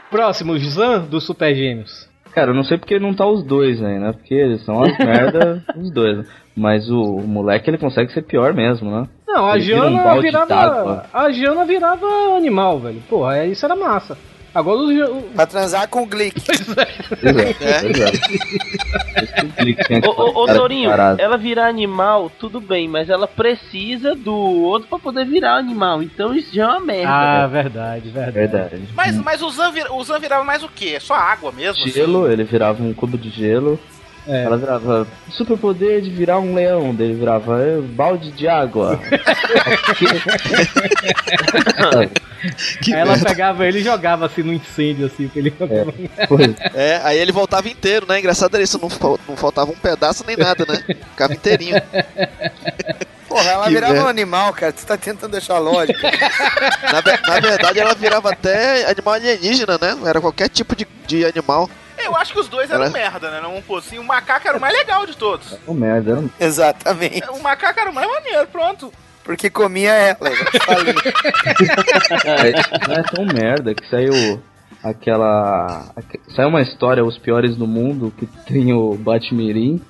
Próximo, 0.10 0.58
Zan 0.60 1.02
do 1.02 1.20
Super 1.20 1.54
Gêmeos. 1.56 2.08
Cara, 2.34 2.52
eu 2.52 2.56
não 2.56 2.64
sei 2.64 2.78
porque 2.78 3.00
não 3.00 3.14
tá 3.14 3.26
os 3.28 3.44
dois 3.44 3.82
aí, 3.82 4.00
né? 4.00 4.12
Porque 4.14 4.34
eles 4.34 4.64
são 4.66 4.82
as 4.84 4.98
merda, 4.98 5.64
os 5.76 5.92
dois. 5.92 6.28
Mas 6.56 6.90
o, 6.90 7.02
o 7.18 7.28
moleque 7.28 7.70
ele 7.70 7.78
consegue 7.78 8.12
ser 8.14 8.22
pior 8.22 8.54
mesmo, 8.54 8.90
né? 8.90 9.08
Não, 9.28 9.48
a 9.50 9.56
Ele 9.58 9.66
vira 9.66 9.86
um 9.88 9.92
Jana 9.98 10.22
virava. 10.22 11.06
A 11.14 11.32
Jana 11.32 11.66
virava 11.66 12.06
animal, 12.38 12.80
velho. 12.80 13.02
Porra, 13.10 13.38
é- 13.40 13.48
isso 13.48 13.66
era 13.66 13.76
massa. 13.76 14.18
Agora 14.54 14.78
os. 14.80 15.10
o- 15.10 15.22
Pra 15.36 15.46
transar 15.46 15.88
com 15.90 16.04
o 16.04 16.06
Glick. 16.06 16.42
Pois 17.22 17.60
é, 20.00 20.08
Ô, 20.08 20.44
ô, 20.44 20.46
Torinho, 20.48 20.90
ela 20.92 21.38
virar 21.38 21.68
animal, 21.68 22.30
tudo 22.40 22.60
bem, 22.62 22.88
mas 22.88 23.10
ela 23.10 23.28
precisa 23.28 24.16
do 24.16 24.34
outro 24.36 24.88
pra 24.88 25.00
poder 25.00 25.26
virar 25.26 25.56
animal. 25.58 26.02
Então 26.02 26.34
isso 26.34 26.54
já 26.56 26.64
é 26.64 26.68
uma 26.68 26.80
merda. 26.80 27.10
Ah, 27.12 27.48
velho. 27.48 27.64
verdade, 27.64 28.10
verdade. 28.10 28.32
Verdade. 28.32 28.82
Mas, 28.96 29.16
mas 29.18 29.42
o, 29.42 29.50
Zan 29.50 29.72
vir- 29.72 29.92
o 29.92 30.04
Zan 30.04 30.20
virava 30.20 30.44
mais 30.44 30.64
o 30.64 30.70
quê? 30.70 30.94
É 30.96 31.00
só 31.00 31.14
água 31.16 31.52
mesmo? 31.52 31.82
assim? 31.84 31.92
Gelo, 31.92 32.32
ele 32.32 32.44
virava 32.44 32.82
um 32.84 32.94
cubo 32.94 33.18
de 33.18 33.30
gelo. 33.30 33.80
É. 34.28 34.44
Ela 34.44 34.58
virava 34.58 35.08
superpoder 35.30 36.02
de 36.02 36.10
virar 36.10 36.40
um 36.40 36.56
leão. 36.56 36.94
Daí 36.96 37.08
ele 37.08 37.20
virava 37.20 37.62
"É, 37.62 37.80
balde 37.80 38.32
de 38.32 38.48
água. 38.48 39.00
Aí 42.94 43.00
ela 43.00 43.18
pegava 43.18 43.66
ele 43.66 43.80
e 43.80 43.84
jogava 43.84 44.26
assim 44.26 44.44
no 44.44 44.54
incêndio, 44.54 45.08
assim, 45.08 45.28
que 45.28 45.40
ele 45.40 45.54
jogava. 45.58 45.92
Pois. 46.28 46.54
É, 46.74 47.02
aí 47.04 47.18
ele 47.18 47.32
voltava 47.32 47.68
inteiro, 47.68 48.06
né? 48.08 48.20
Engraçado 48.20 48.54
era 48.54 48.64
isso, 48.64 48.80
não, 48.80 48.90
não 49.28 49.36
faltava 49.36 49.72
um 49.72 49.76
pedaço 49.76 50.24
nem 50.28 50.38
nada, 50.38 50.66
né? 50.68 50.84
Ficava 51.12 51.34
inteirinho. 51.34 51.76
Porra, 53.28 53.50
ela 53.50 53.64
Que 53.66 53.72
virava 53.74 53.94
merda. 53.94 54.08
um 54.08 54.10
animal, 54.10 54.54
cara. 54.54 54.74
Você 54.76 54.86
tá 54.86 54.96
tentando 54.96 55.32
deixar 55.32 55.58
lógico. 55.58 56.00
Na, 56.04 57.02
na 57.34 57.40
verdade, 57.40 57.80
ela 57.80 57.94
virava 57.96 58.30
até 58.32 58.86
animal 58.90 59.16
alienígena, 59.16 59.78
né? 59.82 59.98
Era 60.06 60.22
qualquer 60.22 60.48
tipo 60.48 60.76
de, 60.76 60.88
de 61.08 61.26
animal. 61.26 61.70
Eu 62.06 62.16
acho 62.16 62.34
que 62.34 62.40
os 62.40 62.48
dois 62.48 62.70
eram 62.70 62.84
Ela- 62.84 62.92
merda, 62.94 63.30
né? 63.32 63.40
Não, 63.42 63.62
pô, 63.62 63.78
assim, 63.78 63.98
o 64.00 64.04
macaco 64.04 64.48
era 64.48 64.58
o 64.58 64.62
mais 64.62 64.74
legal 64.78 65.06
de 65.06 65.16
todos. 65.18 65.58
Oh, 65.68 65.74
merda. 65.74 66.12
era 66.40 66.48
Exatamente. 66.48 67.24
O 67.32 67.40
macaco 67.42 67.80
era 67.80 67.90
o 67.90 67.94
mais 67.94 68.08
maneiro, 68.08 68.48
pronto. 68.48 68.92
Porque 69.24 69.50
comia 69.50 69.92
ela. 69.92 70.18
falei. 70.66 70.94
É, 72.26 72.88
não 72.88 72.96
é 72.96 73.04
tão 73.04 73.26
merda 73.26 73.74
que 73.74 73.88
saiu 73.90 74.42
aquela. 74.84 75.92
aque- 75.96 76.20
Saiu 76.36 76.50
uma 76.50 76.62
história, 76.62 77.04
Os 77.04 77.18
Piores 77.18 77.56
do 77.56 77.68
Mundo, 77.68 78.14
que 78.18 78.26
tem 78.26 78.74
o 78.74 78.96
Batmirim 78.96 79.82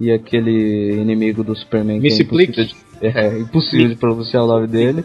e 0.00 0.10
aquele 0.12 0.92
inimigo 1.00 1.42
do 1.44 1.54
Superman 1.56 2.00
que 2.00 2.06
é 2.06 2.10
Missy 2.10 2.22
impossível, 2.22 2.64
de, 2.64 2.76
é, 3.06 3.38
impossível 3.38 3.88
de 3.88 3.96
pronunciar 3.96 4.42
o 4.42 4.46
nome 4.46 4.66
dele. 4.66 5.04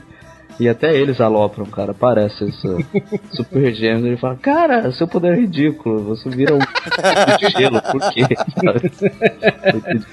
E 0.60 0.68
até 0.68 0.96
eles 0.96 1.22
alopram, 1.22 1.66
cara. 1.66 1.94
Parece 1.94 2.46
isso. 2.46 2.78
Super 3.32 3.74
gêmeos. 3.74 4.06
Ele 4.06 4.18
fala, 4.18 4.36
cara, 4.36 4.92
seu 4.92 5.08
poder 5.08 5.34
é 5.34 5.42
ridículo. 5.42 6.04
Você 6.16 6.30
vira 6.30 6.56
um 6.56 6.60
gelo. 7.58 7.82
Por 7.82 8.12
quê? 8.12 8.22
Muito 9.92 10.08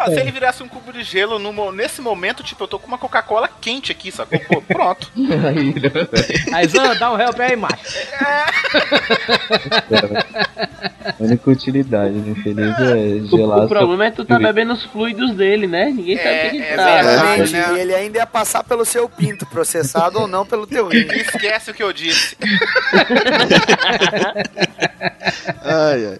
Ah, 0.00 0.06
Se 0.06 0.18
ele 0.18 0.30
virasse 0.30 0.62
um 0.62 0.68
cubo 0.68 0.92
de 0.92 1.02
gelo 1.02 1.38
no 1.38 1.70
nesse 1.72 2.00
momento, 2.00 2.42
tipo, 2.42 2.64
eu 2.64 2.68
tô 2.68 2.78
com 2.78 2.86
uma 2.86 2.96
Coca-Cola 2.96 3.48
quente 3.60 3.92
aqui, 3.92 4.10
sacou? 4.10 4.40
Pô, 4.40 4.62
pronto. 4.62 5.12
Aí, 5.46 5.74
né? 5.74 5.90
Aí, 6.54 6.66
Zan, 6.66 6.96
dá 6.96 7.12
um 7.12 7.20
help 7.20 7.38
aí, 7.40 7.54
macho. 7.54 7.76
A 11.18 11.22
única 11.22 11.50
utilidade 11.50 12.18
do 12.18 12.30
infeliz 12.30 12.78
é 12.78 13.22
O, 13.22 13.26
gelar 13.26 13.64
o 13.64 13.68
problema 13.68 14.06
é 14.06 14.10
que 14.10 14.16
tu 14.16 14.24
tá 14.24 14.38
bebendo 14.38 14.72
os 14.72 14.84
fluidos 14.84 15.34
dele, 15.34 15.66
né? 15.66 15.86
Ninguém 15.86 16.16
sabe 16.16 16.30
o 16.30 16.50
que, 16.50 16.56
que 16.56 16.62
é 16.62 16.76
tá. 16.76 17.02
verdade. 17.02 17.52
Né? 17.52 17.72
E 17.74 17.80
ele 17.80 17.94
ainda 17.94 18.18
ia 18.18 18.26
passar 18.26 18.64
pelo 18.64 18.84
seu 18.84 19.08
pinto, 19.08 19.44
processado 19.46 20.20
ou 20.20 20.26
não 20.26 20.46
pelo 20.46 20.66
teu 20.66 20.88
rim. 20.88 21.06
Esquece 21.12 21.70
o 21.70 21.74
que 21.74 21.82
eu 21.82 21.92
disse. 21.92 22.36
Ai, 25.70 26.06
ai. 26.06 26.18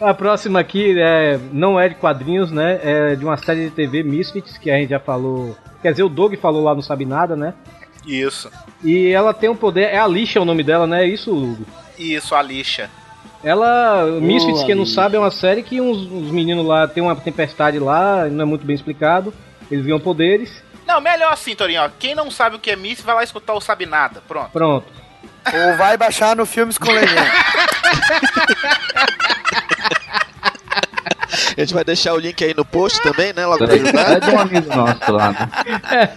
A 0.00 0.14
próxima 0.14 0.60
aqui 0.60 0.98
é, 0.98 1.38
não 1.52 1.78
é 1.78 1.88
de 1.88 1.94
quadrinhos, 1.94 2.50
né? 2.50 2.80
É 2.82 3.16
de 3.16 3.24
uma 3.24 3.36
série 3.36 3.64
de 3.66 3.70
TV 3.70 4.02
Misfits, 4.02 4.58
que 4.58 4.70
a 4.70 4.76
gente 4.76 4.90
já 4.90 5.00
falou. 5.00 5.56
Quer 5.82 5.92
dizer, 5.92 6.02
o 6.02 6.08
Doug 6.08 6.34
falou 6.36 6.64
lá, 6.64 6.74
não 6.74 6.82
sabe 6.82 7.04
nada, 7.04 7.36
né? 7.36 7.54
Isso. 8.06 8.50
E 8.82 9.08
ela 9.08 9.34
tem 9.34 9.48
um 9.48 9.56
poder. 9.56 9.88
É 9.92 9.98
a 9.98 10.06
Lixa 10.06 10.40
o 10.40 10.44
nome 10.44 10.62
dela, 10.62 10.86
né? 10.86 11.04
É 11.04 11.06
isso, 11.06 11.34
Hugo? 11.34 11.64
Isso, 11.98 12.34
a 12.34 12.42
lixa. 12.42 12.88
Ela. 13.42 14.06
Misfits, 14.20 14.64
quem 14.64 14.74
não 14.74 14.86
sabe, 14.86 15.16
é 15.16 15.18
uma 15.18 15.30
série 15.30 15.62
que 15.62 15.80
uns, 15.80 15.98
uns 15.98 16.30
meninos 16.30 16.66
lá 16.66 16.88
tem 16.88 17.02
uma 17.02 17.14
tempestade 17.14 17.78
lá, 17.78 18.26
não 18.26 18.42
é 18.42 18.44
muito 18.44 18.64
bem 18.64 18.74
explicado. 18.74 19.32
Eles 19.70 19.84
ganham 19.84 20.00
poderes. 20.00 20.62
Não, 20.86 21.00
melhor 21.00 21.32
assim, 21.32 21.54
Torinho, 21.54 21.82
ó. 21.82 21.90
Quem 21.98 22.14
não 22.14 22.30
sabe 22.30 22.56
o 22.56 22.58
que 22.58 22.70
é 22.70 22.76
Miss, 22.76 23.02
vai 23.02 23.14
lá 23.14 23.22
escutar 23.22 23.52
o 23.52 23.60
Sabe 23.60 23.84
Nada. 23.84 24.22
Pronto. 24.26 24.50
Pronto. 24.50 24.86
Ou 25.52 25.76
vai 25.76 25.96
baixar 25.96 26.36
no 26.36 26.44
Filmes 26.46 26.76
com 26.78 26.90
Legenda. 26.90 27.30
A 31.56 31.60
gente 31.60 31.74
vai 31.74 31.84
deixar 31.84 32.14
o 32.14 32.18
link 32.18 32.42
aí 32.42 32.54
no 32.56 32.64
post 32.64 33.02
também, 33.02 33.32
né? 33.32 33.44
Logo 33.44 33.58
pra 33.66 33.74
É 33.76 33.80
ajudar. 33.80 34.20
de 34.20 34.30
um 34.30 34.38
amigo 34.38 34.74
nosso 34.76 35.12
lá, 35.12 35.32
né? 35.32 35.48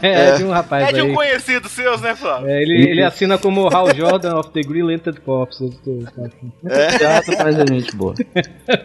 É, 0.02 0.30
é 0.30 0.36
de 0.38 0.44
um 0.44 0.52
rapaz 0.52 0.88
É 0.90 0.94
de 0.94 1.02
um 1.02 1.06
aí. 1.08 1.14
conhecido 1.14 1.68
seus, 1.68 2.00
né, 2.02 2.16
Flávio? 2.16 2.48
É, 2.50 2.62
ele, 2.62 2.90
ele 2.90 3.04
assina 3.04 3.38
como 3.38 3.68
Hal 3.68 3.94
Jordan 3.96 4.36
of 4.38 4.52
the 4.52 4.62
Green 4.62 4.84
Lantern 4.84 5.20
Corps. 5.22 5.58
Teatro, 6.98 7.36
mas 7.40 7.58
é 7.60 7.66
gente 7.68 7.96
boa. 7.96 8.14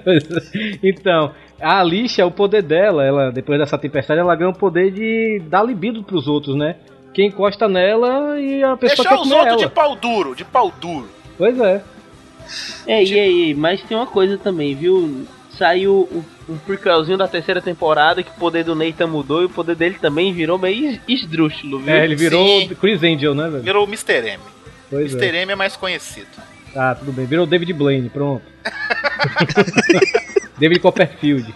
então, 0.82 1.32
a 1.61 1.80
Alicia, 1.80 2.26
o 2.26 2.30
poder 2.30 2.62
dela, 2.62 3.05
ela 3.05 3.30
depois 3.30 3.59
dessa 3.59 3.76
tempestade, 3.78 4.20
ela 4.20 4.34
ganha 4.34 4.51
o 4.51 4.55
poder 4.57 4.91
de 4.91 5.43
dar 5.49 5.62
libido 5.62 6.03
pros 6.03 6.26
outros, 6.26 6.57
né? 6.57 6.76
Quem 7.16 7.28
encosta 7.28 7.66
nela 7.66 8.38
e 8.38 8.62
a 8.62 8.76
pessoa 8.76 8.96
Deixar 8.96 9.08
quer 9.08 9.14
os 9.14 9.20
comer 9.22 9.34
outros 9.36 9.52
ela. 9.62 9.68
de 9.68 9.74
pau 9.74 9.96
duro, 9.96 10.34
de 10.34 10.44
pau 10.44 10.70
duro. 10.78 11.08
Pois 11.38 11.58
é. 11.58 11.82
Ei, 12.86 13.10
ei, 13.10 13.44
ei, 13.46 13.54
mas 13.54 13.80
tem 13.82 13.96
uma 13.96 14.06
coisa 14.06 14.36
também, 14.36 14.74
viu? 14.74 15.26
Saiu 15.56 16.06
um, 16.12 16.52
um 16.52 16.58
prequelzinho 16.58 17.16
da 17.16 17.26
terceira 17.26 17.62
temporada 17.62 18.22
que 18.22 18.28
o 18.28 18.34
poder 18.34 18.64
do 18.64 18.74
Nathan 18.74 19.06
mudou 19.06 19.40
e 19.40 19.46
o 19.46 19.48
poder 19.48 19.74
dele 19.74 19.96
também 19.98 20.30
virou 20.34 20.58
meio 20.58 20.90
es- 20.90 21.00
esdrúxulo, 21.08 21.78
viu? 21.78 21.94
É, 21.94 22.04
ele 22.04 22.16
virou 22.16 22.46
Sim. 22.46 22.68
o 22.70 22.76
Chris 22.76 23.02
Angel, 23.02 23.34
né, 23.34 23.48
velho? 23.48 23.62
Virou 23.62 23.84
o 23.86 23.88
Mr. 23.88 24.12
M. 24.32 24.42
Pois 24.90 25.14
Mr. 25.14 25.34
é. 25.38 25.42
M 25.42 25.52
é 25.52 25.56
mais 25.56 25.74
conhecido. 25.74 26.26
Tá, 26.74 26.94
tudo 26.96 27.12
bem. 27.12 27.24
Virou 27.24 27.44
o 27.44 27.48
David 27.48 27.72
Blaine, 27.72 28.10
pronto. 28.10 28.42
David 30.58 30.80
Copperfield. 30.80 31.54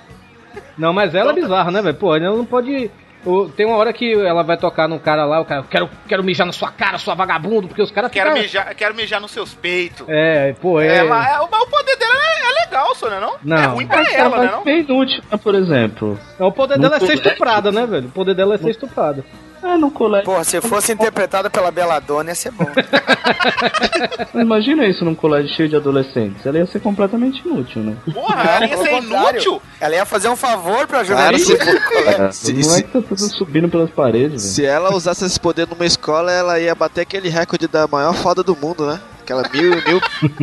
Não, 0.78 0.94
mas 0.94 1.14
ela 1.14 1.32
é 1.32 1.34
bizarra, 1.34 1.70
né, 1.70 1.82
velho? 1.82 1.96
Pô, 1.96 2.16
ela 2.16 2.34
não 2.34 2.46
pode. 2.46 2.90
O- 3.25 3.49
Tem 3.49 3.66
uma 3.66 3.77
hora 3.77 3.93
que 3.93 4.12
ela 4.12 4.43
vai 4.43 4.57
tocar 4.57 4.89
num 4.89 4.99
cara 4.99 5.25
lá, 5.25 5.41
o 5.41 5.45
cara, 5.45 5.62
quero, 5.68 5.89
quero 6.09 6.25
mijar 6.25 6.47
na 6.47 6.53
sua 6.53 6.71
cara, 6.71 6.99
sua 6.99 7.14
vagabundo, 7.14 7.68
porque 7.68 7.83
os 7.83 7.91
caras 7.91 8.11
Quero 8.11 8.31
ficam. 8.31 8.43
mijar, 8.43 8.75
quero 8.75 8.95
mijar 8.95 9.21
nos 9.21 9.31
seus 9.31 9.55
peitos. 9.55 10.07
É, 10.09 10.55
pô, 10.61 10.81
é. 10.81 10.97
Ela, 10.99 11.29
é, 11.29 11.39
mas 11.51 11.62
o 11.62 11.66
poder 11.66 11.97
dela 11.97 12.14
é, 12.14 12.49
é 12.61 12.64
legal, 12.66 12.95
Sônia, 12.95 13.21
não? 13.21 13.35
Não. 13.43 13.57
É 13.57 13.66
ruim 13.66 13.87
pra 13.87 13.99
Mas 13.99 14.14
ela, 14.14 14.39
né, 14.45 14.51
não? 14.53 14.62
ser 14.62 14.79
inútil, 14.79 15.23
né, 15.31 15.39
por 15.43 15.55
exemplo. 15.55 16.18
É, 16.39 16.45
O 16.45 16.53
poder 16.53 16.79
dela 16.79 16.97
é 16.97 17.01
ser 17.01 17.14
estuprada, 17.14 17.71
né, 17.73 17.87
velho? 17.87 18.09
O 18.09 18.12
poder 18.12 18.35
dela 18.35 18.55
é 18.55 18.59
ser 18.59 18.71
estuprada. 18.71 19.25
É, 19.62 19.76
no 19.76 19.90
colégio. 19.90 20.24
Porra, 20.24 20.42
se 20.44 20.61
fosse 20.61 20.92
interpretada 20.92 21.50
pela 21.50 21.70
Belladonna 21.70 22.30
ia 22.30 22.34
ser 22.34 22.50
bom. 22.50 22.64
Imagina 24.34 24.86
isso 24.86 25.04
num 25.04 25.14
colégio 25.14 25.54
cheio 25.54 25.68
de 25.68 25.76
adolescentes. 25.76 26.44
Ela 26.46 26.58
ia 26.58 26.66
ser 26.66 26.80
completamente 26.80 27.46
inútil, 27.46 27.82
né? 27.82 27.96
Porra, 28.12 28.42
ela 28.42 28.66
ia 28.66 28.76
ser 28.78 28.92
inútil. 29.02 29.62
Ela 29.80 29.94
ia 29.96 30.06
fazer 30.06 30.28
um 30.28 30.36
favor 30.36 30.86
pra 30.86 31.04
Claro, 31.04 31.36
juventude. 31.38 31.64
se, 31.64 32.08
É, 32.08 32.32
se, 32.32 32.52
o 32.52 32.54
moleque 32.56 32.68
se, 32.70 32.82
tá 32.82 33.02
tudo 33.02 33.20
subindo 33.20 33.68
pelas 33.68 33.90
paredes, 33.90 34.42
velho. 34.42 34.54
se 34.54 34.64
ela 34.64 34.94
usasse 34.94 35.24
esse 35.24 35.38
poder 35.38 35.66
numa 35.68 35.84
escola, 35.86 36.32
ela 36.32 36.58
ia 36.58 36.74
bater 36.74 37.02
aquele 37.02 37.28
recorde 37.28 37.66
da 37.68 37.86
maior 37.86 38.14
foda 38.14 38.42
do 38.42 38.56
mundo, 38.56 38.86
né? 38.86 39.00
Aquela 39.20 39.42
mil, 39.52 39.70
mil, 39.84 40.00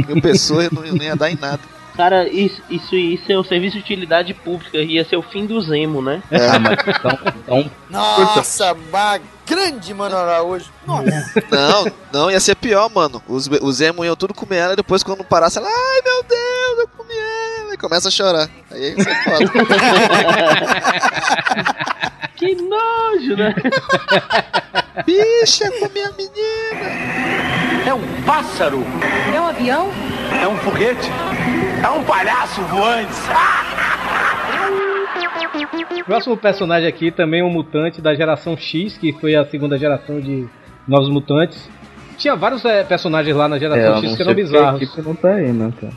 mil 0.07 0.21
pessoas 0.21 0.69
não, 0.71 0.81
não 0.83 1.03
ia 1.03 1.15
dar 1.15 1.29
em 1.29 1.35
nada. 1.35 1.59
Cara, 1.97 2.29
isso, 2.29 2.61
isso, 2.69 2.95
isso 2.95 3.31
é 3.31 3.39
um 3.39 3.43
serviço 3.43 3.75
de 3.75 3.81
utilidade 3.81 4.31
pública, 4.35 4.77
ia 4.77 5.03
ser 5.03 5.17
o 5.17 5.23
fim 5.23 5.47
do 5.47 5.59
Zemo, 5.59 5.99
né? 5.99 6.21
Ah, 6.31 6.59
mas 6.59 6.77
então, 6.87 7.19
então 7.35 7.71
Nossa, 7.89 8.73
uma 8.73 9.19
grande 9.47 9.95
Mano 9.95 10.15
Araújo. 10.15 10.71
Nossa. 10.85 11.43
Não, 11.49 11.85
não, 12.13 12.29
ia 12.31 12.39
ser 12.39 12.55
pior, 12.55 12.87
mano. 12.93 13.21
Os, 13.27 13.47
os 13.47 13.81
emo 13.81 14.05
iam 14.05 14.15
tudo 14.15 14.31
comer 14.33 14.57
ela 14.57 14.73
e 14.73 14.75
depois 14.75 15.01
quando 15.01 15.23
parasse 15.23 15.57
ela, 15.57 15.67
ai 15.67 16.01
meu 16.03 16.23
Deus, 16.23 16.79
eu 16.79 16.87
comi 16.89 17.15
ela. 17.15 17.73
E 17.73 17.77
começa 17.77 18.09
a 18.09 18.11
chorar. 18.11 18.47
Aí 18.69 18.93
você 18.93 19.15
foda. 19.23 19.51
Que 22.37 22.53
nojo, 22.53 23.35
né? 23.35 23.55
Bicha, 25.03 25.71
comi 25.71 26.01
a 26.01 26.11
menina. 26.11 27.87
É 27.87 27.93
um 27.93 28.21
pássaro. 28.23 28.85
É 29.35 29.41
um 29.41 29.47
avião? 29.47 29.89
É 30.41 30.47
um 30.47 30.55
foguete. 30.57 31.09
É 31.83 31.89
um 31.89 32.03
palhaço 32.03 32.61
voante. 32.63 33.13
Próximo 36.05 36.37
personagem 36.37 36.87
aqui 36.87 37.11
também 37.11 37.41
é 37.41 37.43
um 37.43 37.49
mutante 37.49 38.01
da 38.01 38.15
geração 38.15 38.55
X, 38.55 38.97
que 38.97 39.11
foi 39.13 39.35
a 39.35 39.45
segunda 39.45 39.77
geração 39.77 40.21
de 40.21 40.47
Novos 40.87 41.09
Mutantes. 41.09 41.69
Tinha 42.17 42.35
vários 42.35 42.63
eh, 42.63 42.83
personagens 42.83 43.35
lá 43.35 43.47
na 43.47 43.57
é, 43.57 43.59
geração 43.59 43.87
eu 43.87 43.95
X 43.97 44.09
não 44.09 44.15
que 44.15 44.21
eram 44.21 44.33
bizarros. 44.33 44.81
equipe 44.81 45.01
não 45.01 45.15
tá 45.15 45.33
aí, 45.33 45.51
né, 45.51 45.73
cara? 45.79 45.93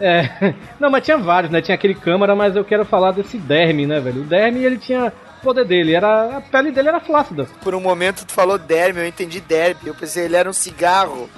É. 0.00 0.54
Não, 0.78 0.90
mas 0.90 1.04
tinha 1.04 1.18
vários, 1.18 1.50
né? 1.50 1.60
Tinha 1.60 1.74
aquele 1.74 1.94
câmara, 1.94 2.36
mas 2.36 2.54
eu 2.54 2.64
quero 2.64 2.84
falar 2.84 3.12
desse 3.12 3.38
Derme, 3.38 3.86
né, 3.86 3.98
velho? 4.00 4.22
O 4.22 4.24
Derme, 4.24 4.62
ele 4.62 4.78
tinha. 4.78 5.12
O 5.46 5.48
poder 5.54 5.64
dele, 5.64 5.94
era. 5.94 6.38
A 6.38 6.40
pele 6.40 6.72
dele 6.72 6.88
era 6.88 6.98
flácida. 6.98 7.44
Por 7.62 7.72
um 7.72 7.80
momento 7.80 8.24
tu 8.26 8.32
falou 8.32 8.58
derme, 8.58 8.98
eu 9.00 9.06
entendi 9.06 9.38
derme. 9.40 9.80
Eu 9.86 9.94
pensei 9.94 10.24
ele 10.24 10.34
era 10.34 10.50
um 10.50 10.52
cigarro. 10.52 11.30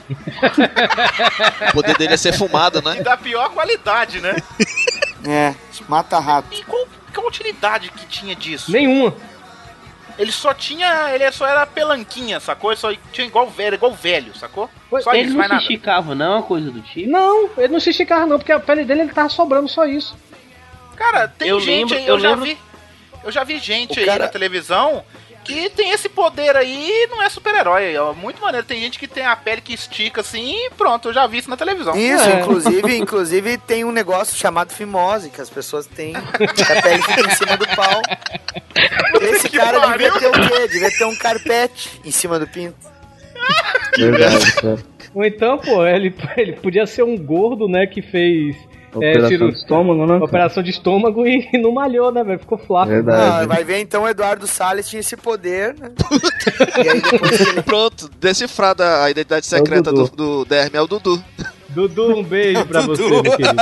O 1.68 1.72
poder 1.74 1.94
dele 1.98 2.14
é 2.14 2.16
ser 2.16 2.32
fumado, 2.32 2.78
E 2.78 2.82
né? 2.84 3.02
da 3.02 3.18
pior 3.18 3.50
qualidade, 3.50 4.20
né? 4.20 4.34
É, 5.26 5.52
mata 5.88 6.18
rato. 6.20 6.46
E 6.54 6.62
qual, 6.62 6.86
qual 7.12 7.26
a 7.26 7.28
utilidade 7.28 7.90
que 7.90 8.06
tinha 8.06 8.34
disso? 8.36 8.70
Nenhuma. 8.70 9.12
Ele 10.16 10.30
só 10.32 10.54
tinha. 10.54 11.12
Ele 11.12 11.30
só 11.32 11.44
era 11.46 11.66
pelanquinha, 11.66 12.38
sacou? 12.40 12.70
Ele 12.70 12.80
só 12.80 12.90
tinha 13.12 13.26
igual 13.26 13.50
velho, 13.50 13.74
igual 13.74 13.92
velho, 13.92 14.34
sacou? 14.38 14.70
Só 15.02 15.12
Ele 15.12 15.22
isso, 15.24 15.30
não 15.32 15.38
mais 15.38 15.48
se 15.48 15.54
nada. 15.54 15.62
esticava, 15.64 16.14
não, 16.14 16.36
uma 16.36 16.42
coisa 16.44 16.70
do 16.70 16.80
tipo. 16.80 17.10
Não, 17.10 17.50
ele 17.58 17.68
não 17.72 17.80
se 17.80 17.90
esticava, 17.90 18.24
não, 18.26 18.38
porque 18.38 18.52
a 18.52 18.60
pele 18.60 18.84
dele 18.84 19.02
ele 19.02 19.12
tava 19.12 19.28
sobrando 19.28 19.68
só 19.68 19.84
isso. 19.84 20.16
Cara, 20.96 21.26
tem 21.28 21.48
Eu 21.48 21.58
gente 21.60 21.90
lembro- 21.92 21.96
aí, 21.96 22.06
eu, 22.06 22.14
eu 22.14 22.20
já 22.20 22.30
lembro- 22.30 22.44
vi. 22.46 22.58
Eu 23.24 23.32
já 23.32 23.44
vi 23.44 23.58
gente 23.58 23.96
O 23.98 24.00
aí 24.00 24.06
cara- 24.06 24.24
na 24.24 24.28
televisão 24.30 25.04
que 25.44 25.70
tem 25.70 25.90
esse 25.92 26.10
poder 26.10 26.54
aí 26.56 26.90
e 26.90 27.06
não 27.06 27.22
é 27.22 27.28
super-herói. 27.30 27.94
É 27.94 28.12
muito 28.12 28.40
maneiro. 28.42 28.66
Tem 28.66 28.80
gente 28.82 28.98
que 28.98 29.06
tem 29.08 29.24
a 29.24 29.34
pele 29.34 29.62
que 29.62 29.72
estica 29.72 30.20
assim 30.20 30.54
e 30.66 30.70
pronto, 30.70 31.08
eu 31.08 31.12
já 31.14 31.26
vi 31.26 31.38
isso 31.38 31.48
na 31.48 31.56
televisão. 31.56 31.96
Isso, 31.96 32.28
É. 32.28 32.40
inclusive, 32.40 32.96
inclusive 32.98 33.56
tem 33.58 33.82
um 33.84 33.90
negócio 33.92 34.36
chamado 34.36 34.74
fimose, 34.74 35.30
que 35.30 35.40
as 35.40 35.48
pessoas 35.48 35.86
têm, 35.86 36.12
que 36.12 36.62
a 36.72 36.82
pele 36.82 37.02
fica 37.02 37.20
em 37.22 37.30
cima 37.30 37.56
do 37.56 37.66
pau. 37.68 38.02
Esse 39.22 39.48
Que 39.48 39.56
cara 39.56 39.78
devia 39.92 40.12
pariu. 40.12 40.18
ter 40.32 40.38
o 40.38 40.48
quê? 40.48 40.68
Devia 40.68 40.90
ter 40.90 41.04
um 41.04 41.16
carpete 41.16 41.98
em 42.04 42.10
cima 42.10 42.38
do 42.38 42.46
pinto. 42.46 42.76
Verdade, 43.96 44.52
cara. 44.52 44.78
Ou 45.14 45.24
então, 45.24 45.56
pô, 45.58 45.84
ele, 45.86 46.14
ele 46.36 46.52
podia 46.52 46.86
ser 46.86 47.02
um 47.02 47.16
gordo, 47.16 47.66
né, 47.68 47.86
que 47.86 48.02
fez 48.02 48.54
Operação 48.94 49.28
ciru- 49.28 49.50
de 49.50 49.56
estômago, 49.58 50.06
né? 50.06 50.16
operação 50.16 50.62
de 50.62 50.70
estômago 50.70 51.26
e 51.26 51.46
não 51.58 51.72
malhou, 51.72 52.10
né, 52.10 52.24
velho? 52.24 52.38
Ficou 52.38 52.56
flácido. 52.58 52.94
Verdade. 52.96 53.42
Ah, 53.44 53.46
vai 53.46 53.62
ver 53.64 53.80
então 53.80 54.02
o 54.04 54.08
Eduardo 54.08 54.46
Salles 54.46 54.88
tinha 54.88 55.00
esse 55.00 55.16
poder, 55.16 55.74
né? 55.78 55.90
E 56.84 56.88
aí 56.88 57.00
depois 57.00 57.40
ele 57.40 57.60
Pronto, 57.62 58.08
decifrada 58.18 59.02
a 59.04 59.10
identidade 59.10 59.46
secreta 59.46 59.92
do, 59.92 60.04
Dudu. 60.04 60.16
do 60.16 60.44
Derme 60.46 60.76
é 60.76 60.80
o 60.80 60.86
Dudu. 60.86 61.22
Dudu, 61.68 62.16
um 62.18 62.22
beijo 62.24 62.64
pra 62.66 62.80
você, 62.86 63.02
meu 63.02 63.22
querido. 63.22 63.54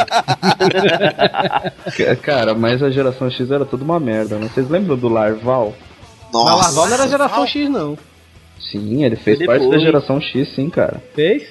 Ca- 1.97 2.17
Cara, 2.23 2.55
mas 2.55 2.83
a 2.83 2.91
geração 2.91 3.31
X 3.31 3.51
era 3.51 3.65
tudo 3.65 3.85
uma 3.85 3.99
merda, 3.99 4.37
né? 4.39 4.49
Vocês 4.53 4.69
lembram 4.69 4.97
do 4.97 5.09
Larval? 5.09 5.75
Mas 6.33 6.35
Larval 6.35 6.57
Nossa. 6.59 6.75
não 6.89 6.95
era 6.95 7.09
geração 7.09 7.47
X, 7.47 7.69
não. 7.69 7.99
Sim, 8.61 9.05
ele 9.05 9.17
fez 9.17 9.39
Foi 9.39 9.47
parte 9.47 9.69
da 9.69 9.79
geração 9.79 10.21
X, 10.21 10.55
sim, 10.55 10.69
cara. 10.71 11.03
Fez? 11.15 11.45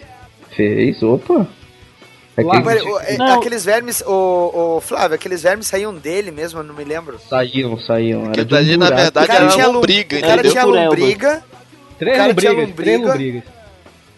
Fez, 0.56 1.02
opa. 1.04 1.48
É 2.38 2.42
o- 2.44 3.00
é, 3.00 3.34
aqueles 3.34 3.64
vermes, 3.64 4.02
o, 4.06 4.76
o 4.78 4.82
Flávio, 4.82 5.16
aqueles 5.16 5.44
vermes 5.44 5.68
saíam 5.68 5.94
dele 5.94 6.32
mesmo, 6.32 6.60
eu 6.60 6.64
não 6.64 6.74
me 6.76 6.84
lembro. 6.84 7.18
saíam, 7.30 7.78
saíam. 7.80 8.24
Era 8.26 8.34
de 8.34 8.42
um 8.42 8.46
dali, 8.46 8.78
na 8.78 8.90
verdade, 8.90 9.26
O 9.26 9.28
cara 9.28 9.44
era 9.46 9.48
tinha 9.54 9.66
uma 9.66 9.68
lom- 9.68 9.74
lombriga, 9.76 10.18
O 10.18 10.22
cara 10.22 10.34
entendeu? 10.34 10.52
tinha 10.52 10.66
lombriga, 10.66 11.44
Três 11.98 12.18
lombrigas, 12.18 12.36
três 12.76 13.00
lombriga. 13.00 13.08
lombrigas. 13.08 13.44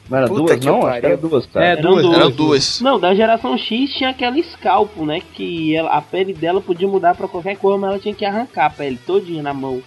Não 0.10 0.18
era 0.18 0.28
Puta 0.28 0.42
duas, 0.56 0.66
não? 0.66 0.86
Acho 0.88 1.00
que 1.02 1.06
era 1.06 1.18
duas, 1.18 1.46
cara. 1.48 1.66
É, 1.66 1.70
Eram 1.74 1.82
duas. 1.92 2.02
duas. 2.04 2.16
Eram 2.18 2.32
duas. 2.32 2.82
Não, 2.82 3.00
da 3.00 3.14
geração 3.14 3.58
X 3.58 3.94
tinha 3.94 4.10
aquela 4.10 4.40
escalpo, 4.40 5.06
né? 5.06 5.22
Que 5.34 5.76
ela- 5.76 5.92
a 5.92 6.02
pele 6.02 6.34
dela 6.34 6.62
podia 6.62 6.88
mudar 6.88 7.14
pra 7.14 7.28
qualquer 7.28 7.58
cor, 7.58 7.78
mas 7.78 7.90
ela 7.92 8.00
tinha 8.00 8.16
que 8.16 8.24
arrancar 8.26 8.66
a 8.68 8.70
pele 8.70 8.98
todinha 9.06 9.44
na 9.44 9.54
mão, 9.54 9.84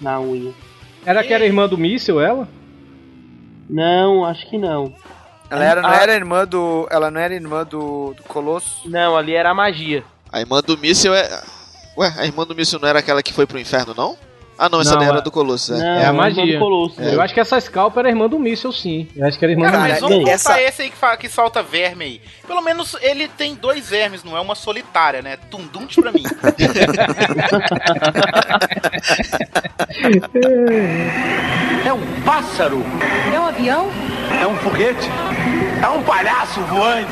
na 0.00 0.18
unha. 0.18 0.50
Era 1.04 1.22
que 1.22 1.32
era 1.32 1.44
irmã 1.44 1.68
do 1.68 1.76
míssil, 1.78 2.20
ela? 2.20 2.48
Não, 3.68 4.24
acho 4.24 4.48
que 4.48 4.58
não. 4.58 4.92
Ela 5.50 5.64
era, 5.64 5.82
não 5.82 5.92
era 5.92 6.14
irmã 6.14 6.46
do. 6.46 6.86
Ela 6.90 7.10
não 7.10 7.20
era 7.20 7.34
irmã 7.34 7.64
do, 7.64 8.14
do 8.14 8.22
Colosso. 8.22 8.88
Não, 8.88 9.16
ali 9.16 9.34
era 9.34 9.50
a 9.50 9.54
magia. 9.54 10.04
A 10.32 10.40
irmã 10.40 10.60
do 10.60 10.78
míssil 10.78 11.12
é. 11.12 11.42
Ué, 11.96 12.14
a 12.16 12.24
irmã 12.24 12.46
do 12.46 12.54
míssil 12.54 12.78
não 12.78 12.88
era 12.88 13.00
aquela 13.00 13.22
que 13.22 13.32
foi 13.32 13.46
pro 13.46 13.58
inferno, 13.58 13.92
não? 13.94 14.16
Ah, 14.62 14.68
não, 14.68 14.82
essa 14.82 14.90
Não, 14.90 14.98
daí 14.98 15.08
era 15.08 15.18
é- 15.18 15.22
do 15.22 15.30
Colosso, 15.30 15.72
é. 15.72 15.78
Não, 15.78 15.86
É 15.86 15.90
a 16.04 16.08
irmã 16.08 16.12
magia. 16.12 16.52
do 16.52 16.58
Colosso. 16.58 17.00
Eu 17.00 17.20
acho 17.22 17.32
que 17.32 17.40
essa 17.40 17.58
Scalp 17.58 17.96
era 17.96 18.10
irmã 18.10 18.28
do 18.28 18.38
míssil, 18.38 18.70
sim. 18.72 19.08
Eu 19.16 19.26
acho 19.26 19.38
que 19.38 19.44
era 19.46 19.52
irmã 19.52 19.64
Cara, 19.64 19.76
do 19.78 19.80
Cara, 19.80 19.92
mas 19.94 20.02
míssil. 20.02 20.08
vamos 20.08 20.24
contar 20.24 20.34
essa- 20.34 20.60
esse 20.60 20.82
aí 20.82 20.90
que, 20.90 20.96
fa- 20.98 21.16
que 21.16 21.28
solta 21.30 21.62
verme 21.62 22.04
aí. 22.04 22.20
Pelo 22.46 22.60
menos 22.60 22.94
ele 23.00 23.26
tem 23.26 23.54
dois 23.54 23.88
vermes, 23.88 24.22
não 24.22 24.36
é 24.36 24.40
uma 24.40 24.54
solitária, 24.54 25.22
né? 25.22 25.38
Tundunte 25.50 25.98
pra 26.02 26.12
mim. 26.12 26.22
É 31.84 31.92
um 31.92 32.22
pássaro, 32.22 32.84
É 33.34 33.40
um 33.40 33.46
avião? 33.46 33.88
é 34.40 34.46
um 34.46 34.54
foguete, 34.56 35.08
é 35.82 35.88
um 35.88 36.02
palhaço 36.02 36.60
voante. 36.62 37.10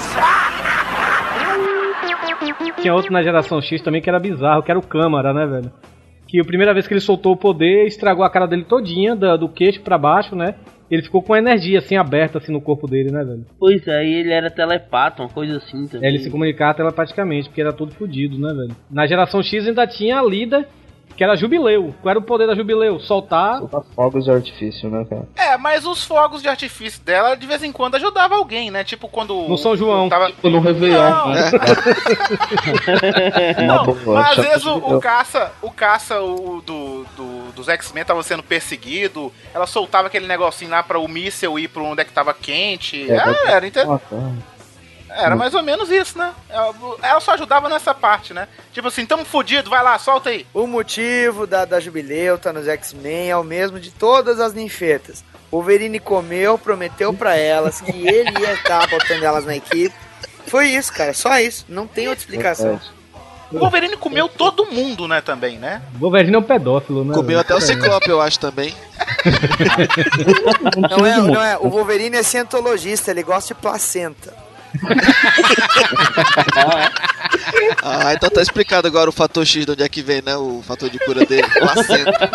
Tinha 2.81 2.95
outro 2.95 3.13
na 3.13 3.23
geração 3.23 3.61
X 3.61 3.81
também 3.83 4.01
que 4.03 4.09
era 4.09 4.19
bizarro, 4.21 4.63
que 4.63 4.71
era 4.71 4.79
o 4.79 4.83
Câmara, 4.87 5.33
né, 5.33 5.47
velho? 5.47 5.73
Que 6.29 6.39
a 6.41 6.45
primeira 6.45 6.75
vez 6.75 6.87
que 6.87 6.93
ele 6.93 7.01
soltou 7.01 7.33
o 7.33 7.37
poder, 7.37 7.87
estragou 7.87 8.23
a 8.25 8.31
cara 8.31 8.47
dele 8.47 8.65
todinha, 8.65 9.17
da- 9.17 9.37
do 9.37 9.49
queixo 9.49 9.81
pra 9.81 9.97
baixo, 9.99 10.37
né? 10.37 10.55
Ele 10.91 11.03
ficou 11.03 11.23
com 11.23 11.35
energia 11.37 11.79
assim 11.81 11.97
aberta 11.97 12.39
assim 12.39 12.53
no 12.53 12.61
corpo 12.61 12.87
dele, 12.87 13.11
né, 13.11 13.23
velho? 13.25 13.45
Pois 13.59 13.87
é, 13.89 14.07
e 14.07 14.15
ele 14.15 14.31
era 14.33 14.51
telepata, 14.51 15.23
uma 15.23 15.29
coisa 15.29 15.57
assim 15.59 15.87
também. 15.87 16.09
Ele 16.09 16.19
se 16.19 16.31
comunicava 16.31 16.75
telepaticamente, 16.75 17.49
porque 17.49 17.61
era 17.61 17.73
todo 17.73 17.93
fudido, 17.93 18.39
né, 18.39 18.53
velho? 18.55 18.77
Na 18.91 19.07
geração 19.07 19.43
X 19.43 19.67
ainda 19.67 19.87
tinha 19.87 20.19
a 20.19 20.23
Lida, 20.25 20.67
que 21.19 21.25
era 21.25 21.35
Jubileu. 21.37 21.93
Qual 22.01 22.11
era 22.11 22.19
o 22.21 22.23
poder 22.23 22.47
da 22.47 22.55
Jubileu? 22.55 23.01
Soltar. 23.01 23.59
Soltar 23.59 23.83
fogos 23.95 24.25
de 24.25 24.31
artifício, 24.31 24.89
né, 24.89 25.05
cara? 25.05 25.27
É, 25.37 25.57
mas 25.59 25.85
os 25.85 26.05
fogos 26.05 26.41
de 26.41 26.49
artifício 26.49 27.03
dela 27.03 27.35
de 27.35 27.45
vez 27.45 27.61
em 27.65 27.73
quando 27.73 27.97
ajudava 27.97 28.37
alguém, 28.37 28.71
né? 28.71 28.85
Tipo 28.85 29.09
quando. 29.09 29.35
No 29.49 29.59
São 29.59 29.77
João. 29.77 30.09
Tava... 30.09 30.29
Tipo 30.29 30.49
no 30.49 30.61
Réveillon, 30.61 31.03
Não. 31.11 31.29
né? 31.31 31.51
Não, 33.67 33.85
boa. 33.85 34.21
mas 34.23 34.39
às 34.39 34.45
vezes 34.45 34.65
o, 34.67 34.77
o 34.77 35.01
caça, 35.01 35.53
o 35.61 35.71
caça 35.71 36.21
o, 36.23 36.63
do, 36.65 37.05
do- 37.17 37.53
dos 37.53 37.69
X-Men 37.69 38.05
tava 38.05 38.23
sendo 38.23 38.43
perseguido, 38.45 39.33
ela 39.53 39.67
soltava 39.67 40.07
aquele 40.07 40.27
negocinho 40.29 40.71
lá 40.71 40.83
pra 40.85 40.99
o 41.01 41.09
míssel 41.09 41.59
ir 41.59 41.67
pra 41.69 41.83
onde 41.83 42.01
é 42.03 42.05
que 42.05 42.13
tava 42.13 42.33
quente. 42.33 43.11
É, 43.11 43.17
É, 43.17 43.25
vai- 43.25 43.47
era, 43.49 43.67
Ah, 43.67 43.99
tá. 43.99 44.33
Era 45.19 45.37
mais 45.37 45.55
ou 45.55 45.63
menos 45.63 45.91
isso, 45.91 46.17
né? 46.17 46.33
Ela, 46.49 46.75
ela 47.03 47.21
só 47.21 47.33
ajudava 47.33 47.69
nessa 47.69 47.93
parte, 47.93 48.33
né? 48.33 48.47
Tipo 48.73 48.89
assim, 48.89 49.05
tamo 49.05 49.25
fudido, 49.25 49.69
vai 49.69 49.83
lá, 49.83 49.99
solta 49.99 50.31
aí. 50.31 50.47
O 50.55 50.67
motivo 50.67 51.47
da, 51.47 51.65
da 51.65 51.81
Jubileu 51.81 52.39
tá 52.39 52.53
nos 52.53 52.69
X-Men 52.69 53.31
é 53.31 53.37
o 53.37 53.43
mesmo 53.43 53.81
de 53.81 53.91
todas 53.91 54.39
as 54.41 54.55
ninfetas. 54.55 55.25
O 55.51 55.57
Wolverine 55.57 55.99
comeu, 55.99 56.57
prometeu 56.59 57.13
pra 57.13 57.37
elas 57.37 57.81
que 57.81 58.07
ele 58.07 58.39
ia 58.39 58.53
estar 58.53 58.87
botando 58.89 59.23
elas 59.23 59.45
na 59.45 59.57
equipe. 59.57 59.95
Foi 60.47 60.69
isso, 60.69 60.93
cara, 60.93 61.13
só 61.13 61.39
isso. 61.39 61.65
Não 61.69 61.87
tem 61.87 62.09
outra 62.09 62.23
explicação. 62.23 62.81
O 63.51 63.59
Wolverine 63.59 63.97
comeu 63.97 64.29
todo 64.29 64.67
mundo, 64.67 65.09
né, 65.09 65.23
também, 65.23 65.59
né? 65.59 65.81
Wolverine 65.95 66.37
é 66.37 66.39
um 66.39 66.43
pedófilo, 66.43 67.03
né? 67.03 67.15
Comeu 67.15 67.41
até 67.41 67.55
o 67.55 67.61
Ciclope, 67.61 68.09
eu 68.09 68.21
acho 68.21 68.39
também. 68.39 68.75
Não 70.91 71.07
é, 71.07 71.17
não 71.17 71.43
é. 71.43 71.59
O 71.59 71.69
Wolverine 71.69 72.17
é 72.17 72.23
cientologista, 72.23 73.11
ele 73.11 73.23
gosta 73.23 73.55
de 73.55 73.61
placenta. 73.61 74.48
Ah, 77.83 78.13
então 78.15 78.31
tá 78.31 78.43
explicado 78.43 78.87
agora 78.87 79.09
o 79.09 79.13
fator 79.13 79.45
X 79.47 79.65
de 79.65 79.73
onde 79.73 79.83
é 79.83 79.89
que 79.89 80.03
vem, 80.03 80.23
né? 80.23 80.37
O 80.37 80.63
fator 80.63 80.91
de 80.91 80.99
cura 80.99 81.25
dele. 81.25 81.49
Placenta. 81.49 82.31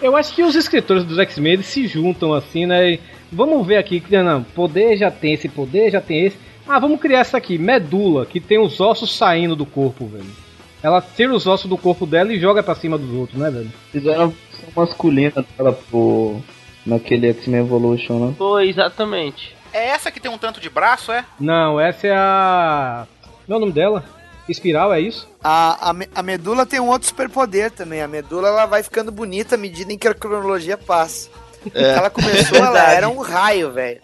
Eu 0.00 0.16
acho 0.16 0.34
que 0.34 0.42
os 0.42 0.54
escritores 0.54 1.04
dos 1.04 1.18
X-Men 1.18 1.54
eles 1.54 1.66
se 1.66 1.86
juntam 1.86 2.34
assim, 2.34 2.66
né? 2.66 2.92
E 2.92 3.00
vamos 3.30 3.66
ver 3.66 3.76
aqui, 3.76 4.00
que 4.00 4.20
não, 4.22 4.42
poder 4.42 4.96
já 4.96 5.10
tem 5.10 5.34
esse 5.34 5.48
poder, 5.48 5.90
já 5.90 6.00
tem 6.00 6.26
esse. 6.26 6.36
Ah, 6.66 6.78
vamos 6.78 7.00
criar 7.00 7.20
essa 7.20 7.36
aqui, 7.36 7.58
medula, 7.58 8.26
que 8.26 8.40
tem 8.40 8.58
os 8.58 8.80
ossos 8.80 9.16
saindo 9.16 9.54
do 9.54 9.66
corpo, 9.66 10.06
velho. 10.06 10.26
Ela 10.82 11.00
tira 11.00 11.32
os 11.32 11.46
ossos 11.46 11.68
do 11.68 11.78
corpo 11.78 12.04
dela 12.04 12.32
e 12.32 12.40
joga 12.40 12.62
pra 12.62 12.74
cima 12.74 12.98
dos 12.98 13.12
outros, 13.14 13.38
né, 13.38 13.50
velho? 13.50 13.70
Fizeram 13.92 14.24
a 14.24 14.26
versão 14.26 14.68
masculina 14.74 15.44
dela 15.56 15.72
pro. 15.72 16.40
naquele 16.84 17.28
X-Men 17.28 17.60
Evolution, 17.60 18.26
né? 18.26 18.34
Foi, 18.36 18.68
exatamente. 18.68 19.54
É 19.72 19.88
essa 19.88 20.10
que 20.10 20.20
tem 20.20 20.30
um 20.30 20.38
tanto 20.38 20.60
de 20.60 20.68
braço, 20.68 21.10
é? 21.12 21.24
Não, 21.40 21.80
essa 21.80 22.06
é 22.06 22.14
a. 22.14 23.06
Não 23.48 23.54
é 23.54 23.58
o 23.58 23.60
nome 23.60 23.72
dela? 23.72 24.04
Espiral, 24.48 24.92
é 24.92 25.00
isso? 25.00 25.28
A, 25.42 25.90
a, 25.90 25.94
a 26.14 26.22
medula 26.22 26.66
tem 26.66 26.80
um 26.80 26.88
outro 26.88 27.08
superpoder 27.08 27.70
também. 27.70 28.02
A 28.02 28.08
medula 28.08 28.48
ela 28.48 28.66
vai 28.66 28.82
ficando 28.82 29.12
bonita 29.12 29.54
à 29.54 29.58
medida 29.58 29.92
em 29.92 29.98
que 29.98 30.08
a 30.08 30.14
cronologia 30.14 30.76
passa. 30.76 31.30
Ela 31.74 32.10
começou, 32.10 32.58
ela 32.58 32.92
era 32.92 33.08
um 33.08 33.20
raio, 33.20 33.72
velho. 33.72 34.00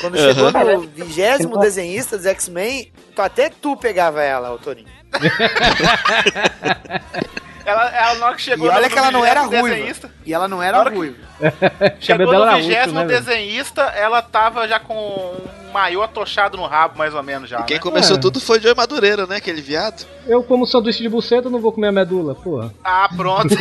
Quando 0.00 0.18
chegou 0.18 0.52
no 0.52 0.80
vigésimo 0.82 1.58
desenhista 1.58 2.16
dos 2.16 2.26
X-Men, 2.26 2.92
até 3.16 3.50
tu 3.50 3.76
pegava 3.76 4.22
ela, 4.22 4.52
ô 4.52 4.58
Torinho. 4.58 4.88
Ela, 7.70 7.88
ela 7.96 8.14
na 8.16 8.26
hora 8.26 8.34
que 8.36 8.42
E 8.42 8.44
chegou 8.44 8.68
olha 8.68 8.82
no 8.82 8.90
que 8.90 8.98
ela 8.98 9.10
não 9.10 9.24
era 9.24 9.42
ruiva. 9.42 9.68
desenhista, 9.68 10.10
E 10.26 10.34
ela 10.34 10.48
não 10.48 10.58
Na 10.58 10.66
era 10.66 10.78
hora 10.78 10.90
que- 10.90 11.14
Chegou 12.00 12.32
no 12.46 12.56
vigésimo 12.56 13.00
né, 13.00 13.06
desenhista, 13.06 13.82
ela 13.82 14.20
tava 14.20 14.68
já 14.68 14.78
com 14.78 14.94
um 14.94 15.72
maiô 15.72 16.02
atochado 16.02 16.56
no 16.56 16.66
rabo, 16.66 16.98
mais 16.98 17.14
ou 17.14 17.22
menos 17.22 17.48
já. 17.48 17.62
Quem 17.62 17.76
né? 17.76 17.82
começou 17.82 18.16
É. 18.16 18.20
tudo 18.20 18.40
foi 18.40 18.58
o 18.58 18.60
Joey 18.60 18.74
Madureira, 18.74 19.26
né? 19.26 19.36
Aquele 19.36 19.62
viado. 19.62 20.04
Eu, 20.26 20.42
como 20.42 20.66
sanduíche 20.66 21.02
de 21.02 21.08
buceta, 21.08 21.48
não 21.48 21.60
vou 21.60 21.72
comer 21.72 21.88
a 21.88 21.92
medula, 21.92 22.34
porra. 22.34 22.72
Ah, 22.84 23.08
pronto. 23.16 23.54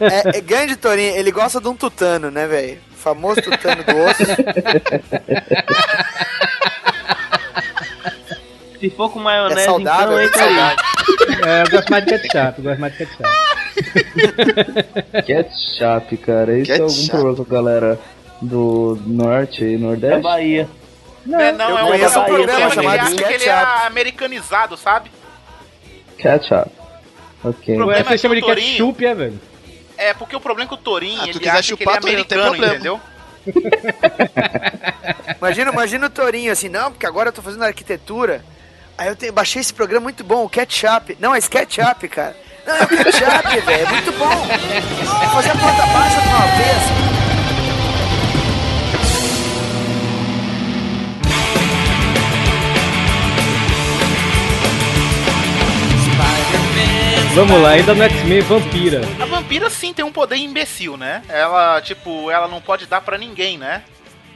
É, 0.00 0.38
é 0.38 0.40
grande 0.40 0.76
Torinho, 0.76 1.16
ele 1.16 1.30
gosta 1.30 1.60
de 1.60 1.68
um 1.68 1.74
tutano, 1.74 2.30
né, 2.30 2.46
velho? 2.46 2.78
Famoso 2.96 3.40
tutano 3.40 3.82
do 3.84 3.96
osso. 3.96 4.22
Se 8.80 8.90
for 8.90 9.10
com 9.10 9.20
É 9.20 9.24
maionese, 9.24 9.64
saudável, 9.64 10.20
então 10.22 10.40
é 10.40 10.44
saudável. 10.46 10.84
É, 11.48 11.62
eu 11.62 11.70
gosto 11.70 11.90
mais 11.90 12.04
de 12.04 12.10
ketchup, 12.18 12.58
eu 12.58 12.64
gosto 12.64 12.80
mais 12.80 12.92
de 12.92 12.98
ketchup. 12.98 13.28
Ketchup, 15.26 16.16
cara. 16.18 16.58
Isso 16.58 16.72
é 16.72 16.74
algum 16.76 16.86
Ketchup. 16.88 17.10
problema 17.10 17.36
com 17.36 17.42
a 17.42 17.46
galera 17.46 18.00
do 18.40 18.98
norte 19.06 19.64
e 19.64 19.76
Da 19.76 19.86
nordeste? 19.86 20.22
Bahia. 20.22 20.68
Não, 21.26 21.38
é, 21.40 21.52
não, 21.52 21.68
eu 21.70 21.76
é 21.78 21.84
um, 21.84 21.94
é 21.94 22.08
um 22.08 22.10
programa 22.24 22.26
programa 22.26 22.70
que 22.70 22.78
ele 22.78 22.86
acha 22.88 23.14
que 23.16 23.22
ele 23.24 23.34
é 23.34 23.38
Ketchup. 23.38 23.86
americanizado, 23.86 24.76
sabe? 24.76 25.10
Ketchup. 26.16 26.70
Ok. 27.44 27.74
Problema 27.76 27.92
Ué, 27.92 27.98
é 28.00 28.04
você 28.04 28.10
que 28.14 28.18
chama 28.18 28.32
o 28.34 28.36
de 28.36 28.42
Torinho- 28.42 28.70
ketchup, 28.72 29.06
é, 29.06 29.14
velho? 29.14 29.40
É, 29.96 30.14
porque 30.14 30.36
o 30.36 30.40
problema 30.40 30.68
é 30.68 30.68
que 30.68 30.74
o 30.74 30.82
Torinho, 30.82 31.20
Ah, 31.20 31.24
ele 31.28 31.38
quiser 31.38 31.50
acha 31.50 31.76
que 31.76 31.84
chupar, 31.84 31.96
ele 31.96 31.98
é 31.98 32.00
Torinho, 32.00 32.18
não 32.18 32.24
tem 32.24 32.38
americano, 32.38 32.56
problema. 32.56 32.74
entendeu? 32.74 33.00
Imagina, 35.40 35.72
imagina 35.72 36.06
o 36.06 36.10
Torinho 36.10 36.52
assim, 36.52 36.68
não, 36.68 36.90
porque 36.92 37.06
agora 37.06 37.28
eu 37.28 37.32
tô 37.32 37.40
fazendo 37.42 37.62
arquitetura. 37.64 38.44
Aí 38.98 39.06
eu 39.06 39.14
tenho, 39.14 39.32
baixei 39.32 39.60
esse 39.60 39.72
programa 39.72 40.04
muito 40.04 40.24
bom, 40.24 40.44
o 40.44 40.48
Ketchup. 40.48 41.16
Não, 41.20 41.32
é 41.32 41.38
SketchUp, 41.38 42.08
cara. 42.08 42.36
Não, 42.66 42.74
é 42.74 42.82
o 42.82 42.88
Ketchup, 42.88 43.60
velho, 43.64 43.86
é 43.86 43.90
muito 43.92 44.12
bom. 44.18 44.26
Vou 44.26 45.30
fazer 45.30 45.50
a 45.50 45.56
planta 45.56 45.86
baixa 45.86 46.20
de 46.20 46.28
uma 46.28 46.46
vez. 46.56 47.08
Vamos 57.34 57.62
lá, 57.62 57.70
ainda 57.70 57.94
no 57.94 58.02
X-Men 58.02 58.40
Vampira. 58.40 59.00
A 59.20 59.24
vampira 59.24 59.70
sim 59.70 59.94
tem 59.94 60.04
um 60.04 60.10
poder 60.10 60.34
imbecil, 60.38 60.96
né? 60.96 61.22
Ela, 61.28 61.80
tipo, 61.80 62.28
ela 62.32 62.48
não 62.48 62.60
pode 62.60 62.86
dar 62.86 63.00
pra 63.00 63.16
ninguém, 63.16 63.56
né? 63.56 63.84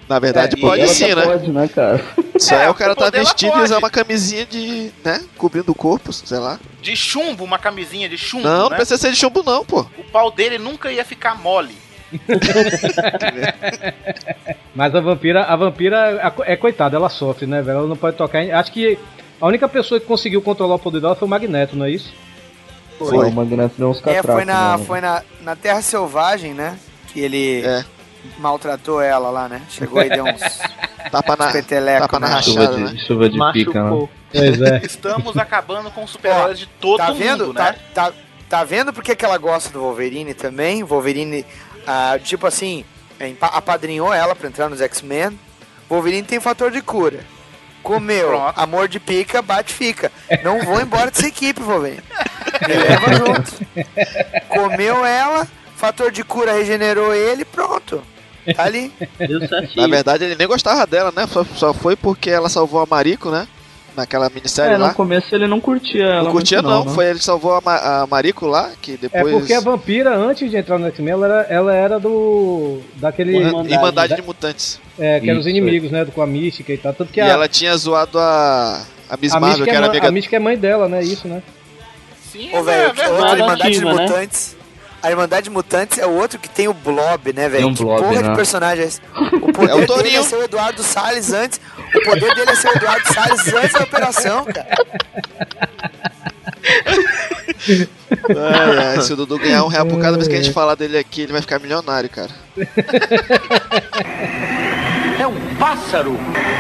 Na 0.09 0.19
verdade, 0.19 0.57
É, 0.57 0.61
pode 0.61 0.89
sim, 0.89 1.09
só 1.11 1.17
né? 1.17 1.23
pode, 1.25 1.51
né, 1.51 1.69
cara? 1.69 2.01
Só 2.39 2.55
É, 2.57 2.65
é 2.65 2.71
o 2.71 2.75
cara 2.75 2.95
tá 2.97 3.09
vestido 3.11 3.57
e 3.57 3.63
usar 3.63 3.79
uma 3.79 3.91
camisinha 3.91 4.45
de, 4.45 4.91
né, 5.05 5.23
cobrindo 5.37 5.71
o 5.71 5.75
corpo, 5.75 6.13
sei 6.13 6.39
lá. 6.39 6.59
De 6.81 6.97
chumbo, 6.97 7.45
uma 7.45 7.59
camisinha 7.59 8.09
de 8.09 8.19
chumbo, 8.19 8.45
Não, 8.45 8.63
não 8.65 8.71
né? 8.71 8.77
precisa 8.77 8.99
ser 8.99 9.11
de 9.13 9.17
chumbo 9.17 9.43
não, 9.45 9.65
pô. 9.65 9.87
O 9.99 10.05
pau 10.11 10.31
dele 10.31 10.59
nunca 10.59 10.91
ia 10.91 11.05
ficar 11.05 11.35
mole. 11.41 11.77
Mas 14.75 14.95
a 14.95 15.01
vampira, 15.01 15.45
a 15.45 15.57
vampira 15.57 16.33
é 16.45 16.57
coitada, 16.57 16.97
ela 16.97 17.09
sofre, 17.09 17.47
né, 17.47 17.63
velho? 17.63 17.79
Ela 17.79 17.87
não 17.87 17.97
pode 17.97 18.17
tocar 18.17 18.43
em... 18.43 18.51
Acho 18.53 18.73
que 18.73 18.99
a 19.41 19.47
única 19.47 19.69
pessoa 19.69 20.01
que 20.01 20.07
conseguiu 20.07 20.41
controlar 20.43 20.75
o 20.77 20.79
poder 20.79 21.01
dela 21.01 21.15
foi 21.15 21.27
o 21.27 21.31
Magneto, 21.31 21.77
não 21.77 21.87
é 21.87 21.91
isso? 21.91 22.13
Foi. 22.99 23.17
O 23.29 23.33
Magneto 23.33 23.75
deu 23.79 23.91
uns 23.91 23.99
É, 23.99 24.01
catracos. 24.03 24.31
foi, 24.33 24.45
na, 24.45 24.77
né? 24.79 24.85
foi 24.85 25.01
na, 25.01 25.23
na 25.43 25.57
Terra 25.57 25.83
Selvagem, 25.83 26.55
né? 26.55 26.79
Que 27.13 27.21
ele 27.21 27.63
É. 27.65 27.85
maltratou 28.39 29.01
ela 29.01 29.31
lá, 29.31 29.49
né? 29.49 29.63
Chegou 29.69 30.03
e 30.03 30.09
deu 30.09 30.25
uns 30.25 30.41
Tapa 31.11 31.37
na, 31.37 31.53
peteleco 31.53 32.01
tapa 32.03 32.21
na 32.21 32.29
na 32.29 32.43
Chuva 32.43 32.61
rachada, 32.61 32.77
de, 32.77 32.95
né? 32.95 33.01
chuva 33.07 33.29
de 33.29 33.39
pica, 33.53 33.73
né? 33.75 33.91
Machucou. 33.91 34.11
Pois 34.33 34.61
é. 34.61 34.81
Estamos 34.87 35.37
acabando 35.37 35.91
com 35.91 36.05
os 36.05 36.11
super-heróis 36.11 36.59
de 36.59 36.67
todo 36.67 36.99
tá 36.99 37.09
mundo, 37.09 37.19
vendo? 37.19 37.53
né? 37.53 37.75
Tá, 37.93 38.11
tá, 38.11 38.13
tá 38.49 38.65
vendo 38.65 38.93
porque 38.93 39.15
que 39.15 39.25
ela 39.25 39.37
gosta 39.37 39.71
do 39.71 39.81
Wolverine 39.81 40.33
também? 40.33 40.83
O 40.83 40.87
Wolverine, 40.87 41.45
ah, 41.87 42.19
tipo 42.23 42.47
assim, 42.47 42.85
é, 43.19 43.33
apadrinhou 43.41 44.13
ela 44.13 44.35
pra 44.35 44.49
entrar 44.49 44.69
nos 44.69 44.81
X-Men. 44.81 45.39
Wolverine 45.89 46.23
tem 46.23 46.41
fator 46.41 46.71
de 46.71 46.81
cura. 46.81 47.21
Comeu, 47.83 48.29
Pronto. 48.29 48.59
amor 48.61 48.87
de 48.89 49.01
pica, 49.01 49.43
bate 49.43 49.75
fica. 49.75 50.11
Não 50.45 50.61
vou 50.63 50.81
embora 50.81 51.11
dessa 51.11 51.27
equipe, 51.27 51.61
Wolverine. 51.61 52.03
Me 52.67 52.75
leva 52.75 53.15
junto. 53.17 53.53
Comeu 54.49 55.05
ela, 55.05 55.49
fator 55.77 56.13
de 56.13 56.23
cura 56.23 56.53
regenerou 56.53 57.13
ele, 57.13 57.45
pronto. 57.45 58.03
Tá 58.57 58.65
ali. 58.65 58.93
Na 59.77 59.87
verdade, 59.87 60.25
ele 60.25 60.35
nem 60.35 60.47
gostava 60.49 60.87
dela, 60.87 61.13
né? 61.15 61.27
Só, 61.27 61.45
só 61.57 61.73
foi 61.73 61.95
porque 61.97 62.29
ela 62.31 62.49
salvou 62.49 62.81
a 62.81 62.87
Marico, 62.87 63.31
né? 63.31 63.47
Naquela 63.95 64.31
minissérie 64.31 64.75
É, 64.75 64.79
no 64.79 64.85
lá. 64.85 64.95
começo 64.95 65.35
ele 65.35 65.47
não 65.47 65.61
curtia 65.61 66.03
ela. 66.05 66.23
Não 66.25 66.33
curtia 66.33 66.63
muito, 66.63 66.75
não, 66.75 66.85
né? 66.87 66.93
foi 66.95 67.07
ele 67.11 67.19
que 67.19 67.25
salvou 67.27 67.55
a, 67.55 67.61
Ma- 67.61 67.77
a 68.03 68.07
Marico 68.07 68.47
lá, 68.47 68.71
que 68.81 68.93
É 68.95 68.97
depois... 68.97 69.35
porque 69.35 69.53
a 69.53 69.61
vampira, 69.61 70.17
antes 70.17 70.51
de 70.51 70.57
entrar 70.57 70.79
no 70.79 70.87
X-Men, 70.87 71.13
ela 71.13 71.27
era, 71.27 71.43
ela 71.51 71.75
era 71.75 72.01
do. 72.01 72.81
daquele. 72.97 73.37
Irmandade, 73.37 73.75
Irmandade 73.75 74.17
de 74.17 74.23
Mutantes. 74.23 74.81
É, 74.99 75.21
que 75.21 75.29
eram 75.29 75.41
os 75.41 75.47
Isso, 75.47 75.55
inimigos, 75.55 75.91
né? 75.91 76.07
Com 76.07 76.23
a 76.23 76.27
Mística 76.27 76.73
e 76.73 76.79
tal. 76.79 76.95
Tanto 76.95 77.13
que 77.13 77.21
E 77.21 77.23
a, 77.23 77.27
ela 77.27 77.47
tinha 77.49 77.77
zoado 77.77 78.19
a, 78.19 78.83
a 79.11 79.17
Miss 79.19 79.35
a, 79.35 79.39
Marvel, 79.41 79.65
que 79.65 79.71
é 79.71 79.75
era 79.75 79.81
mãe, 79.83 79.91
amiga... 79.91 80.09
a 80.09 80.11
Mística 80.11 80.37
é 80.37 80.39
mãe 80.39 80.57
dela, 80.57 80.89
né? 80.89 81.03
Isso, 81.05 81.29
né? 81.29 81.43
Sim, 82.33 82.49
é 82.51 82.63
velho, 82.63 82.95
Irmandade 82.99 83.57
de 83.61 83.69
ativa, 83.69 83.93
né? 83.93 84.03
Mutantes. 84.07 84.57
A 85.03 85.11
Irmandade 85.11 85.45
de 85.45 85.51
Mutantes 85.51 85.99
é 85.99 86.07
o 86.07 86.11
outro 86.11 86.39
que 86.39 86.49
tem 86.49 86.69
o 86.69 86.75
Blob, 86.75 87.33
né, 87.33 87.49
velho? 87.49 87.67
Um 87.69 87.75
que 87.75 87.83
Blob, 87.83 88.01
porra 88.03 88.23
né? 88.23 88.29
de 88.31 88.37
personagem 88.37 88.85
é 88.85 88.87
esse? 88.89 89.01
O 89.41 89.53
poder 89.53 89.71
É 89.73 89.75
o 89.75 89.87
dele 90.03 90.17
é 90.17 90.23
ser 90.23 90.37
o 90.37 90.43
Eduardo 90.45 90.83
Salles 90.83 91.33
antes. 91.33 91.61
O 91.95 92.01
poder 92.05 92.35
dele 92.35 92.51
é 92.51 92.55
ser 92.55 92.69
o 92.69 92.77
Eduardo 92.77 93.13
Salles 93.13 93.53
antes 93.55 93.73
da 93.73 93.81
operação, 93.81 94.45
cara. 94.45 94.69
Ai, 98.37 98.79
ai, 98.97 99.01
se 99.01 99.13
o 99.13 99.17
Dudu 99.17 99.39
ganhar 99.39 99.65
um 99.65 99.69
real 99.69 99.87
por 99.87 100.01
cada 100.01 100.17
vez 100.17 100.29
que 100.29 100.35
a 100.35 100.43
gente 100.43 100.53
falar 100.53 100.75
dele 100.77 100.97
aqui, 100.99 101.23
ele 101.23 101.33
vai 101.33 101.41
ficar 101.41 101.59
milionário, 101.59 102.09
cara. 102.09 102.31
É 105.19 105.27
um 105.27 105.55
pássaro, 105.57 106.17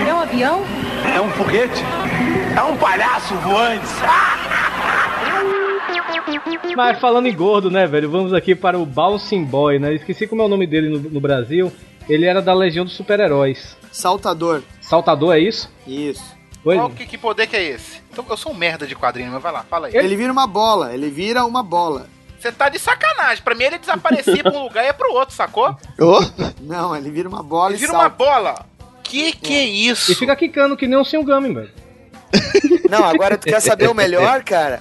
É 0.08 0.12
um 0.14 0.20
avião? 0.20 0.62
é 1.14 1.20
um 1.20 1.30
foguete, 1.30 1.82
é 2.56 2.62
um 2.62 2.76
palhaço 2.76 3.34
voante. 3.36 3.86
Mas 6.76 6.98
falando 6.98 7.26
em 7.26 7.34
gordo, 7.34 7.70
né, 7.70 7.86
velho? 7.86 8.10
Vamos 8.10 8.32
aqui 8.32 8.54
para 8.54 8.78
o 8.78 8.86
Bouncing 8.86 9.44
Boy, 9.44 9.78
né? 9.78 9.94
Esqueci 9.94 10.26
como 10.26 10.42
é 10.42 10.44
o 10.44 10.48
nome 10.48 10.66
dele 10.66 10.88
no, 10.88 10.98
no 11.10 11.20
Brasil. 11.20 11.72
Ele 12.08 12.26
era 12.26 12.42
da 12.42 12.52
Legião 12.54 12.84
dos 12.84 12.94
Super-Heróis. 12.94 13.76
Saltador. 13.92 14.62
Saltador, 14.80 15.34
é 15.36 15.38
isso? 15.40 15.70
Isso. 15.86 16.22
Oi? 16.64 16.76
Qual 16.76 16.90
que, 16.90 17.06
que 17.06 17.18
poder 17.18 17.46
que 17.46 17.56
é 17.56 17.62
esse? 17.62 18.00
Então, 18.10 18.24
eu 18.28 18.36
sou 18.36 18.52
um 18.52 18.54
merda 18.54 18.86
de 18.86 18.94
quadrinho, 18.94 19.30
mas 19.32 19.42
vai 19.42 19.52
lá, 19.52 19.62
fala 19.62 19.86
aí. 19.88 19.96
Ele 19.96 20.16
vira 20.16 20.32
uma 20.32 20.46
bola, 20.46 20.92
ele 20.94 21.10
vira 21.10 21.44
uma 21.44 21.62
bola. 21.62 22.06
Você 22.38 22.50
tá 22.50 22.68
de 22.68 22.78
sacanagem. 22.78 23.42
Pra 23.42 23.54
mim, 23.54 23.64
ele 23.64 23.78
desaparecia 23.78 24.42
pra 24.42 24.52
um 24.52 24.64
lugar 24.64 24.82
e 24.82 24.86
ia 24.88 24.94
pro 24.94 25.12
outro, 25.12 25.34
sacou? 25.34 25.76
Ô, 26.00 26.20
Não, 26.60 26.94
ele 26.96 27.10
vira 27.10 27.28
uma 27.28 27.42
bola 27.42 27.70
Ele 27.70 27.76
e 27.76 27.80
vira 27.80 27.92
uma 27.92 28.00
salta. 28.02 28.16
bola. 28.16 28.66
Que 29.04 29.32
que 29.32 29.54
é 29.54 29.64
isso? 29.64 30.10
E 30.10 30.14
fica 30.14 30.34
quicando 30.34 30.76
que 30.76 30.86
nem 30.88 30.98
um 30.98 31.04
Singami, 31.04 31.52
velho. 31.54 31.70
Não, 32.90 33.04
agora 33.04 33.36
tu 33.38 33.44
quer 33.46 33.60
saber 33.60 33.88
o 33.88 33.94
melhor, 33.94 34.42
cara? 34.44 34.80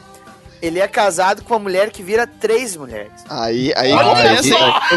Ele 0.61 0.79
é 0.79 0.87
casado 0.87 1.43
com 1.43 1.55
uma 1.55 1.59
mulher 1.59 1.89
que 1.89 2.03
vira 2.03 2.27
três 2.27 2.77
mulheres. 2.77 3.11
aí, 3.27 3.73
aí 3.75 3.91
Olha 3.93 4.33
hein? 4.33 4.39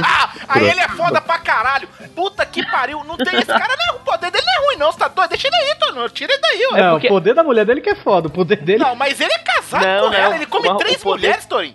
Aí 0.47 0.69
ele 0.69 0.81
é 0.81 0.89
foda 0.91 1.23
pra 1.23 1.39
caralho. 1.39 1.89
Puta 2.15 2.45
que 2.45 2.63
pariu. 2.71 3.03
Não 3.03 3.17
tem 3.17 3.35
esse 3.37 3.47
cara, 3.47 3.75
não. 3.89 3.97
O 3.97 4.01
poder 4.01 4.31
dele 4.31 4.45
não 4.45 4.53
é 4.53 4.67
ruim, 4.67 4.77
não. 4.77 4.93
Você 4.93 4.99
tá 4.99 5.09
doido? 5.09 5.31
Deixa 5.31 5.49
ele 5.49 5.57
aí, 5.57 5.75
Tono. 5.79 6.07
Tira 6.11 6.35
ele 6.35 6.43
daí, 6.43 6.69
ó. 6.71 6.77
É, 6.77 6.91
porque- 6.91 7.07
o 7.07 7.11
poder 7.11 7.35
da 7.35 7.43
mulher 7.43 7.65
dele 7.65 7.81
que 7.81 7.89
é 7.89 7.95
foda. 7.97 8.29
O 8.29 8.31
poder 8.31 8.59
dele. 8.63 8.85
Não, 8.85 8.95
mas 8.95 9.19
ele 9.21 9.33
é 9.33 9.39
casado 9.39 9.87
Não, 9.87 10.01
com 10.05 10.11
não. 10.11 10.19
ela. 10.19 10.35
Ele 10.37 10.45
come 10.47 10.67
Mas 10.69 10.75
o 10.75 10.79
três 10.79 11.03
poder- 11.03 11.21
mulheres, 11.29 11.47
Torinho. 11.47 11.75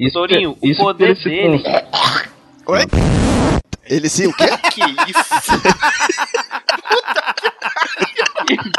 Isso, 0.00 0.14
Torinho, 0.14 0.56
isso 0.62 0.80
o 0.80 0.84
poder 0.84 1.14
porque 1.14 1.28
dele. 1.28 1.62
Oi? 2.66 2.80
Ele 3.86 4.08
sim, 4.08 4.28
o 4.28 4.32
quê? 4.32 4.46
Que 4.72 4.80
isso? 5.10 5.24
Que 7.36 7.50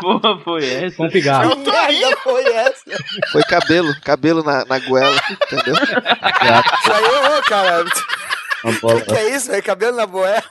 porra 0.01 0.39
foi 0.39 0.65
essa? 0.69 0.95
Com 0.97 1.09
pigarro. 1.09 1.51
Eu 1.51 1.55
tô 1.57 1.71
rindo. 1.71 2.17
foi 2.23 2.43
essa? 2.53 2.83
Foi 3.31 3.43
cabelo, 3.43 3.95
cabelo 4.03 4.43
na, 4.43 4.65
na 4.65 4.79
goela, 4.79 5.19
entendeu? 5.41 5.75
Isso 5.75 6.93
aí, 6.93 7.39
ô, 7.39 7.41
cara. 7.43 7.85
O 8.65 9.01
que 9.05 9.13
é 9.15 9.35
isso, 9.35 9.51
velho? 9.51 9.61
Cabelo 9.63 9.95
na 9.95 10.07
boela. 10.07 10.41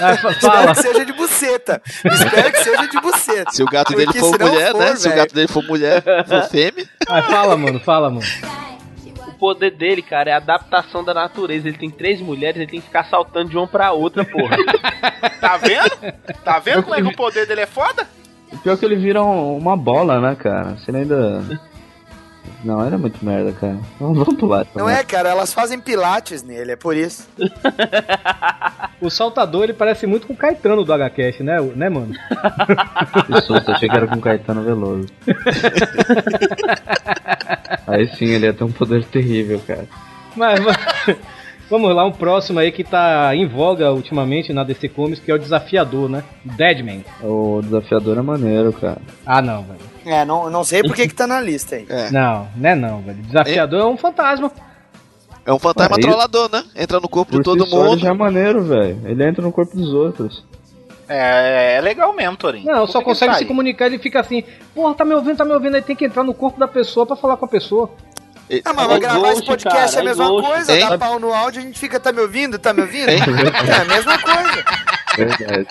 Ah, 0.00 0.12
Espero 0.14 0.74
que 0.74 0.82
seja 0.82 1.04
de 1.04 1.12
buceta. 1.12 1.82
Espero 1.86 2.52
que 2.52 2.58
seja 2.64 2.88
de 2.88 3.00
buceta. 3.00 3.50
Se 3.52 3.62
o 3.62 3.66
gato 3.66 3.92
dele 3.94 4.06
Porque 4.06 4.18
for 4.18 4.32
se 4.32 4.38
não 4.38 4.48
mulher, 4.48 4.72
for, 4.72 4.78
né? 4.80 4.96
Se 4.96 5.08
o 5.08 5.14
gato 5.14 5.34
dele 5.34 5.48
for 5.48 5.62
mulher, 5.62 6.02
for 6.02 6.42
fêmea. 6.50 6.88
Ah, 7.08 7.22
fala, 7.22 7.56
mano. 7.56 7.78
Fala, 7.80 8.10
mano. 8.10 8.26
O 9.28 9.32
poder 9.38 9.70
dele, 9.70 10.02
cara, 10.02 10.30
é 10.30 10.32
a 10.32 10.38
adaptação 10.38 11.04
da 11.04 11.14
natureza. 11.14 11.68
Ele 11.68 11.78
tem 11.78 11.90
três 11.90 12.20
mulheres, 12.20 12.56
ele 12.56 12.70
tem 12.70 12.80
que 12.80 12.86
ficar 12.86 13.04
saltando 13.04 13.50
de 13.50 13.56
uma 13.56 13.68
pra 13.68 13.92
outra, 13.92 14.24
porra. 14.24 14.56
Tá 15.40 15.56
vendo? 15.58 15.90
Tá 16.44 16.58
vendo 16.58 16.82
como 16.82 16.94
é 16.96 17.02
que 17.02 17.08
o 17.08 17.14
poder 17.14 17.46
dele 17.46 17.60
é 17.60 17.66
foda? 17.66 18.08
O 18.52 18.58
pior 18.58 18.74
é 18.74 18.76
que 18.76 18.84
ele 18.84 18.96
vira 18.96 19.22
um- 19.22 19.56
uma 19.56 19.76
bola, 19.76 20.20
né, 20.20 20.34
cara? 20.36 20.76
Você 20.76 20.90
ainda. 20.90 21.42
Não, 22.64 22.84
era 22.84 22.96
muito 22.96 23.24
merda, 23.24 23.52
cara. 23.52 23.76
Vamos, 24.00 24.18
vamos 24.18 24.34
pular. 24.36 24.66
Não 24.74 24.86
merda. 24.86 25.00
é, 25.00 25.04
cara, 25.04 25.28
elas 25.30 25.52
fazem 25.52 25.80
pilates 25.80 26.42
nele, 26.42 26.72
é 26.72 26.76
por 26.76 26.96
isso. 26.96 27.28
O 28.98 29.10
saltador, 29.10 29.64
ele 29.64 29.74
parece 29.74 30.06
muito 30.06 30.26
com 30.26 30.32
o 30.32 30.36
Caetano 30.36 30.82
do 30.82 30.90
HCast, 30.90 31.42
né, 31.42 31.60
o- 31.60 31.76
né 31.76 31.90
mano? 31.90 32.14
Que 33.26 33.40
susto, 33.42 33.70
achei 33.70 33.90
que 33.90 33.94
era 33.96 34.06
com 34.06 34.18
Caetano 34.18 34.62
Veloso. 34.62 35.06
Aí 37.86 38.08
sim, 38.16 38.24
ele 38.26 38.46
ia 38.46 38.54
ter 38.54 38.64
um 38.64 38.72
poder 38.72 39.04
terrível, 39.04 39.60
cara. 39.66 39.86
Mas 40.34 40.60
va- 40.64 40.72
vamos 41.70 41.94
lá, 41.94 42.04
um 42.04 42.12
próximo 42.12 42.58
aí 42.58 42.70
que 42.72 42.84
tá 42.84 43.34
em 43.34 43.46
voga 43.46 43.92
ultimamente 43.92 44.52
na 44.52 44.64
DC 44.64 44.88
Comics, 44.88 45.20
que 45.20 45.30
é 45.30 45.34
o 45.34 45.38
desafiador, 45.38 46.08
né? 46.08 46.22
Deadman. 46.44 47.04
O 47.22 47.60
desafiador 47.62 48.18
é 48.18 48.22
maneiro, 48.22 48.72
cara. 48.72 48.98
Ah, 49.24 49.40
não, 49.42 49.62
velho. 49.62 49.80
É, 50.04 50.24
não, 50.24 50.48
não 50.50 50.62
sei 50.64 50.82
por 50.82 50.94
que 50.94 51.08
que 51.08 51.14
tá 51.14 51.26
na 51.26 51.40
lista 51.40 51.76
aí. 51.76 51.86
É. 51.88 52.10
Não, 52.10 52.46
né 52.56 52.74
não, 52.74 53.00
velho. 53.02 53.18
Desafiador 53.22 53.80
é 53.80 53.84
um 53.84 53.96
fantasma. 53.96 54.50
É 55.44 55.52
um 55.52 55.58
fantasma 55.58 55.96
Aí- 55.96 56.02
trollador, 56.02 56.50
né? 56.50 56.64
Entra 56.74 56.98
no 56.98 57.08
corpo 57.08 57.30
Por 57.32 57.38
de 57.38 57.44
todo 57.44 57.64
si 57.64 57.70
só, 57.70 57.76
ele 57.80 57.88
mundo. 57.90 58.00
já 58.00 58.10
é 58.10 58.12
maneiro, 58.12 58.62
velho. 58.64 59.00
Ele 59.04 59.24
entra 59.28 59.42
no 59.42 59.52
corpo 59.52 59.76
dos 59.76 59.92
outros. 59.92 60.44
É, 61.08 61.76
é 61.76 61.80
legal 61.80 62.12
mesmo, 62.14 62.36
Torinho. 62.36 62.66
Não, 62.66 62.80
Por 62.80 62.88
só 62.88 63.00
consegue 63.00 63.34
se 63.36 63.44
comunicar, 63.44 63.86
ele 63.86 63.98
fica 63.98 64.18
assim, 64.18 64.42
porra, 64.74 64.92
tá 64.94 65.04
me 65.04 65.14
ouvindo, 65.14 65.36
tá 65.36 65.44
me 65.44 65.52
ouvindo, 65.52 65.76
aí 65.76 65.82
tem 65.82 65.94
que 65.94 66.04
entrar 66.04 66.24
no 66.24 66.34
corpo 66.34 66.58
da 66.58 66.66
pessoa 66.66 67.06
pra 67.06 67.14
falar 67.14 67.36
com 67.36 67.44
a 67.44 67.48
pessoa. 67.48 67.90
Ah, 68.64 68.72
mas 68.72 68.84
É 68.84 68.88
vai 68.88 69.00
gravar 69.00 69.32
esse 69.32 69.44
podcast 69.44 69.96
cara, 69.96 69.98
é 69.98 70.00
a 70.00 70.04
mesma 70.04 70.24
é 70.24 70.28
ghost. 70.28 70.46
coisa. 70.48 70.72
Hein? 70.78 70.88
Dá 70.88 70.98
pau 70.98 71.18
no 71.18 71.32
áudio, 71.34 71.60
a 71.60 71.64
gente 71.64 71.78
fica, 71.78 71.98
tá 71.98 72.12
me 72.12 72.20
ouvindo? 72.20 72.58
Tá 72.58 72.72
me 72.72 72.82
ouvindo? 72.82 73.08
Hein? 73.08 73.18
É 73.68 73.72
a 73.80 73.84
mesma 73.84 74.18
coisa. 74.18 74.64
Verdade. 75.16 75.66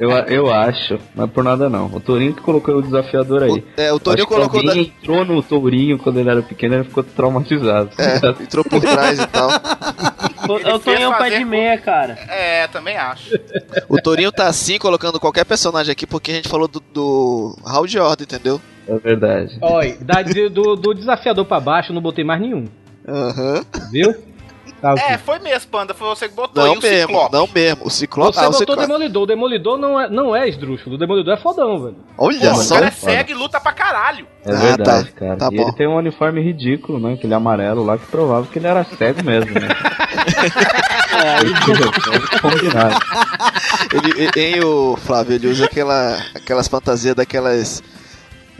eu, 0.00 0.10
eu 0.10 0.52
acho, 0.52 0.98
não 1.14 1.24
é 1.24 1.26
por 1.26 1.44
nada 1.44 1.68
não. 1.68 1.86
O 1.86 2.00
Tourinho 2.00 2.34
que 2.34 2.40
colocou 2.40 2.76
o 2.76 2.82
desafiador 2.82 3.42
aí. 3.42 3.50
O, 3.50 3.64
é, 3.76 3.92
o 3.92 4.00
que 4.00 4.24
colocou 4.24 4.62
da, 4.64 4.70
alguém 4.70 4.94
entrou 4.98 5.24
no 5.24 5.42
Tourinho 5.42 5.98
quando 5.98 6.18
ele 6.18 6.30
era 6.30 6.42
pequeno 6.42 6.76
ele 6.76 6.84
ficou 6.84 7.04
traumatizado. 7.04 7.90
É, 7.98 8.42
entrou 8.42 8.64
por 8.64 8.80
trás 8.80 9.18
e 9.18 9.26
tal. 9.26 9.50
Eu 10.48 10.56
Ele 10.58 10.78
tô 10.78 10.92
em 10.92 11.06
um 11.06 11.12
pé 11.12 11.38
de 11.38 11.44
meia, 11.44 11.76
cara. 11.78 12.14
É, 12.28 12.66
também 12.68 12.96
acho. 12.96 13.38
O 13.88 14.00
Torinho 14.00 14.32
tá 14.32 14.46
assim, 14.46 14.78
colocando 14.78 15.20
qualquer 15.20 15.44
personagem 15.44 15.92
aqui, 15.92 16.06
porque 16.06 16.30
a 16.30 16.34
gente 16.34 16.48
falou 16.48 16.66
do, 16.66 16.80
do 16.92 17.58
Hall 17.64 17.86
de 17.86 17.98
Ordem, 17.98 18.24
entendeu? 18.24 18.58
É 18.88 18.96
verdade. 18.98 19.58
Olha, 19.60 19.96
da- 20.00 20.22
do, 20.22 20.76
do 20.76 20.94
desafiador 20.94 21.44
pra 21.44 21.60
baixo 21.60 21.90
eu 21.90 21.94
não 21.94 22.02
botei 22.02 22.24
mais 22.24 22.40
nenhum, 22.40 22.64
Aham. 23.06 23.62
viu? 23.92 24.14
Tá, 24.80 24.92
ok. 24.92 25.02
É, 25.08 25.18
foi 25.18 25.40
mesmo, 25.40 25.68
Panda. 25.72 25.92
Foi 25.92 26.06
você 26.08 26.28
que 26.28 26.36
botou. 26.36 26.64
Não 26.64 26.74
e 26.74 26.78
o 26.78 26.80
mesmo, 26.80 27.08
Ciclope? 27.08 27.32
não 27.32 27.48
mesmo. 27.52 27.84
O 27.86 27.90
Ciclope. 27.90 28.36
Você 28.36 28.38
ah, 28.38 28.42
o 28.42 28.44
botou 28.52 28.56
o 28.56 28.58
Ciclope. 28.60 28.80
Demolidor, 28.86 29.22
o 29.22 29.26
Demolidor 29.26 29.76
não 29.78 30.00
é, 30.00 30.08
não 30.08 30.36
é 30.36 30.48
esdrúxulo, 30.48 30.94
o 30.94 30.98
Demolidor 30.98 31.34
é 31.34 31.36
fodão, 31.36 31.82
velho. 31.82 31.96
Olha 32.16 32.50
Pô, 32.52 32.60
o 32.60 32.62
só. 32.62 32.74
cara 32.76 32.86
é 32.86 32.90
cego 32.92 33.30
e 33.32 33.34
luta 33.34 33.58
pra 33.60 33.72
caralho. 33.72 34.24
É 34.46 34.52
Ah, 34.52 34.56
verdade, 34.56 35.08
tá. 35.10 35.18
cara. 35.18 35.36
Tá 35.36 35.48
e 35.50 35.56
bom. 35.56 35.62
ele 35.64 35.72
tem 35.72 35.88
um 35.88 35.96
uniforme 35.96 36.40
ridículo, 36.40 37.00
né? 37.00 37.14
Aquele 37.14 37.34
amarelo 37.34 37.84
lá 37.84 37.98
que 37.98 38.06
provava 38.06 38.46
que 38.46 38.60
ele 38.60 38.68
era 38.68 38.84
cego 38.84 39.24
mesmo, 39.24 39.50
né? 39.52 39.66
É. 41.18 41.40
Ele, 43.92 44.22
ele- 44.22 44.40
hein, 44.40 44.60
o 44.64 44.96
Flávio, 44.96 45.34
ele 45.34 45.48
usa 45.48 45.64
aquela, 45.64 46.18
aquelas 46.34 46.68
fantasias 46.68 47.14
daquelas. 47.14 47.82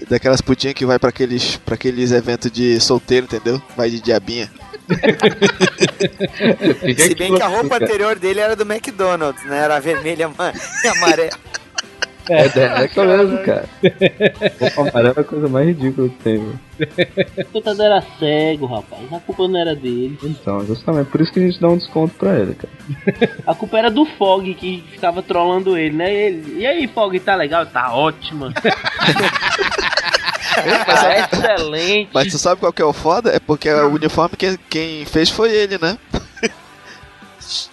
Daquelas 0.08 0.40
putinhas 0.40 0.74
que 0.74 0.86
vai 0.86 0.98
pra 0.98 1.10
aqueles, 1.10 1.56
pra 1.56 1.74
aqueles 1.74 2.12
eventos 2.12 2.50
de 2.50 2.80
solteiro, 2.80 3.26
entendeu? 3.26 3.60
Vai 3.76 3.90
de 3.90 4.00
diabinha. 4.00 4.50
Se 6.96 7.14
bem 7.14 7.34
que 7.34 7.42
a 7.42 7.46
roupa 7.46 7.76
anterior 7.76 8.18
dele 8.18 8.40
era 8.40 8.56
do 8.56 8.62
McDonald's, 8.62 9.44
né? 9.44 9.58
Era 9.58 9.78
vermelha 9.78 10.30
e 10.82 10.88
amarela. 10.88 11.38
É, 12.28 12.42
é, 12.42 12.84
é 12.84 12.88
que 12.88 13.00
mesmo, 13.00 13.38
cara. 13.38 13.68
Roupa 14.60 14.80
amarela 14.82 15.14
é 15.16 15.20
a 15.20 15.24
coisa 15.24 15.48
mais 15.48 15.66
ridícula 15.66 16.08
que 16.08 16.16
tem, 16.16 16.38
velho. 16.38 16.60
O 17.38 17.44
coitado 17.52 17.82
era 17.82 18.00
cego, 18.18 18.66
rapaz. 18.66 19.12
A 19.12 19.18
culpa 19.20 19.48
não 19.48 19.58
era 19.58 19.74
dele. 19.74 20.18
Então, 20.22 20.64
justamente 20.64 21.08
por 21.08 21.20
isso 21.20 21.32
que 21.32 21.40
a 21.40 21.42
gente 21.42 21.60
dá 21.60 21.68
um 21.68 21.76
desconto 21.76 22.14
pra 22.14 22.38
ele, 22.38 22.54
cara. 22.54 22.72
A 23.46 23.54
culpa 23.54 23.78
era 23.78 23.90
do 23.90 24.04
Fog 24.04 24.52
que 24.54 24.84
ficava 24.90 25.22
trollando 25.22 25.76
ele, 25.76 25.96
né? 25.96 26.14
Ele, 26.14 26.60
e 26.60 26.66
aí, 26.66 26.86
Fog, 26.86 27.18
tá 27.20 27.34
legal? 27.34 27.66
Tá 27.66 27.94
ótima. 27.94 28.52
tá 30.86 31.18
excelente. 31.18 32.10
Mas 32.12 32.32
tu 32.32 32.38
sabe 32.38 32.60
qual 32.60 32.72
que 32.72 32.82
é 32.82 32.84
o 32.84 32.92
foda? 32.92 33.30
É 33.30 33.40
porque 33.40 33.70
o 33.70 33.94
uniforme 33.94 34.36
quem, 34.36 34.58
quem 34.68 35.04
fez 35.04 35.30
foi 35.30 35.50
ele, 35.50 35.78
né? 35.78 35.98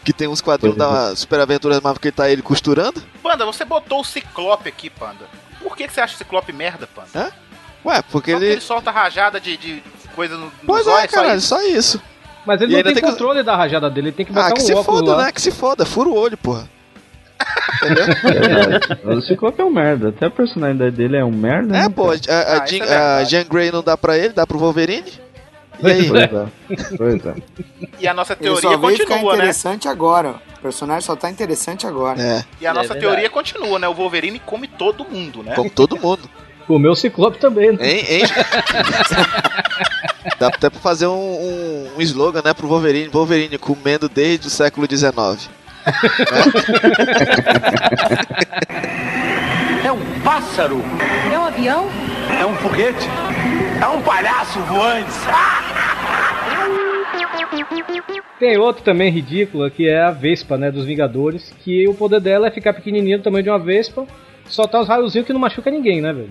Que 0.03 0.13
tem 0.13 0.27
uns 0.27 0.41
quadrinhos 0.41 0.75
é. 0.77 0.79
da 0.79 1.15
Super 1.15 1.39
Aventuras 1.39 1.79
Marvel 1.81 1.99
que 2.01 2.11
tá 2.11 2.29
ele 2.29 2.41
costurando. 2.41 3.01
Panda, 3.21 3.45
você 3.45 3.63
botou 3.65 4.01
o 4.01 4.03
Ciclope 4.03 4.69
aqui, 4.69 4.89
Panda. 4.89 5.25
Por 5.61 5.75
que, 5.75 5.87
que 5.87 5.93
você 5.93 6.01
acha 6.01 6.15
o 6.15 6.17
Ciclope 6.17 6.51
merda, 6.53 6.87
Panda? 6.87 7.31
Ué, 7.85 8.01
porque 8.11 8.31
Só 8.31 8.37
que 8.37 8.43
ele. 8.43 8.51
ele 8.53 8.61
solta 8.61 8.91
rajada 8.91 9.39
de, 9.39 9.57
de 9.57 9.83
coisa 10.15 10.35
no, 10.37 10.51
Pois 10.65 10.85
é, 10.87 11.01
só 11.01 11.07
cara, 11.07 11.35
isso? 11.35 11.47
só 11.47 11.61
isso. 11.63 12.01
Mas 12.45 12.61
ele 12.61 12.73
E 12.73 12.75
não 12.77 12.83
tem, 12.83 12.93
tem 12.93 13.03
que- 13.03 13.09
controle 13.09 13.41
da 13.43 13.55
rajada 13.55 13.89
dele, 13.89 14.09
ele 14.09 14.15
tem 14.15 14.25
que 14.25 14.31
botar 14.31 14.47
Ah, 14.47 14.51
que 14.53 14.61
um 14.61 14.65
se 14.65 14.73
óculos 14.73 14.99
foda, 15.01 15.15
lá. 15.15 15.25
né? 15.25 15.31
Que 15.31 15.41
se 15.41 15.51
foda, 15.51 15.85
fura 15.85 16.09
o 16.09 16.15
olho, 16.15 16.37
porra. 16.37 16.69
Mas 19.03 19.17
o 19.17 19.21
Ciclope 19.27 19.61
é 19.61 19.65
um 19.65 19.71
merda. 19.71 20.09
Até 20.09 20.25
a 20.27 20.29
personalidade 20.29 20.95
dele 20.95 21.17
é 21.17 21.25
um 21.25 21.31
merda. 21.31 21.75
É, 21.77 21.81
né, 21.83 21.89
pô, 21.89 22.11
a, 22.11 22.13
a, 22.13 22.61
Ah, 22.61 22.65
Jean, 22.65 22.85
é 22.85 22.95
a 22.95 23.23
Jean 23.23 23.43
Grey 23.43 23.71
não 23.71 23.83
dá 23.83 23.97
pra 23.97 24.17
ele, 24.17 24.29
dá 24.29 24.45
pro 24.47 24.57
Wolverine. 24.57 25.11
E? 25.79 26.07
Pois 26.07 26.11
é. 26.13 26.27
Pois 26.97 27.25
é. 27.25 27.33
E 27.99 28.07
a 28.07 28.13
nossa 28.13 28.33
Ele 28.33 28.41
teoria 28.43 28.61
só 28.71 28.77
veio 28.77 28.97
ficar 28.97 29.09
continua, 29.15 29.31
né? 29.33 29.37
interessante 29.39 29.87
agora. 29.87 30.35
O 30.57 30.61
personagem 30.61 31.01
só 31.01 31.15
tá 31.15 31.29
interessante 31.29 31.85
agora. 31.85 32.21
É, 32.21 32.43
E 32.61 32.67
a 32.67 32.71
É 32.71 32.73
nossa 32.73 32.93
verdade. 32.93 33.11
teoria 33.13 33.29
continua, 33.29 33.77
né? 33.79 33.87
O 33.87 33.93
Wolverine 33.93 34.39
come 34.39 34.67
todo 34.67 35.05
mundo, 35.05 35.43
né? 35.43 35.53
como 35.55 35.69
todo 35.69 35.97
mundo. 35.97 36.29
O 36.67 36.79
meu 36.79 36.95
Ciclope 36.95 37.37
também, 37.37 37.73
né? 37.73 37.77
Hein, 37.87 38.03
hein? 38.09 38.23
Dá 40.39 40.47
até 40.47 40.67
pra 40.67 40.79
fazer 40.79 41.05
um, 41.05 41.13
um, 41.13 41.91
um 41.95 42.01
slogan, 42.01 42.41
né, 42.43 42.55
pro 42.55 42.67
Wolverine. 42.67 43.07
Wolverine 43.07 43.55
comendo 43.59 44.09
desde 44.09 44.47
o 44.47 44.49
século 44.49 44.87
XIX. 44.89 45.47
É 50.25 50.27
um 50.27 50.41
pássaro, 50.41 50.81
É 51.31 51.37
um 51.39 51.45
avião? 51.45 51.87
é 52.41 52.45
um 52.45 52.55
foguete, 52.55 53.07
é 53.79 53.87
um 53.87 54.01
palhaço 54.01 54.59
voante. 54.61 55.11
Tem 58.39 58.57
outro 58.57 58.83
também 58.83 59.11
ridículo, 59.11 59.69
que 59.69 59.87
é 59.87 60.01
a 60.01 60.09
Vespa, 60.11 60.57
né, 60.57 60.71
dos 60.71 60.85
Vingadores, 60.85 61.53
que 61.63 61.87
o 61.87 61.93
poder 61.93 62.19
dela 62.19 62.47
é 62.47 62.51
ficar 62.51 62.73
pequenininho 62.73 63.19
do 63.19 63.23
tamanho 63.23 63.43
de 63.43 63.49
uma 63.49 63.59
Vespa, 63.59 64.05
soltar 64.49 64.81
os 64.81 64.87
raiozinhos 64.87 65.25
que 65.27 65.31
não 65.33 65.39
machuca 65.39 65.69
ninguém, 65.71 66.01
né, 66.01 66.11
velho? 66.11 66.29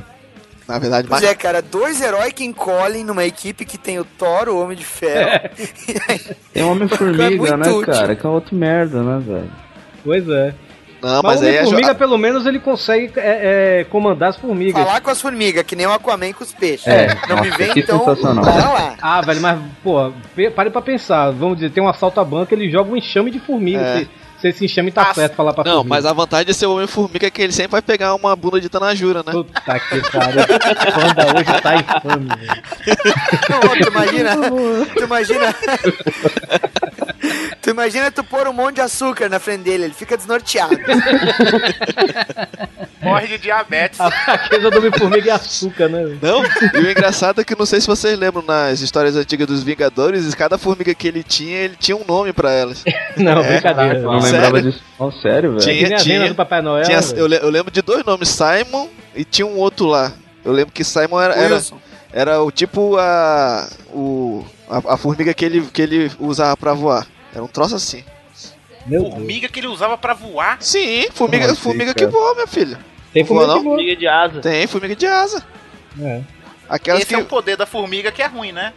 Na 0.68 0.78
verdade, 0.78 1.08
mas... 1.08 1.22
é, 1.22 1.34
cara, 1.34 1.62
dois 1.62 2.00
heróis 2.02 2.32
que 2.32 2.44
encolhem 2.44 3.04
numa 3.04 3.24
equipe 3.24 3.64
que 3.64 3.78
tem 3.78 3.98
o 3.98 4.04
Thor, 4.04 4.48
o 4.48 4.60
Homem 4.60 4.76
de 4.76 4.84
Ferro. 4.84 5.48
Tem 6.52 6.62
um 6.64 6.68
É 6.68 6.72
Homem-Formiga, 6.72 7.36
muito 7.36 7.56
né, 7.56 7.68
útil. 7.70 7.92
cara? 7.92 8.16
Que 8.16 8.26
é 8.26 8.28
outro 8.28 8.56
merda, 8.56 9.02
né, 9.02 9.22
velho? 9.24 9.50
Pois 10.02 10.28
é. 10.28 10.54
Não, 11.04 11.22
Mas, 11.22 11.40
mas 11.40 11.42
aí. 11.42 11.56
Homem-Formiga, 11.58 11.92
jo- 11.92 11.98
pelo 11.98 12.16
menos, 12.18 12.46
ele 12.46 12.58
consegue 12.58 13.12
é, 13.16 13.80
é, 13.80 13.84
comandar 13.84 14.30
as 14.30 14.36
formigas. 14.36 14.82
Falar 14.82 15.00
com 15.00 15.10
as 15.10 15.20
formigas, 15.20 15.62
que 15.64 15.76
nem 15.76 15.86
o 15.86 15.92
Aquaman 15.92 16.32
com 16.32 16.42
os 16.42 16.52
peixes. 16.52 16.86
É, 16.86 17.08
Não 17.28 17.40
me 17.40 17.50
vem 17.50 17.72
então. 17.76 17.98
Bora 17.98 18.14
lá. 18.42 18.94
Ah, 19.02 19.20
velho, 19.20 19.40
mas, 19.40 19.58
pô, 19.82 20.10
pare 20.54 20.70
pra 20.70 20.80
pensar. 20.80 21.30
Vamos 21.30 21.56
dizer, 21.58 21.70
tem 21.70 21.82
um 21.82 21.88
assalto 21.88 22.18
à 22.20 22.24
banca, 22.24 22.54
ele 22.54 22.70
joga 22.70 22.90
um 22.90 22.96
enxame 22.96 23.30
de 23.30 23.38
formiga. 23.38 23.80
É. 23.80 23.98
Se, 24.00 24.08
se 24.40 24.48
esse 24.48 24.64
enxame 24.66 24.90
tá 24.92 25.08
Ah, 25.10 25.14
certo 25.14 25.34
falar 25.36 25.52
pra 25.54 25.64
Não, 25.64 25.76
formiga. 25.76 25.94
mas 25.94 26.04
a 26.06 26.12
vantagem 26.12 26.46
de 26.46 26.54
ser 26.54 26.66
o 26.66 26.74
Homem-Formiga 26.74 27.26
é 27.26 27.30
que 27.30 27.40
ele 27.42 27.52
sempre 27.52 27.72
vai 27.72 27.82
pegar 27.82 28.14
uma 28.14 28.34
bunda 28.36 28.60
de 28.60 28.68
Tanajura, 28.68 29.22
né? 29.24 29.32
Puta 29.32 29.78
que 29.80 30.10
pariu. 30.10 30.42
Panda 30.94 31.38
hoje 31.38 31.60
tá 31.62 31.74
infame, 31.76 32.28
velho. 32.28 32.62
Não, 33.50 33.60
tu 33.60 33.88
imagina. 33.88 34.36
tu 34.94 35.02
imagina. 35.04 35.54
tu 37.62 37.70
imagina 37.70 38.10
tu 38.10 38.22
pôr 38.24 38.46
um 38.48 38.52
monte 38.52 38.76
de 38.76 38.80
açúcar 38.80 39.28
na 39.28 39.38
frente 39.38 39.62
dele, 39.62 39.84
ele 39.84 39.94
fica 39.94 40.16
desnorteado. 40.16 40.76
Morre 43.02 43.26
de 43.26 43.38
diabetes. 43.38 44.00
A 44.00 44.10
fraqueza 44.10 44.70
do 44.70 44.78
Homem-Formiga 44.78 45.30
é 45.30 45.34
açúcar, 45.34 45.88
né? 45.88 46.18
Não? 46.22 46.42
E 46.74 46.78
o 46.84 46.90
engraçado 46.90 47.40
é 47.40 47.44
que 47.44 47.56
não 47.58 47.66
sei 47.66 47.80
se 47.80 47.86
vocês 47.86 48.18
lembram 48.18 48.42
nas 48.42 48.80
histórias 48.80 49.14
antigas 49.16 49.46
dos 49.46 49.62
Vingadores, 49.62 50.34
cada 50.34 50.56
formiga 50.56 50.94
que 50.94 51.06
ele 51.06 51.22
tinha, 51.22 51.56
ele 51.58 51.76
tinha 51.78 51.96
um 51.96 52.04
nome 52.06 52.32
pra 52.32 52.50
elas. 52.50 52.82
Não, 53.16 53.42
É, 53.42 53.52
brincadeira. 53.52 53.98
Eu 53.98 54.02
não 54.12 54.20
Sério? 54.20 54.34
lembrava 54.40 54.62
disso. 54.62 54.82
Oh, 54.98 55.10
sério, 55.12 55.50
velho? 55.52 55.60
Tinha- 55.62 55.74
Que 55.76 56.08
nem 56.08 56.16
a 56.16 56.20
venda 56.20 56.28
do 56.30 56.34
Papai 56.34 56.62
Noel. 56.62 56.84
Tinha- 56.84 57.00
eu, 57.16 57.28
eu 57.28 57.50
lembro 57.50 57.70
de 57.70 57.80
dois 57.82 58.04
nomes, 58.04 58.28
Simon 58.28 58.88
e 59.14 59.24
tinha 59.24 59.46
um 59.46 59.56
outro 59.58 59.86
lá. 59.86 60.12
Eu 60.44 60.52
lembro 60.52 60.72
que 60.72 60.82
Simon 60.82 61.20
era, 61.20 61.34
era, 61.34 61.62
era 62.12 62.42
o 62.42 62.50
tipo 62.50 62.96
a, 62.98 63.68
o, 63.92 64.44
a, 64.68 64.94
a 64.94 64.96
formiga 64.96 65.32
que 65.32 65.44
ele, 65.44 65.60
que 65.72 65.80
ele 65.82 66.10
usava 66.18 66.56
pra 66.56 66.72
voar. 66.74 67.06
Era 67.34 67.42
um 67.42 67.48
troço 67.48 67.74
assim. 67.74 68.04
Meu 68.86 69.02
Deus. 69.02 69.14
Formiga 69.14 69.48
que 69.48 69.60
ele 69.60 69.66
usava 69.66 69.98
pra 69.98 70.14
voar. 70.14 70.58
Sim, 70.60 71.08
formiga, 71.12 71.46
assim, 71.46 71.56
formiga 71.56 71.94
que 71.94 72.06
voa, 72.06 72.34
minha 72.34 72.46
filha. 72.46 72.78
Tem 73.12 73.24
Voa, 73.24 73.40
formiga 73.40 73.56
não? 73.56 73.64
Formiga 73.64 73.96
de 73.96 74.06
asa. 74.06 74.40
Tem, 74.40 74.66
formiga 74.66 74.96
de 74.96 75.06
asa. 75.06 75.44
É. 76.00 76.22
Aquelas 76.68 77.02
Esse 77.02 77.08
que 77.08 77.14
é 77.14 77.18
o 77.18 77.24
poder 77.24 77.56
da 77.56 77.66
formiga 77.66 78.10
que 78.10 78.22
é 78.22 78.26
ruim, 78.26 78.52
né? 78.52 78.72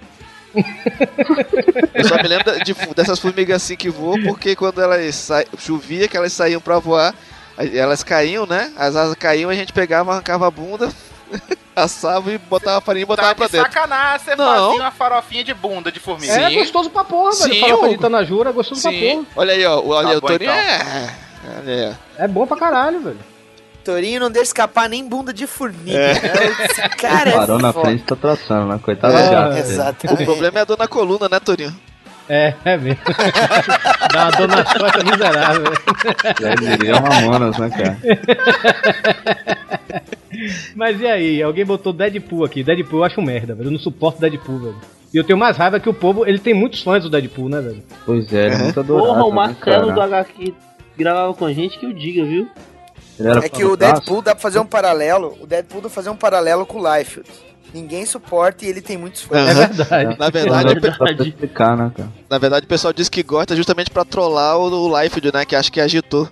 eu 1.94 2.04
só 2.06 2.16
me 2.16 2.28
lembro 2.28 2.64
de, 2.64 2.74
dessas 2.96 3.20
formigas 3.20 3.62
assim 3.62 3.76
que 3.76 3.90
voam, 3.90 4.22
porque 4.24 4.56
quando 4.56 4.82
elas 4.82 5.16
sa... 5.16 5.44
chovia, 5.58 6.08
que 6.08 6.16
elas 6.18 6.34
saíam 6.34 6.62
pra 6.62 6.80
voar, 6.80 7.14
elas 7.58 8.04
caíam, 8.04 8.46
né? 8.46 8.72
As 8.78 8.96
asas 8.96 9.16
caíam, 9.16 9.50
a 9.50 9.56
gente 9.56 9.74
pegava, 9.74 10.12
arrancava 10.12 10.48
a 10.48 10.52
bunda, 10.52 10.90
assava 11.76 12.32
e 12.32 12.38
botava 12.38 12.78
a 12.78 12.82
farinha 12.82 13.04
e 13.04 13.06
botava 13.06 13.30
Tá 13.30 13.36
pra 13.36 13.46
de 13.48 13.52
dentro. 13.52 13.72
sacanagem, 13.72 14.20
você 14.26 14.36
Não. 14.36 14.46
fazia 14.46 14.82
uma 14.84 14.92
farofinha 14.92 15.44
de 15.44 15.54
bunda 15.54 15.92
de 15.92 16.00
formiga. 16.00 16.34
É 16.34 16.50
Sim. 16.50 16.56
gostoso 16.60 16.90
pra 16.90 17.04
porra, 17.04 17.32
velho. 17.36 17.54
Sim, 17.54 17.60
Farofa 17.62 17.90
de 17.90 17.98
Tanajura 17.98 18.50
é 18.50 18.54
gostoso 18.54 18.82
pra 18.82 18.92
Sim. 18.92 19.10
porra. 19.24 19.26
Olha 19.36 19.54
aí, 19.54 19.66
ó. 19.66 19.82
Olha 19.86 20.10
Tá 20.12 20.18
o 20.18 20.22
Torinho 20.22 20.52
então. 20.52 20.56
é. 20.56 21.10
Olha 21.60 21.74
aí, 21.74 21.96
ó. 22.20 22.24
É 22.24 22.28
bom 22.28 22.48
pra 22.48 22.58
caralho, 22.58 23.00
velho. 23.02 23.20
Torinho 23.84 24.20
não 24.20 24.30
deixa 24.30 24.50
escapar 24.50 24.90
nem 24.90 25.08
bunda 25.08 25.32
de 25.32 25.48
formiga. 25.48 25.98
É. 25.98 26.12
Esse 26.70 26.82
cara 26.98 27.32
Parou 27.32 27.58
é 27.60 27.62
na 27.62 27.72
foda. 27.72 27.86
frente 27.86 28.04
tá 28.04 28.16
traçando, 28.18 28.66
né? 28.68 28.80
Coitado 28.84 29.16
É, 29.16 29.62
dele. 29.62 29.82
O 30.14 30.26
problema 30.26 30.60
é 30.60 30.62
a 30.62 30.66
dor 30.66 30.78
na 30.78 30.88
coluna, 30.90 31.30
né, 31.30 31.40
Torinho? 31.40 31.74
É, 32.28 32.54
é 32.66 32.76
mesmo. 32.76 33.00
Dá 34.12 34.24
uma 34.24 34.32
dor 34.32 34.48
nas 34.50 34.74
costas 34.74 35.04
miserável. 35.06 35.64
Já 36.42 36.56
diria 36.56 37.00
Mamonas, 37.00 37.58
né, 37.58 37.70
cara? 37.70 37.98
Mas 40.76 41.00
e 41.02 41.08
aí? 41.08 41.42
Alguém 41.42 41.66
botou 41.66 41.94
Deadpool 41.94 42.46
aqui. 42.46 42.64
Deadpool 42.64 43.00
eu 43.00 43.04
acho 43.04 43.20
um 43.20 43.24
merda, 43.24 43.56
velho. 43.56 43.68
Eu 43.68 43.72
não 43.72 43.80
suporto 43.80 44.20
Deadpool, 44.20 44.60
velho. 44.60 44.76
E 45.14 45.18
eu 45.18 45.24
tenho 45.24 45.40
mais 45.40 45.56
raiva 45.58 45.80
que 45.80 45.90
o 45.90 45.94
povo, 45.94 46.26
ele 46.26 46.40
tem 46.40 46.54
muitos 46.54 46.82
fãs 46.82 47.04
do 47.04 47.10
Deadpool, 47.10 47.50
né, 47.50 47.62
velho? 47.62 47.84
Pois 48.06 48.32
é, 48.34 48.48
ele 48.48 48.56
é 48.56 48.58
muito 48.58 48.80
adorado. 48.80 49.08
Porra, 49.08 49.24
o 49.24 49.30
né, 49.30 49.36
Marcelo 49.36 49.94
do 49.94 50.02
HQ 50.02 50.34
que 50.34 50.54
gravava 50.98 51.34
com 51.34 51.46
a 51.46 51.54
gente 51.54 51.80
que 51.80 51.86
eu 51.86 51.94
diga, 51.94 52.26
viu? 52.26 52.48
Ele 53.20 53.30
era 53.30 53.46
É 53.46 53.50
que 53.50 53.64
o. 53.64 53.76
Deadpool 53.76 54.22
dá 54.22 54.36
pra 54.36 54.42
fazer 54.42 54.60
um 54.60 54.66
paralelo. 54.66 55.38
O 55.42 55.48
Deadpool 55.48 55.82
dá 55.82 55.88
pra 55.88 55.96
fazer 55.96 56.10
um 56.10 56.16
paralelo 56.16 56.66
com 56.66 56.80
o 56.80 56.96
Liefeld. 56.96 57.30
Ninguém 57.74 58.06
suporta 58.06 58.66
e 58.66 58.70
ele 58.70 58.82
tem 58.82 58.98
muitos 58.98 59.22
fãs. 59.24 59.50
É 59.50 59.54
verdade. 59.54 60.18
Na 60.18 60.30
verdade, 60.30 60.98
pra 60.98 61.12
explicar, 61.12 61.78
né, 61.78 61.92
cara? 61.96 62.10
na 62.30 62.38
verdade, 62.38 62.66
o 62.66 62.70
pessoal 62.70 62.94
diz 62.94 63.10
que 63.10 63.22
gosta 63.24 63.56
justamente 63.56 63.92
pra 63.92 64.06
trollar 64.06 64.58
o, 64.58 64.70
o 64.70 65.02
Liefeld, 65.02 65.32
né? 65.34 65.46
Que 65.46 65.56
acha 65.56 65.72
que 65.72 65.82
agitou. 65.82 66.30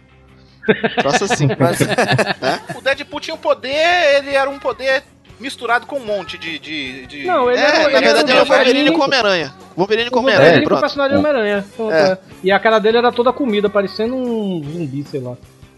Troço 0.98 1.24
assim. 1.26 1.48
Mas, 1.60 1.80
O 2.76 2.82
Deadpool 2.82 3.20
tinha 3.20 3.36
um 3.36 3.40
poder, 3.40 4.18
ele 4.18 4.32
era 4.32 4.50
um 4.50 4.60
poder 4.60 5.04
misturado 5.40 5.86
com 5.86 5.98
um 5.98 6.06
monte 6.06 6.38
de. 6.38 6.58
de, 6.60 7.06
de- 7.08 7.26
Não, 7.26 7.50
ele 7.50 7.60
É, 7.60 7.64
era, 7.64 7.78
na 7.78 7.84
ele 7.98 8.00
verdade, 8.06 8.32
era 8.32 8.40
é 8.40 8.44
o 8.44 8.46
Wolverine 8.46 8.92
com 8.92 8.98
com 8.98 9.04
Homem-Aranha. 9.06 9.54
Wolverine 9.76 10.10
com 10.10 10.16
o 10.18 10.22
Homem-Aranha, 10.22 10.50
Wolverine 10.52 10.70
com 10.70 10.76
o 10.76 10.80
personagem 10.80 11.14
do 11.14 11.20
Homem-Aranha. 11.20 11.66
É. 11.80 12.12
é. 12.12 12.18
E 12.44 12.52
a 12.52 12.60
cara 12.60 12.80
dele 12.80 12.98
era 12.98 13.12
toda 13.12 13.34
comida, 13.34 13.70
parecendo 13.70 14.16
um 14.16 14.64
zumbi, 14.64 15.04
sei 15.04 15.20
lá. 15.20 15.36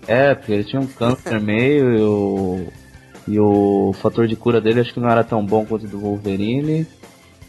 É, 0.08 0.36
porque 0.36 0.52
ele 0.54 0.64
tinha 0.64 0.82
um 0.82 0.88
câncer 0.88 1.40
meio 1.42 1.98
e 1.98 2.02
o, 2.02 2.68
e 3.28 3.40
o 3.40 3.94
fator 4.02 4.28
de 4.28 4.36
cura 4.36 4.62
dele 4.62 4.80
acho 4.80 4.94
que 4.94 5.00
não 5.00 5.10
era 5.10 5.24
tão 5.24 5.46
bom 5.46 5.66
quanto 5.66 5.86
o 5.86 5.88
do 5.90 6.00
Wolverine. 6.00 6.88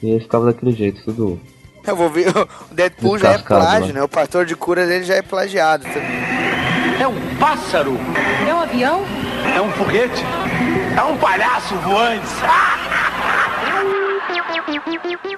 E 0.03 0.11
ele 0.11 0.21
ficava 0.21 0.47
daquele 0.47 0.73
jeito, 0.73 1.03
tudo. 1.05 1.41
eu 1.87 1.95
vou 1.97 2.09
ver. 2.09 2.29
O 2.37 2.75
Deadpool 2.75 3.19
já 3.19 3.33
é 3.33 3.39
plágio, 3.39 3.89
né? 3.89 4.01
né? 4.01 4.03
O 4.03 4.09
fator 4.09 4.47
de 4.47 4.57
cura 4.57 4.87
dele 4.87 5.05
já 5.05 5.15
é 5.17 5.23
plagiado 5.23 5.85
também. 5.85 6.48
É 7.09 7.11
um 7.11 7.37
pássaro, 7.37 7.97
É 8.47 8.53
um 8.53 8.61
avião? 8.61 9.03
é 9.57 9.63
um 9.63 9.71
foguete, 9.71 10.23
é 10.95 11.03
um 11.03 11.17
palhaço 11.17 11.75
voante. 11.77 12.27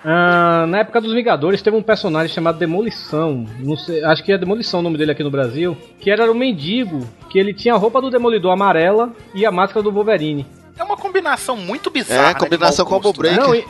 Ah, 0.03 0.65
na 0.67 0.79
época 0.79 1.01
dos 1.01 1.13
Vingadores 1.13 1.61
teve 1.61 1.77
um 1.77 1.83
personagem 1.83 2.35
chamado 2.35 2.59
Demolição. 2.59 3.47
Não 3.59 3.77
sei, 3.77 4.03
acho 4.03 4.25
que 4.25 4.33
é 4.33 4.39
Demolição 4.39 4.81
o 4.81 4.83
nome 4.83 4.97
dele 4.97 5.13
aqui 5.13 5.23
no 5.23 5.31
Brasil. 5.31 5.77
Que 6.01 6.11
era 6.11 6.31
um 6.31 6.35
mendigo, 6.35 7.07
que 7.29 7.39
ele 7.39 7.53
tinha 7.53 7.75
a 7.75 7.77
roupa 7.77 8.01
do 8.01 8.11
Demolidor 8.11 8.51
amarela 8.51 9.13
e 9.35 9.45
a 9.45 9.53
máscara 9.53 9.83
do 9.83 9.93
Wolverine. 9.93 10.47
É 10.79 10.83
uma 10.83 10.97
combinação 10.97 11.55
muito 11.55 11.91
bizarra. 11.91 12.21
É, 12.21 12.27
né, 12.29 12.33
de 12.35 12.41
combinação 12.41 12.85
mau 12.87 12.95
combo 12.95 13.13
gosto, 13.13 13.23
né? 13.23 13.35
break. 13.35 13.47
Não, 13.47 13.55
e, 13.55 13.65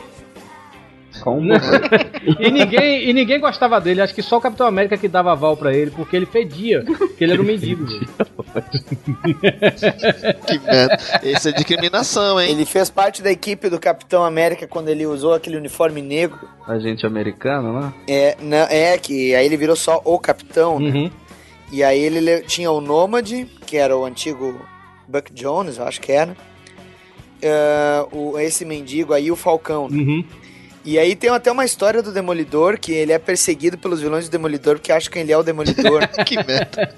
Como? 1.23 1.51
e 2.39 2.49
ninguém, 2.51 3.09
e 3.09 3.13
ninguém 3.13 3.39
gostava 3.39 3.79
dele. 3.81 4.01
Acho 4.01 4.15
que 4.15 4.21
só 4.21 4.37
o 4.37 4.41
Capitão 4.41 4.65
América 4.65 4.97
que 4.97 5.07
dava 5.07 5.31
aval 5.33 5.57
pra 5.57 5.73
ele, 5.73 5.91
porque 5.91 6.15
ele 6.15 6.25
fedia. 6.25 6.83
Porque 6.85 7.23
ele 7.23 7.33
era 7.33 7.41
um 7.41 7.45
mendigo. 7.45 7.85
Que 10.47 10.59
merda. 10.59 10.97
Esse 11.23 11.49
é 11.49 11.51
discriminação, 11.51 12.39
hein? 12.39 12.51
Ele 12.51 12.65
fez 12.65 12.89
parte 12.89 13.21
da 13.21 13.31
equipe 13.31 13.69
do 13.69 13.79
Capitão 13.79 14.23
América 14.23 14.67
quando 14.67 14.89
ele 14.89 15.05
usou 15.05 15.33
aquele 15.33 15.57
uniforme 15.57 16.01
negro. 16.01 16.39
Agente 16.67 17.05
americano, 17.05 17.79
né? 17.79 17.93
É, 18.07 18.37
não, 18.41 18.57
é 18.69 18.97
que 18.97 19.33
aí 19.35 19.45
ele 19.45 19.57
virou 19.57 19.75
só 19.75 20.01
o 20.03 20.19
Capitão, 20.19 20.79
né? 20.79 20.89
Uhum. 20.91 21.11
E 21.71 21.83
aí 21.83 21.99
ele 21.99 22.19
le- 22.19 22.41
tinha 22.41 22.69
o 22.71 22.81
Nômade, 22.81 23.47
que 23.65 23.77
era 23.77 23.95
o 23.97 24.03
antigo 24.05 24.59
Buck 25.07 25.31
Jones, 25.33 25.77
eu 25.77 25.85
acho 25.85 26.01
que 26.01 26.11
era. 26.11 26.35
É, 27.41 28.05
o, 28.11 28.37
esse 28.37 28.65
mendigo 28.65 29.13
aí, 29.13 29.31
o 29.31 29.35
Falcão. 29.35 29.87
né? 29.89 29.97
Uhum. 29.97 30.25
E 30.83 30.97
aí 30.97 31.15
tem 31.15 31.29
até 31.29 31.51
uma 31.51 31.63
história 31.63 32.01
do 32.01 32.11
Demolidor, 32.11 32.79
que 32.79 32.91
ele 32.91 33.11
é 33.11 33.19
perseguido 33.19 33.77
pelos 33.77 34.01
vilões 34.01 34.27
do 34.27 34.31
Demolidor, 34.31 34.75
porque 34.75 34.91
acham 34.91 35.11
que 35.11 35.19
ele 35.19 35.31
é 35.31 35.37
o 35.37 35.43
Demolidor. 35.43 36.07
Que 36.25 36.35
merda. 36.37 36.91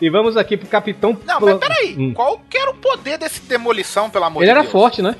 E 0.00 0.08
vamos 0.10 0.36
aqui 0.36 0.56
pro 0.56 0.68
Capitão. 0.68 1.16
Não, 1.26 1.40
mas 1.40 1.58
peraí, 1.58 1.96
Hum. 1.98 2.12
qual 2.14 2.40
que 2.48 2.56
era 2.56 2.70
o 2.70 2.74
poder 2.74 3.18
desse 3.18 3.40
demolição, 3.42 4.08
pelo 4.08 4.24
amor 4.24 4.42
Ele 4.42 4.46
de 4.46 4.50
era 4.52 4.60
Deus? 4.60 4.72
forte, 4.72 5.02
né? 5.02 5.16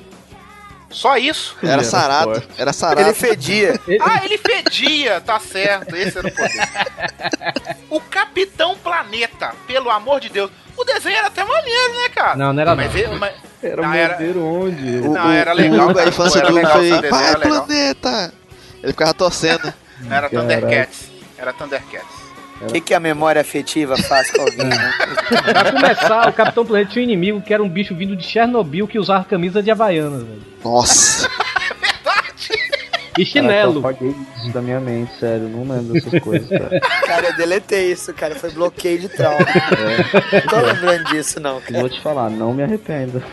Só 0.94 1.16
isso? 1.18 1.56
Era 1.62 1.82
sarado. 1.82 2.42
Era 2.56 2.70
ele 2.70 2.72
sarado. 2.72 3.14
fedia. 3.14 3.80
Ele- 3.86 3.98
Ah, 4.00 4.24
ele 4.24 4.38
fedia, 4.38 5.20
tá 5.20 5.38
certo, 5.40 5.94
esse 5.96 6.16
era 6.18 6.28
o 6.28 6.30
poder. 6.32 6.68
O 7.90 8.00
Capitão 8.00 8.76
Planeta, 8.76 9.52
pelo 9.66 9.90
amor 9.90 10.20
de 10.20 10.28
Deus. 10.28 10.50
O 10.76 10.84
desenho 10.84 11.16
era 11.16 11.26
até 11.28 11.44
maneiro, 11.44 11.92
né, 11.94 12.08
cara? 12.08 12.36
Não, 12.36 12.52
não 12.52 12.60
era 12.60 12.74
mas, 12.74 12.92
não. 12.92 13.00
ele- 13.00 13.16
mas- 13.18 13.34
Era 13.62 13.82
Não, 13.82 13.94
era- 13.94 14.16
onde? 14.38 14.96
O, 14.98 15.12
Não, 15.14 15.28
o- 15.28 15.32
era 15.32 15.52
o 15.52 15.56
legal, 15.56 15.94
cara. 15.94 16.04
a 16.04 16.08
infância 16.08 16.38
Era 16.38 16.48
do 16.48 16.52
foi. 16.68 16.90
era 16.90 16.98
legal." 17.38 17.40
planeta! 17.66 18.34
Ele 18.82 18.92
ficava 18.92 19.14
torcendo. 19.14 19.66
era 19.66 20.08
Caraca. 20.28 20.36
Thundercats. 20.40 21.08
Era 21.38 21.52
Thundercats. 21.54 22.23
O 22.68 22.72
que, 22.72 22.80
que 22.80 22.94
a 22.94 23.00
memória 23.00 23.40
afetiva 23.40 23.96
faz 23.96 24.30
com 24.30 24.42
alguém, 24.42 24.64
né? 24.66 24.92
Pra 25.52 25.72
começar, 25.72 26.28
o 26.28 26.32
Capitão 26.32 26.64
Planeta 26.64 26.90
tinha 26.92 27.02
um 27.02 27.08
inimigo 27.08 27.40
que 27.40 27.52
era 27.52 27.62
um 27.62 27.68
bicho 27.68 27.94
vindo 27.94 28.16
de 28.16 28.24
Chernobyl 28.24 28.86
que 28.88 28.98
usava 28.98 29.24
camisa 29.24 29.62
de 29.62 29.70
Havaianas, 29.70 30.22
velho. 30.22 30.42
Nossa. 30.64 31.28
E 33.16 33.24
chinelo. 33.24 33.80
Caraca, 33.80 34.04
eu 34.04 34.10
apaguei 34.10 34.26
isso 34.38 34.52
da 34.52 34.60
minha 34.60 34.80
mente, 34.80 35.12
sério. 35.20 35.48
Não 35.48 35.60
lembro 35.60 35.92
dessas 35.92 36.20
coisas, 36.20 36.48
cara. 36.48 36.80
Cara, 36.80 37.26
eu 37.28 37.36
deletei 37.36 37.92
isso, 37.92 38.12
cara. 38.12 38.34
Foi 38.34 38.50
bloqueio 38.50 38.98
de 38.98 39.08
trauma. 39.08 39.38
É, 39.38 40.40
Não 40.40 40.46
tô 40.48 40.56
lembrando 40.66 41.04
disso, 41.04 41.38
não, 41.38 41.60
cara. 41.60 41.78
vou 41.78 41.88
te 41.88 42.00
falar, 42.00 42.28
não 42.28 42.52
me 42.52 42.64
arrependo. 42.64 43.22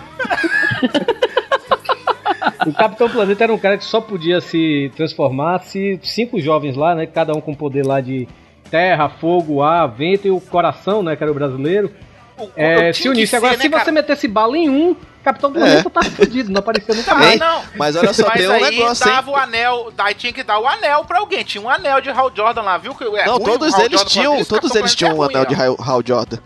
O 2.66 2.74
Capitão 2.74 3.10
Planeta 3.10 3.44
era 3.44 3.54
um 3.54 3.58
cara 3.58 3.76
que 3.78 3.84
só 3.84 4.00
podia 4.00 4.40
se 4.40 4.92
transformar 4.96 5.60
se 5.64 6.00
cinco 6.04 6.40
jovens 6.40 6.76
lá, 6.76 6.94
né? 6.94 7.08
Cada 7.08 7.34
um 7.34 7.42
com 7.42 7.56
poder 7.56 7.84
lá 7.86 8.00
de 8.02 8.28
terra, 8.72 9.10
fogo, 9.10 9.62
ar, 9.62 9.86
vento 9.88 10.28
e 10.28 10.32
o 10.32 10.40
coração, 10.42 11.04
né? 11.04 11.16
Que 11.16 11.22
era 11.24 11.32
o 11.32 11.36
brasileiro. 11.36 11.92
O- 12.40 12.50
É, 12.56 12.92
se 12.94 13.08
unisse. 13.10 13.28
ser, 13.28 13.36
Agora, 13.36 13.58
né, 13.58 13.62
se 13.64 13.70
cara? 13.70 13.84
você 13.86 13.92
metesse 13.92 14.28
bala 14.28 14.58
em 14.58 14.68
um, 14.70 14.96
Capitão 15.24 15.52
Planeta 15.52 15.88
tá 15.92 16.02
fudido, 16.02 16.52
não 16.52 16.60
aparecia 16.60 16.96
nunca 16.96 17.12
Ah, 17.12 17.16
mais. 17.16 17.40
não. 17.40 17.62
Mas 17.76 17.96
olha 17.96 18.12
só, 18.14 18.26
Mas 18.28 18.34
tem 18.38 18.48
um 18.48 18.52
aí 18.54 18.62
negócio, 18.78 19.08
hein? 19.08 19.14
dava 19.14 19.30
o 19.32 19.36
anel, 19.36 19.94
daí 19.96 20.16
tinha 20.16 20.34
que 20.34 20.42
dar 20.44 20.58
o 20.60 20.68
anel 20.68 21.06
pra 21.06 21.20
alguém. 21.20 21.44
Tinha 21.44 21.62
um 21.64 21.70
anel 21.70 22.02
de 22.02 22.10
Hal 22.10 22.32
Jordan 22.36 22.62
lá, 22.64 22.78
viu? 22.80 22.96
É 23.16 23.26
Não, 23.28 23.34
ruim, 23.36 23.44
todos 23.44 23.78
eles 23.78 23.92
Jordan 24.00 24.06
tinham, 24.10 24.40
isso, 24.40 24.50
todos 24.50 24.74
eles 24.76 24.96
tinham 24.96 25.16
um 25.20 25.24
é 25.24 25.28
anel 25.28 25.46
de 25.46 25.54
Hal 25.54 25.76
Hal 25.80 26.02
Jordan. 26.04 26.38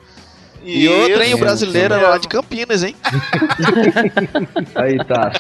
E 0.63 0.89
outro, 0.89 1.21
hein? 1.23 1.33
O 1.35 1.37
brasileiro 1.37 1.93
era 1.93 2.09
lá 2.09 2.17
de 2.17 2.27
Campinas, 2.27 2.83
hein? 2.83 2.95
Aí, 4.75 4.97
tá. 5.05 5.31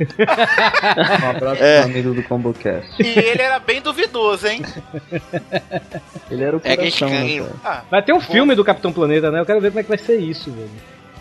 Um 1.24 1.30
abraço 1.30 1.62
É. 1.62 1.80
pro 1.82 1.90
amigo 1.90 2.14
do 2.14 2.22
ComboCast. 2.22 3.02
E 3.02 3.18
ele 3.18 3.42
era 3.42 3.58
bem 3.58 3.80
duvidoso, 3.80 4.46
hein? 4.46 4.62
Ele 6.30 6.44
era 6.44 6.56
o 6.56 6.60
É 6.64 6.76
coração, 6.76 7.08
né, 7.08 7.16
estranho. 7.26 7.44
cara? 7.62 7.76
Ah, 7.78 7.82
Vai 7.90 8.02
ter 8.02 8.12
um 8.12 8.20
filme 8.20 8.54
do 8.54 8.64
Capitão 8.64 8.92
Planeta, 8.92 9.30
né? 9.30 9.40
Eu 9.40 9.46
quero 9.46 9.60
ver 9.60 9.70
como 9.70 9.80
é 9.80 9.82
que 9.82 9.88
vai 9.88 9.98
ser 9.98 10.16
isso, 10.18 10.50
velho. 10.52 10.70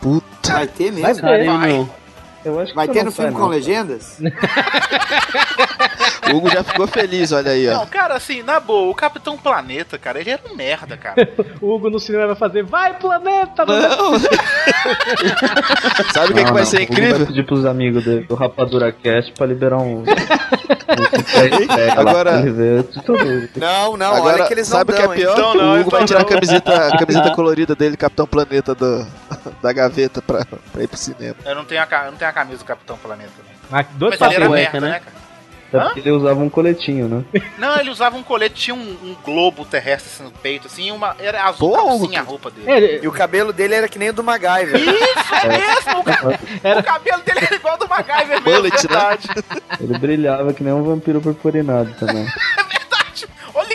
Puta. 0.01 0.53
Vai 0.53 0.67
ter 0.67 0.91
Vai 0.91 1.01
mesmo? 1.11 1.27
ter. 1.27 1.45
vai. 1.45 1.87
Eu 2.43 2.59
acho 2.59 2.71
que 2.71 2.75
Vai 2.75 2.87
ter 2.87 3.03
no 3.03 3.11
filme 3.11 3.31
com 3.31 3.39
não. 3.39 3.47
legendas? 3.47 4.19
O 6.31 6.37
Hugo 6.37 6.49
já 6.49 6.63
ficou 6.63 6.87
feliz, 6.87 7.31
olha 7.31 7.51
aí, 7.51 7.67
ó. 7.67 7.79
Não, 7.79 7.87
cara, 7.87 8.13
assim, 8.13 8.43
na 8.43 8.59
boa, 8.59 8.91
o 8.91 8.95
Capitão 8.95 9.35
Planeta, 9.37 9.97
cara, 9.97 10.19
ele 10.19 10.29
era 10.29 10.41
um 10.49 10.55
merda, 10.55 10.95
cara. 10.95 11.27
O 11.61 11.73
Hugo 11.73 11.89
no 11.89 11.99
cinema 11.99 12.27
vai 12.27 12.35
fazer 12.35 12.63
Vai, 12.63 12.93
planeta! 12.97 13.65
Não. 13.65 14.19
Sabe 16.13 16.31
o 16.31 16.35
que, 16.35 16.43
que 16.43 16.45
Não, 16.45 16.53
vai 16.53 16.61
não, 16.61 16.65
ser 16.65 16.83
Hugo 16.83 16.93
incrível? 16.93 17.17
Vai 17.17 17.25
pedir 17.27 17.45
pros 17.45 17.65
amigos 17.65 18.05
dele, 18.05 18.25
do 18.25 18.35
Rapadura 18.35 18.91
Cast 18.91 19.31
pra 19.33 19.47
liberar 19.47 19.77
um. 19.79 20.03
Agora-. 21.97 22.43
Não, 23.55 23.97
não, 23.97 24.11
olha 24.11 24.17
Agora, 24.17 24.47
que 24.47 24.53
eles 24.53 24.69
não 24.69 24.77
sabe 24.77 24.93
o 24.93 24.95
que 24.95 25.01
é 25.01 25.07
pior? 25.07 25.33
Então 25.33 25.55
não, 25.55 25.77
o 25.77 25.81
Hugo 25.81 25.89
vai 25.89 26.03
então 26.03 26.05
tirar 26.05 26.21
a 26.21 26.25
camiseta, 26.25 26.87
a 26.87 26.97
camiseta 26.97 27.31
colorida 27.31 27.75
dele, 27.75 27.97
Capitão 27.97 28.27
Planeta, 28.27 28.75
do, 28.75 29.05
da 29.61 29.73
gaveta, 29.73 30.21
pra, 30.21 30.45
pra 30.71 30.83
ir 30.83 30.87
pro 30.87 30.97
cinema. 30.97 31.35
Eu 31.45 31.55
não 31.55 31.65
tenho 31.65 31.81
a, 31.81 32.05
eu 32.05 32.11
não 32.11 32.17
tenho 32.17 32.29
a 32.29 32.33
camisa 32.33 32.57
do 32.59 32.65
Capitão 32.65 32.97
Planeta. 32.97 33.31
não. 33.71 33.79
Ah, 33.79 33.85
Dois 33.93 34.19
Mas 34.19 34.31
ele 34.31 34.43
era 34.43 34.49
merda, 34.49 34.79
né? 34.81 34.89
né, 34.89 34.99
cara? 34.99 35.19
É 35.71 35.79
porque 35.81 35.99
ele 35.99 36.09
usava 36.09 36.39
um 36.39 36.49
coletinho, 36.49 37.07
né? 37.07 37.23
Não, 37.59 37.79
ele 37.79 37.91
usava 37.91 38.17
um 38.17 38.23
colete, 38.23 38.55
tinha 38.55 38.73
um, 38.73 38.79
um 38.79 39.15
globo 39.23 39.63
terrestre 39.63 40.09
assim, 40.11 40.23
no 40.23 40.31
peito, 40.31 40.65
assim, 40.65 40.89
uma, 40.89 41.15
era 41.19 41.43
azul 41.43 41.69
Pô, 41.69 41.75
calcinha 41.75 42.21
a 42.21 42.23
roupa 42.23 42.49
dele. 42.49 42.67
É, 42.71 42.77
ele- 42.77 42.99
E 43.03 43.07
o 43.07 43.11
cabelo 43.11 43.53
dele 43.53 43.75
era 43.75 43.87
que 43.87 43.99
nem 43.99 44.09
o 44.09 44.13
do 44.13 44.23
MacGyver. 44.23 44.75
Isso 44.81 44.89
mesmo! 45.47 45.99
O, 45.99 46.03
ca- 46.03 46.79
o 46.79 46.83
cabelo 46.83 47.21
dele 47.21 47.39
era 47.45 47.55
igual 47.55 47.73
ao 47.73 47.79
do 47.79 47.87
MacGyver 47.87 48.41
mesmo, 48.41 48.43
Bullet, 48.45 48.73
né? 48.73 48.79
verdade. 48.81 49.29
Ele 49.79 49.97
brilhava 49.99 50.53
que 50.55 50.63
nem 50.63 50.73
um 50.73 50.81
vampiro 50.81 51.21
purpurinado 51.21 51.93
também. 51.99 52.25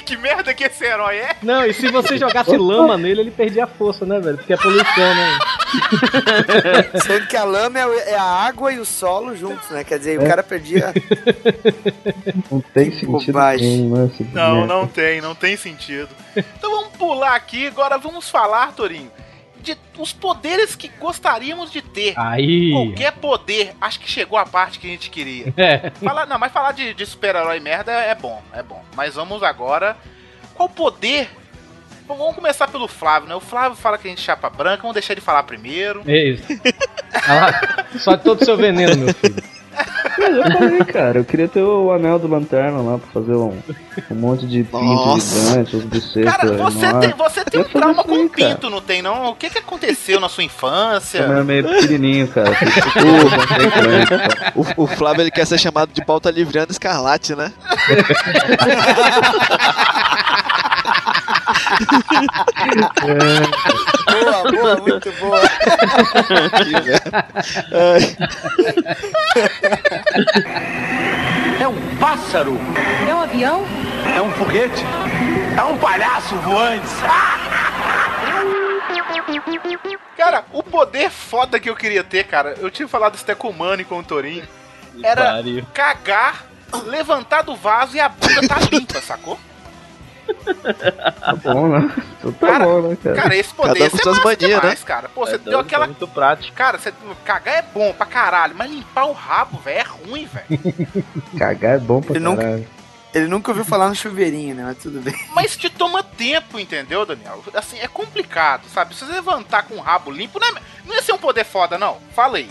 Que 0.04 0.16
merda 0.16 0.54
que 0.54 0.64
esse 0.64 0.84
herói 0.84 1.16
é. 1.16 1.36
Não, 1.42 1.64
e 1.64 1.72
se 1.74 1.90
você 1.90 2.16
jogasse 2.16 2.56
lama 2.56 2.96
nele, 2.96 3.22
ele 3.22 3.30
perdia 3.30 3.64
a 3.64 3.66
força, 3.66 4.04
né, 4.04 4.20
velho? 4.20 4.36
Porque 4.36 4.52
é 4.52 4.56
poluição, 4.56 5.14
né? 5.14 5.38
Sendo 7.04 7.26
que 7.26 7.36
a 7.36 7.44
lama 7.44 7.78
é 7.78 7.84
é 8.10 8.16
a 8.16 8.22
água 8.22 8.72
e 8.72 8.78
o 8.78 8.84
solo 8.84 9.36
juntos, 9.36 9.68
né? 9.70 9.82
Quer 9.84 9.98
dizer, 9.98 10.20
o 10.20 10.26
cara 10.26 10.42
perdia. 10.42 10.92
Não 12.50 12.60
tem 12.60 12.90
Que 12.90 13.00
sentido 13.00 13.38
nenhum, 13.38 13.96
né? 13.96 14.10
Não, 14.32 14.66
não 14.66 14.86
tem, 14.86 15.20
não 15.20 15.34
tem 15.34 15.56
sentido. 15.56 16.08
Então 16.36 16.70
vamos 16.70 16.96
pular 16.96 17.34
aqui, 17.34 17.66
agora 17.66 17.98
vamos 17.98 18.28
falar, 18.28 18.72
Torinho, 18.72 19.10
de 19.64 19.76
os 19.98 20.12
poderes 20.12 20.76
que 20.76 20.88
gostaríamos 21.00 21.72
de 21.72 21.82
ter. 21.82 22.14
Aí. 22.16 22.70
Qualquer 22.72 23.12
poder, 23.12 23.74
acho 23.80 23.98
que 23.98 24.08
chegou 24.08 24.38
a 24.38 24.46
parte 24.46 24.78
que 24.78 24.86
a 24.86 24.90
gente 24.90 25.10
queria. 25.10 25.52
É. 25.56 25.90
Falar, 25.90 26.26
não, 26.26 26.38
mas 26.38 26.52
falar 26.52 26.72
de, 26.72 26.94
de 26.94 27.06
super-herói 27.06 27.58
merda 27.58 27.92
é 27.92 28.14
bom, 28.14 28.42
é 28.52 28.62
bom. 28.62 28.82
Mas 28.94 29.14
vamos 29.14 29.42
agora. 29.42 29.96
Qual 30.54 30.68
poder? 30.68 31.28
Bom, 32.06 32.16
Vamos 32.16 32.34
começar 32.34 32.68
pelo 32.68 32.86
Flávio, 32.86 33.28
né? 33.28 33.34
O 33.34 33.40
Flávio 33.40 33.76
fala 33.76 33.96
que 33.96 34.06
a 34.06 34.10
gente 34.10 34.20
é 34.20 34.24
chapa 34.24 34.50
branca, 34.50 34.82
vamos 34.82 34.94
deixar 34.94 35.14
ele 35.14 35.22
falar 35.22 35.42
primeiro. 35.44 36.02
É 36.06 36.28
isso. 36.28 36.44
Só 37.98 38.16
todo 38.16 38.42
o 38.42 38.44
seu 38.44 38.56
veneno, 38.56 38.96
meu 38.96 39.14
filho. 39.14 39.42
Eu 40.18 40.36
já 40.36 40.50
falei, 40.52 40.78
cara, 40.84 41.18
eu 41.18 41.24
queria 41.24 41.48
ter 41.48 41.60
o 41.62 41.90
anel 41.92 42.18
do 42.18 42.28
lanterna 42.28 42.78
lá 42.80 42.98
pra 42.98 43.08
fazer 43.12 43.34
um, 43.34 43.58
um 44.10 44.14
monte 44.14 44.46
de 44.46 44.62
pinto 44.62 45.20
gigante, 45.20 45.76
os 45.76 45.84
bucetos. 45.84 46.32
Cara, 46.32 46.52
você 46.52 46.94
tem, 47.00 47.10
você 47.16 47.44
tem 47.44 47.60
Eu 47.60 47.66
um 47.66 47.70
trauma 47.70 47.92
isso 47.94 48.02
com 48.04 48.14
aí, 48.14 48.20
um 48.24 48.28
cara. 48.28 48.48
pinto, 48.54 48.70
não 48.70 48.80
tem 48.80 49.02
não? 49.02 49.30
O 49.30 49.34
que 49.34 49.50
que 49.50 49.58
aconteceu 49.58 50.20
na 50.20 50.28
sua 50.28 50.44
infância? 50.44 51.18
Eu 51.18 51.32
era 51.32 51.44
meio 51.44 51.64
pequenininho, 51.64 52.28
cara. 52.28 52.54
Tipo, 54.54 54.64
O, 54.78 54.84
o 54.84 54.86
Flávio 54.86 55.22
ele 55.22 55.30
quer 55.30 55.46
ser 55.46 55.58
chamado 55.58 55.92
de 55.92 56.04
pauta 56.04 56.30
livreando 56.30 56.70
escarlate, 56.72 57.34
né? 57.34 57.52
Boa, 64.10 64.52
boa, 64.52 64.76
muito 64.76 65.12
boa. 65.12 65.40
É 71.60 71.68
um 71.68 71.96
pássaro? 71.96 72.58
É 73.08 73.14
um 73.14 73.20
avião? 73.20 73.64
É 74.14 74.20
um 74.20 74.30
foguete? 74.32 74.82
É 75.56 75.62
um 75.62 75.78
palhaço 75.78 76.34
voante? 76.36 76.86
Cara, 80.16 80.44
o 80.52 80.62
poder 80.62 81.10
foda 81.10 81.58
que 81.58 81.68
eu 81.68 81.76
queria 81.76 82.04
ter, 82.04 82.24
cara, 82.24 82.54
eu 82.58 82.70
tinha 82.70 82.86
falado 82.88 83.14
isso 83.14 83.24
até 83.24 83.34
com 83.34 83.50
o 83.50 83.52
Mano 83.58 83.82
e 83.82 83.84
com 83.84 83.98
o 83.98 84.04
Torinho, 84.04 84.46
era 85.02 85.42
cagar, 85.72 86.44
levantar 86.86 87.42
do 87.42 87.56
vaso 87.56 87.96
e 87.96 88.00
a 88.00 88.08
bunda 88.08 88.46
tá 88.48 88.56
limpa, 88.70 89.00
sacou? 89.00 89.38
Tá 91.20 91.34
bom, 91.36 91.68
né? 91.68 91.94
Então 92.18 92.32
tá 92.32 92.46
Cara, 92.46 92.64
bom, 92.64 92.82
né, 92.82 92.96
cara? 93.02 93.16
Cara, 93.16 93.36
esse 93.36 93.54
Cada 93.54 93.68
poder 93.68 93.80
um 93.80 93.84
ia 93.84 93.90
com 93.90 93.96
ser 93.96 94.02
suas 94.02 94.16
massa 94.16 94.28
manias, 94.28 94.60
demais, 94.60 94.84
cara. 94.84 95.08
Pô, 95.08 95.26
você 95.26 95.34
É 95.34 95.38
deu 95.38 95.52
doido, 95.52 95.60
aquela... 95.66 95.84
é 95.84 95.88
muito 95.88 96.08
prático. 96.08 96.54
Cara, 96.56 96.78
você... 96.78 96.92
cagar 97.24 97.54
é 97.54 97.62
bom 97.62 97.92
pra 97.92 98.06
caralho, 98.06 98.54
mas 98.56 98.70
limpar 98.70 99.04
o 99.06 99.12
rabo, 99.12 99.58
velho, 99.58 99.78
é 99.78 99.82
ruim, 99.82 100.26
velho. 100.26 100.46
Cagar 101.38 101.74
é 101.76 101.78
bom 101.78 102.00
pra 102.00 102.14
Ele 102.16 102.24
nunca- 102.24 102.42
caralho. 102.42 102.66
Ele 103.14 103.28
nunca 103.28 103.52
ouviu 103.52 103.64
falar 103.64 103.88
no 103.88 103.94
chuveirinho, 103.94 104.56
né? 104.56 104.64
Mas 104.64 104.78
tudo 104.78 105.00
bem. 105.00 105.14
Mas 105.36 105.56
te 105.56 105.70
toma 105.70 106.02
tempo, 106.02 106.58
entendeu, 106.58 107.06
Daniel? 107.06 107.44
Assim, 107.54 107.78
é 107.78 107.86
complicado, 107.86 108.62
sabe? 108.74 108.92
Se 108.92 109.04
você 109.06 109.12
levantar 109.12 109.62
com 109.68 109.76
o 109.76 109.80
rabo 109.80 110.10
limpo, 110.10 110.40
não, 110.40 110.48
é... 110.48 110.52
não 110.84 110.94
ia 110.96 111.00
ser 111.02 111.12
um 111.12 111.18
poder 111.18 111.44
foda, 111.44 111.78
não. 111.78 111.98
Falei. 112.12 112.50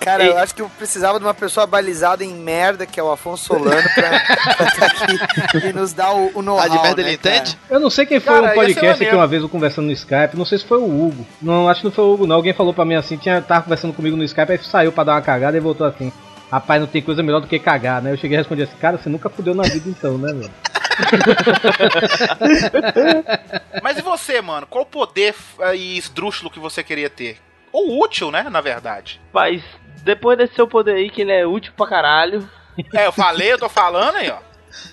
Cara, 0.00 0.24
Ei. 0.24 0.30
eu 0.30 0.38
acho 0.38 0.54
que 0.54 0.62
eu 0.62 0.70
precisava 0.70 1.18
de 1.18 1.24
uma 1.24 1.34
pessoa 1.34 1.66
balizada 1.66 2.24
em 2.24 2.32
merda, 2.32 2.86
que 2.86 2.98
é 2.98 3.02
o 3.02 3.10
Afonso 3.10 3.44
Solano, 3.44 3.82
pra, 3.94 4.10
pra 4.56 4.70
tá 4.70 4.86
aqui 4.86 5.66
e 5.68 5.72
nos 5.72 5.92
dar 5.92 6.12
o, 6.12 6.38
o 6.38 6.42
know-how. 6.42 6.64
ah, 6.64 6.68
de 6.68 6.80
merda 6.80 7.02
né, 7.02 7.08
ele 7.08 7.18
cara? 7.18 7.36
entende? 7.36 7.58
Eu 7.68 7.80
não 7.80 7.90
sei 7.90 8.06
quem 8.06 8.20
foi 8.20 8.34
Cara, 8.34 8.48
ser 8.48 8.54
podcast 8.54 9.04
que 9.04 9.14
uma 9.14 9.26
vez 9.26 9.42
eu 9.42 9.48
conversando 9.48 9.86
no 9.86 9.92
Skype, 9.92 10.36
não 10.36 10.44
sei 10.44 10.58
se 10.58 10.64
foi 10.64 10.78
o 10.78 10.84
Hugo. 10.84 11.26
Não, 11.42 11.68
acho 11.68 11.80
que 11.80 11.86
não 11.86 11.92
foi 11.92 12.04
o 12.04 12.14
Hugo, 12.14 12.26
não. 12.26 12.36
Alguém 12.36 12.52
falou 12.52 12.72
pra 12.72 12.84
mim 12.84 12.94
assim, 12.94 13.16
tinha, 13.16 13.42
tava 13.42 13.62
conversando 13.62 13.92
comigo 13.92 14.16
no 14.16 14.24
Skype, 14.24 14.52
aí 14.52 14.58
saiu 14.58 14.92
pra 14.92 15.04
dar 15.04 15.14
uma 15.14 15.22
cagada 15.22 15.56
e 15.56 15.60
voltou 15.60 15.86
assim. 15.86 16.12
Rapaz, 16.50 16.80
não 16.80 16.86
tem 16.86 17.02
coisa 17.02 17.22
melhor 17.22 17.40
do 17.40 17.46
que 17.46 17.58
cagar, 17.58 18.00
né? 18.00 18.12
Eu 18.12 18.16
cheguei 18.16 18.36
a 18.36 18.40
responder 18.40 18.62
assim, 18.62 18.76
cara, 18.80 18.96
você 18.96 19.10
nunca 19.10 19.28
fudeu 19.28 19.54
na 19.54 19.64
vida 19.64 19.88
então, 19.88 20.16
né, 20.16 20.32
velho? 20.32 20.50
Mas 23.82 23.98
e 23.98 24.02
você, 24.02 24.40
mano? 24.40 24.66
Qual 24.66 24.86
poder 24.86 25.34
eh, 25.60 25.76
esdrúxulo 25.76 26.50
que 26.50 26.58
você 26.58 26.82
queria 26.82 27.10
ter? 27.10 27.38
Ou 27.70 28.02
útil, 28.02 28.30
né, 28.30 28.46
na 28.50 28.60
verdade. 28.60 29.20
Mas 29.32 29.62
depois 30.02 30.36
desse 30.38 30.54
seu 30.54 30.66
poder 30.66 30.92
aí, 30.96 31.10
que 31.10 31.22
ele 31.22 31.32
é 31.32 31.46
útil 31.46 31.72
pra 31.76 31.86
caralho. 31.86 32.48
É, 32.94 33.06
eu 33.06 33.12
falei, 33.12 33.52
eu 33.52 33.58
tô 33.58 33.68
falando 33.68 34.16
aí, 34.16 34.30
ó. 34.30 34.38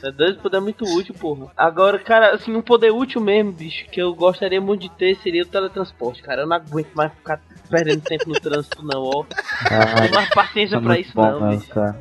É 0.03 0.12
dois 0.12 0.36
poder 0.38 0.60
muito 0.62 0.86
útil, 0.86 1.14
porra. 1.14 1.47
Agora, 1.56 1.99
cara, 1.99 2.34
assim, 2.34 2.56
um 2.56 2.62
poder 2.62 2.91
útil 2.91 3.22
mesmo, 3.22 3.51
bicho, 3.51 3.86
que 3.91 4.01
eu 4.01 4.16
gostaria 4.16 4.60
muito 4.60 4.82
de 4.82 4.89
ter 4.89 5.16
seria 5.18 5.43
o 5.43 5.45
teletransporte, 5.45 6.24
cara. 6.24 6.41
Eu 6.41 6.47
não 6.47 6.56
aguento 6.56 6.89
mais 6.95 7.12
ficar 7.14 7.39
perdendo 7.70 8.01
tempo 8.01 8.30
no 8.30 8.39
trânsito, 8.39 8.84
não, 8.84 9.03
ó. 9.03 9.24
Não 9.24 9.26
Ah, 9.78 10.01
tenho 10.01 10.14
mais 10.14 10.30
paciência 10.30 10.78
tá 10.80 10.84
pra 10.84 10.97
isso, 10.99 11.12
bom, 11.14 11.22
não, 11.32 11.39
né, 11.41 11.58
bicho. 11.58 11.70
cara. 11.70 11.95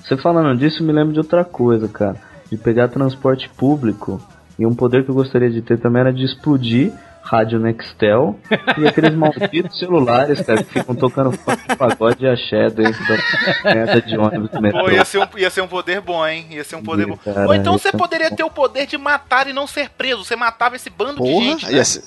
Você 0.00 0.16
falando 0.16 0.56
disso, 0.58 0.82
me 0.82 0.92
lembro 0.92 1.12
de 1.12 1.18
outra 1.18 1.44
coisa, 1.44 1.88
cara. 1.88 2.16
De 2.50 2.56
pegar 2.56 2.88
transporte 2.88 3.48
público. 3.48 4.20
E 4.58 4.64
um 4.64 4.74
poder 4.74 5.04
que 5.04 5.10
eu 5.10 5.14
gostaria 5.14 5.50
de 5.50 5.60
ter 5.60 5.78
também 5.78 6.00
era 6.00 6.12
de 6.12 6.24
explodir 6.24 6.92
rádio 7.22 7.58
Nextel 7.60 8.38
e 8.78 8.86
aqueles 8.86 9.14
malditos 9.14 9.78
celulares, 9.78 10.40
cara, 10.42 10.62
que 10.62 10.72
ficam 10.80 10.94
tocando 10.94 11.32
funk, 11.32 11.76
pagode 11.76 12.24
e 12.24 12.28
axé 12.28 12.68
dentro 12.68 13.00
da 13.06 13.74
merda 13.74 14.02
de 14.02 14.18
ônibus 14.18 14.50
do 14.50 14.60
metrô. 14.60 14.80
Pô, 14.84 14.90
ia 14.90 15.04
ser, 15.04 15.18
um, 15.18 15.26
ia 15.36 15.48
ser 15.50 15.60
um 15.62 15.68
poder 15.68 16.00
bom, 16.00 16.26
hein? 16.26 16.46
Ia 16.50 16.64
ser 16.64 16.76
um 16.76 16.82
poder 16.82 17.06
bom. 17.06 17.16
Cara, 17.16 17.46
Ou 17.46 17.54
então 17.54 17.78
você 17.78 17.90
ser 17.90 17.96
poderia 17.96 18.28
bom. 18.30 18.36
ter 18.36 18.42
o 18.44 18.50
poder 18.50 18.86
de 18.86 18.98
matar 18.98 19.46
e 19.46 19.52
não 19.52 19.66
ser 19.66 19.88
preso. 19.90 20.24
Você 20.24 20.36
matava 20.36 20.76
esse 20.76 20.90
bando 20.90 21.12
de 21.22 21.30
Porra, 21.30 21.44
gente. 21.44 21.66
né? 21.66 21.72
ia 21.72 21.84
ser- 21.84 22.02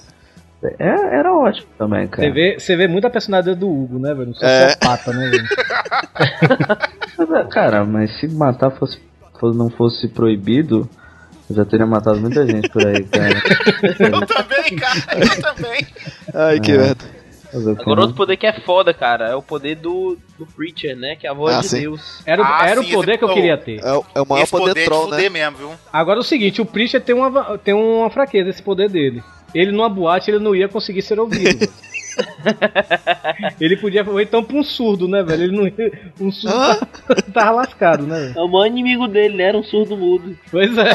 É, 0.80 1.18
era 1.20 1.32
ótimo 1.34 1.68
também, 1.78 2.08
cara. 2.08 2.28
Você 2.28 2.34
vê, 2.34 2.60
você 2.60 2.76
vê 2.76 2.88
muito 2.88 3.06
a 3.06 3.10
personalidade 3.10 3.60
do 3.60 3.70
Hugo, 3.70 4.00
né, 4.00 4.14
velho? 4.14 4.30
Um 4.30 4.46
É. 4.46 4.70
sociopata, 4.70 5.14
né, 5.14 5.30
velho? 5.30 5.46
Mas, 7.18 7.32
é, 7.32 7.44
Cara, 7.50 7.86
mas 7.86 8.20
se 8.20 8.28
matar 8.28 8.72
fosse- 8.72 9.00
não 9.42 9.70
fosse 9.70 10.08
proibido, 10.08 10.90
eu 11.50 11.56
já 11.56 11.66
teria 11.66 11.86
matado 11.86 12.20
muita 12.20 12.46
gente 12.48 12.70
por 12.70 12.86
aí, 12.86 13.04
cara. 13.04 13.42
Eu 14.00 14.26
também, 14.26 14.76
cara. 14.76 15.00
Eu 15.20 15.42
também. 15.42 15.88
Ai, 16.34 16.60
que 16.60 16.72
É. 16.72 16.78
merda. 16.78 17.16
Agora 17.54 17.96
né? 17.96 18.02
outro 18.02 18.16
poder 18.18 18.36
que 18.36 18.46
é 18.46 18.52
foda, 18.52 18.94
cara, 18.94 19.30
é 19.30 19.36
o 19.36 19.42
poder 19.42 19.76
do, 19.76 20.18
do 20.38 20.46
Preacher, 20.46 20.94
né? 20.98 21.16
Que 21.16 21.26
é 21.26 21.30
a 21.30 21.34
voz 21.34 21.56
Ah, 21.56 21.62
de 21.62 21.68
sim. 21.70 21.82
Deus. 21.82 22.22
Era, 22.26 22.42
o- 22.42 22.46
Ah, 22.46 22.68
era 22.68 22.82
sim, 22.84 22.90
o 22.92 22.98
poder 22.98 23.18
que 23.18 23.24
eu 23.24 23.30
oh. 23.30 23.34
queria 23.34 23.58
ter. 23.58 23.80
É, 23.82 23.94
o- 23.94 24.06
é 24.14 24.22
o 24.22 24.26
maior 24.28 24.44
Esse 24.44 24.52
poder, 24.52 24.68
poder 24.70 24.80
de 24.82 24.86
troll, 24.86 25.04
fuder 25.06 25.20
né? 25.22 25.30
mesmo, 25.30 25.58
viu? 25.58 25.72
Agora 25.94 26.20
é 26.20 26.22
o 26.22 26.24
seguinte, 26.24 26.62
o 26.62 26.66
Preacher 26.66 27.02
tem 27.02 27.16
uma, 27.16 27.58
tem 27.58 27.74
uma 27.74 28.10
fraqueza, 28.10 28.50
esse 28.50 28.62
poder 28.62 28.90
dele. 28.90 29.24
Ele 29.54 29.72
numa 29.72 29.88
boate 29.88 30.30
ele 30.30 30.40
não 30.40 30.54
ia 30.54 30.68
conseguir 30.68 31.02
ser 31.02 31.18
ouvido. 31.18 31.66
ele 33.60 33.78
podia. 33.78 34.08
Ou 34.08 34.20
então 34.20 34.44
pra 34.44 34.58
um 34.58 34.64
surdo, 34.64 35.08
né, 35.08 35.24
velho? 35.24 35.44
Ele 35.44 35.56
não. 35.56 36.26
Um 36.26 36.32
surdo 36.32 36.56
Hã? 36.56 36.80
tava 37.34 37.52
lascado, 37.52 38.06
né, 38.06 38.20
velho? 38.20 38.40
É 38.40 38.42
o 38.42 38.48
maior 38.48 38.68
inimigo 38.68 39.08
dele, 39.08 39.36
né? 39.36 39.44
Era 39.46 39.58
um 39.58 39.64
surdo 39.64 39.98
mudo. 39.98 40.38
Pois 40.52 40.78
é. 40.78 40.92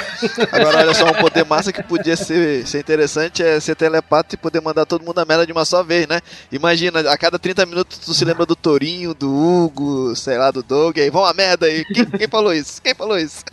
Agora, 0.53 0.79
olha 0.79 0.95
só, 0.95 1.07
um 1.07 1.14
poder 1.14 1.45
massa 1.45 1.73
que 1.73 1.83
podia 1.83 2.16
ser, 2.16 2.66
ser 2.66 2.81
interessante 2.81 3.43
é 3.43 3.59
ser 3.61 3.75
telepata 3.75 4.35
e 4.35 4.39
poder 4.39 4.61
mandar 4.61 4.87
todo 4.87 5.05
mundo 5.05 5.18
a 5.18 5.25
merda 5.25 5.47
de 5.47 5.53
uma 5.53 5.64
só 5.64 5.83
vez, 5.83 6.07
né? 6.07 6.21
Imagina, 6.51 7.01
a 7.01 7.18
cada 7.18 7.39
30 7.39 7.66
minutos 7.66 7.99
tu 7.99 8.14
se 8.14 8.25
lembra 8.25 8.47
do 8.47 8.57
Torinho, 8.57 9.14
do 9.14 9.31
Hugo, 9.31 10.14
sei 10.16 10.39
lá, 10.39 10.51
do 10.51 10.62
Doug, 10.62 10.99
aí 10.99 11.11
vão 11.11 11.25
a 11.25 11.35
merda 11.35 11.66
aí. 11.66 11.85
Quem, 11.85 12.05
quem 12.07 12.29
falou 12.29 12.53
isso? 12.53 12.81
Quem 12.83 12.95
falou 12.95 13.18
isso? 13.18 13.45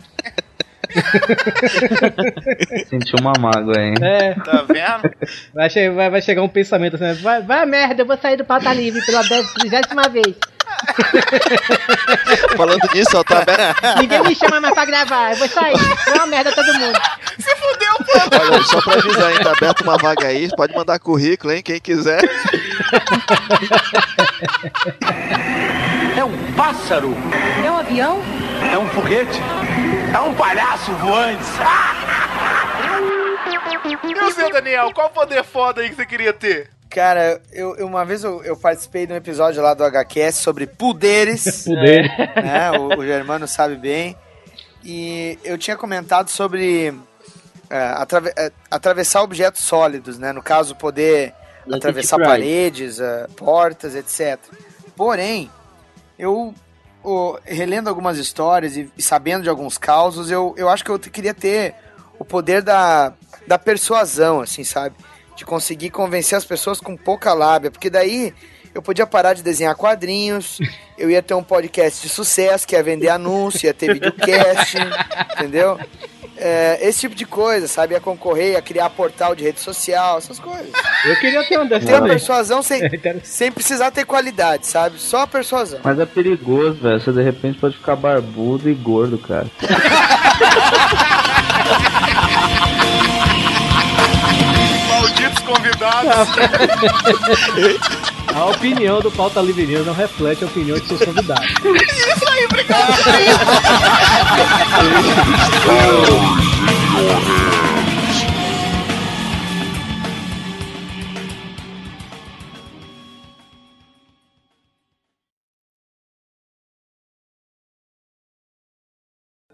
Senti 2.88 3.14
uma 3.20 3.32
mágoa, 3.38 3.78
hein? 3.80 3.94
É, 4.00 4.34
Tá 4.34 4.62
vendo? 4.62 5.14
vai, 5.54 5.68
che- 5.70 5.90
vai, 5.90 6.10
vai 6.10 6.22
chegar 6.22 6.42
um 6.42 6.48
pensamento 6.48 6.96
assim, 6.96 7.20
vai, 7.22 7.42
vai 7.42 7.62
a 7.62 7.66
merda, 7.66 8.02
eu 8.02 8.06
vou 8.06 8.16
sair 8.16 8.36
do 8.36 8.44
pauta 8.44 8.72
livre 8.72 9.04
pela 9.04 9.22
vigésima 9.22 10.08
vez. 10.08 10.34
Falando 12.56 12.88
nisso, 12.92 13.16
ó, 13.16 13.24
tá 13.24 13.38
aberto. 13.42 13.98
Ninguém 13.98 14.22
me 14.22 14.34
chama 14.34 14.60
mais 14.60 14.74
pra 14.74 14.84
gravar. 14.84 15.30
Eu 15.32 15.36
vou 15.36 15.48
sair. 15.48 15.78
Foi 15.78 16.14
uma 16.14 16.26
merda 16.26 16.52
todo 16.52 16.72
mundo. 16.74 16.98
Se 17.38 17.56
fudeu, 17.56 17.94
pô. 17.98 18.12
Olha, 18.52 18.62
só 18.64 18.80
pra 18.80 18.94
avisar, 18.94 19.32
hein, 19.32 19.38
tá 19.42 19.52
aberto 19.52 19.80
uma 19.82 19.96
vaga 19.96 20.26
aí, 20.26 20.48
pode 20.56 20.74
mandar 20.74 20.98
currículo, 20.98 21.52
hein, 21.52 21.62
quem 21.62 21.80
quiser. 21.80 22.20
É 26.16 26.24
um 26.24 26.52
pássaro? 26.54 27.16
É 27.64 27.70
um 27.70 27.76
avião? 27.78 28.22
É 28.72 28.78
um 28.78 28.88
foguete? 28.88 29.40
É 30.14 30.20
um 30.20 30.34
palhaço 30.34 30.92
voante? 30.94 31.44
E 34.04 34.14
você, 34.14 34.50
Daniel? 34.50 34.92
Qual 34.92 35.10
poder 35.10 35.44
foda 35.44 35.80
aí 35.80 35.88
que 35.90 35.94
você 35.94 36.06
queria 36.06 36.32
ter? 36.32 36.70
Cara, 36.90 37.40
eu, 37.52 37.76
eu- 37.76 37.86
uma 37.86 38.04
vez 38.04 38.24
eu, 38.24 38.42
eu 38.44 38.56
participei 38.56 39.06
de 39.06 39.12
um 39.12 39.16
episódio 39.16 39.62
lá 39.62 39.74
do 39.74 39.84
HQS 39.84 40.36
sobre 40.36 40.66
poderes. 40.66 41.64
Poder. 41.68 42.08
né? 42.36 42.70
O, 42.72 42.98
o 42.98 43.04
Germano 43.06 43.46
sabe 43.46 43.76
bem. 43.76 44.16
E 44.84 45.38
eu 45.44 45.58
tinha 45.58 45.76
comentado 45.76 46.28
sobre 46.30 46.94
é, 47.68 47.78
atrave- 47.96 48.32
é, 48.36 48.50
atravessar 48.70 49.22
objetos 49.22 49.62
sólidos, 49.62 50.18
né? 50.18 50.32
No 50.32 50.42
caso, 50.42 50.74
poder 50.74 51.34
Like 51.66 51.76
atravessar 51.86 52.16
paredes, 52.30 52.98
é, 53.00 53.26
portas, 53.36 53.94
etc. 53.94 54.38
Porém, 54.96 55.50
eu 56.18 56.54
relendo 57.44 57.88
algumas 57.88 58.18
histórias 58.18 58.76
e, 58.76 58.90
e 58.96 59.02
sabendo 59.02 59.42
de 59.42 59.48
alguns 59.48 59.76
causos, 59.78 60.30
eu, 60.30 60.54
eu 60.56 60.68
acho 60.68 60.84
que 60.84 60.90
eu 60.90 60.98
queria 60.98 61.34
ter 61.34 61.74
o 62.18 62.24
poder 62.24 62.62
da, 62.62 63.12
da 63.46 63.58
persuasão, 63.58 64.40
assim, 64.40 64.64
sabe? 64.64 64.94
De 65.38 65.44
conseguir 65.44 65.90
convencer 65.90 66.36
as 66.36 66.44
pessoas 66.44 66.80
com 66.80 66.96
pouca 66.96 67.32
lábia, 67.32 67.70
porque 67.70 67.88
daí 67.88 68.34
eu 68.74 68.82
podia 68.82 69.06
parar 69.06 69.34
de 69.34 69.42
desenhar 69.42 69.76
quadrinhos, 69.76 70.58
eu 70.98 71.08
ia 71.08 71.22
ter 71.22 71.34
um 71.34 71.44
podcast 71.44 72.02
de 72.02 72.08
sucesso, 72.08 72.66
que 72.66 72.74
ia 72.74 72.82
vender 72.82 73.08
anúncio, 73.08 73.66
ia 73.66 73.72
ter 73.72 73.94
videocast, 73.94 74.74
entendeu? 75.38 75.78
É, 76.36 76.78
esse 76.82 77.00
tipo 77.00 77.14
de 77.14 77.24
coisa, 77.24 77.68
sabe? 77.68 77.94
Ia 77.94 78.00
concorrer, 78.00 78.52
ia 78.54 78.62
criar 78.62 78.90
portal 78.90 79.32
de 79.32 79.44
rede 79.44 79.60
social, 79.60 80.18
essas 80.18 80.40
coisas. 80.40 80.72
Eu 81.04 81.16
queria 81.20 81.44
ter 81.44 81.56
uma 81.56 81.66
dessa 81.66 81.86
Ter 81.86 81.94
a 81.94 82.02
persuasão 82.02 82.60
sem, 82.60 82.82
É 82.82 83.20
sem 83.22 83.52
precisar 83.52 83.92
ter 83.92 84.04
qualidade, 84.04 84.66
sabe? 84.66 84.98
Só 84.98 85.22
a 85.22 85.26
persuasão. 85.26 85.78
Mas 85.84 86.00
é 86.00 86.06
perigoso, 86.06 86.80
velho. 86.80 87.00
Você 87.00 87.12
de 87.12 87.22
repente 87.22 87.60
pode 87.60 87.76
ficar 87.76 87.94
barbudo 87.94 88.68
e 88.68 88.74
gordo, 88.74 89.18
cara. 89.18 89.46
Convidados. 95.88 96.28
A 98.34 98.44
opinião 98.44 99.00
do 99.00 99.10
pauta 99.10 99.40
livre 99.40 99.66
News 99.66 99.86
não 99.86 99.94
reflete 99.94 100.44
a 100.44 100.46
opinião 100.46 100.78
de 100.78 100.86
seus 100.86 101.02
convidados. 101.02 101.44
Isso 101.50 102.28
aí, 102.28 102.46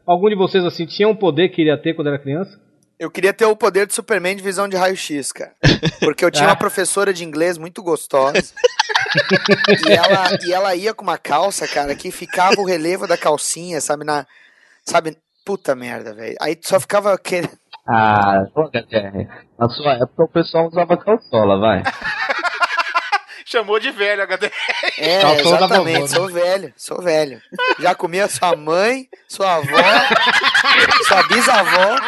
Algum 0.06 0.28
de 0.28 0.34
vocês, 0.34 0.62
assim, 0.64 0.84
tinha 0.84 1.08
um 1.08 1.16
poder 1.16 1.48
que 1.48 1.56
queria 1.56 1.78
ter 1.78 1.94
quando 1.94 2.08
era 2.08 2.18
criança? 2.18 2.60
Eu 2.98 3.10
queria 3.10 3.32
ter 3.32 3.44
o 3.44 3.56
poder 3.56 3.86
de 3.86 3.94
Superman 3.94 4.36
de 4.36 4.42
visão 4.42 4.68
de 4.68 4.76
raio-x, 4.76 5.32
cara. 5.32 5.52
Porque 6.00 6.24
eu 6.24 6.30
tinha 6.30 6.46
uma 6.48 6.56
professora 6.56 7.12
de 7.12 7.24
inglês 7.24 7.58
muito 7.58 7.82
gostosa. 7.82 8.52
e, 9.88 9.92
ela, 9.92 10.38
e 10.44 10.52
ela 10.52 10.74
ia 10.74 10.94
com 10.94 11.02
uma 11.02 11.18
calça, 11.18 11.66
cara, 11.66 11.94
que 11.94 12.10
ficava 12.10 12.60
o 12.60 12.64
relevo 12.66 13.06
da 13.06 13.16
calcinha, 13.16 13.80
sabe? 13.80 14.04
Na, 14.04 14.26
sabe? 14.84 15.16
Puta 15.44 15.74
merda, 15.74 16.14
velho. 16.14 16.36
Aí 16.40 16.58
só 16.62 16.78
ficava 16.80 17.18
querendo. 17.18 17.50
Ah, 17.86 18.44
pô, 18.54 18.62
HDR. 18.68 19.28
Na 19.58 19.68
sua 19.68 19.92
época 19.94 20.24
o 20.24 20.28
pessoal 20.28 20.68
usava 20.68 20.96
calçola, 20.96 21.58
vai. 21.58 21.82
Chamou 23.44 23.78
de 23.78 23.90
velho, 23.90 24.22
HD. 24.22 24.50
É, 24.98 25.20
Calçola 25.20 25.56
exatamente. 25.56 26.00
vovó, 26.00 26.00
né? 26.00 26.08
Sou 26.08 26.28
velho, 26.28 26.72
sou 26.76 27.02
velho. 27.02 27.42
Já 27.78 27.94
comia 27.94 28.26
sua 28.26 28.56
mãe, 28.56 29.06
sua 29.28 29.56
avó, 29.56 29.76
sua 31.06 31.22
bisavó. 31.28 32.00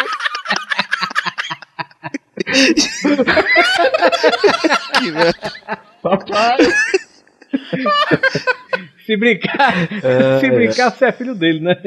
Que 4.98 5.10
merda. 5.10 5.52
Papai! 6.02 6.56
Se 9.04 9.16
brincar, 9.16 9.74
É. 10.02 10.40
se 10.40 10.50
brincar, 10.50 10.90
você 10.90 11.06
é 11.06 11.12
filho 11.12 11.34
dele, 11.34 11.60
né? 11.60 11.76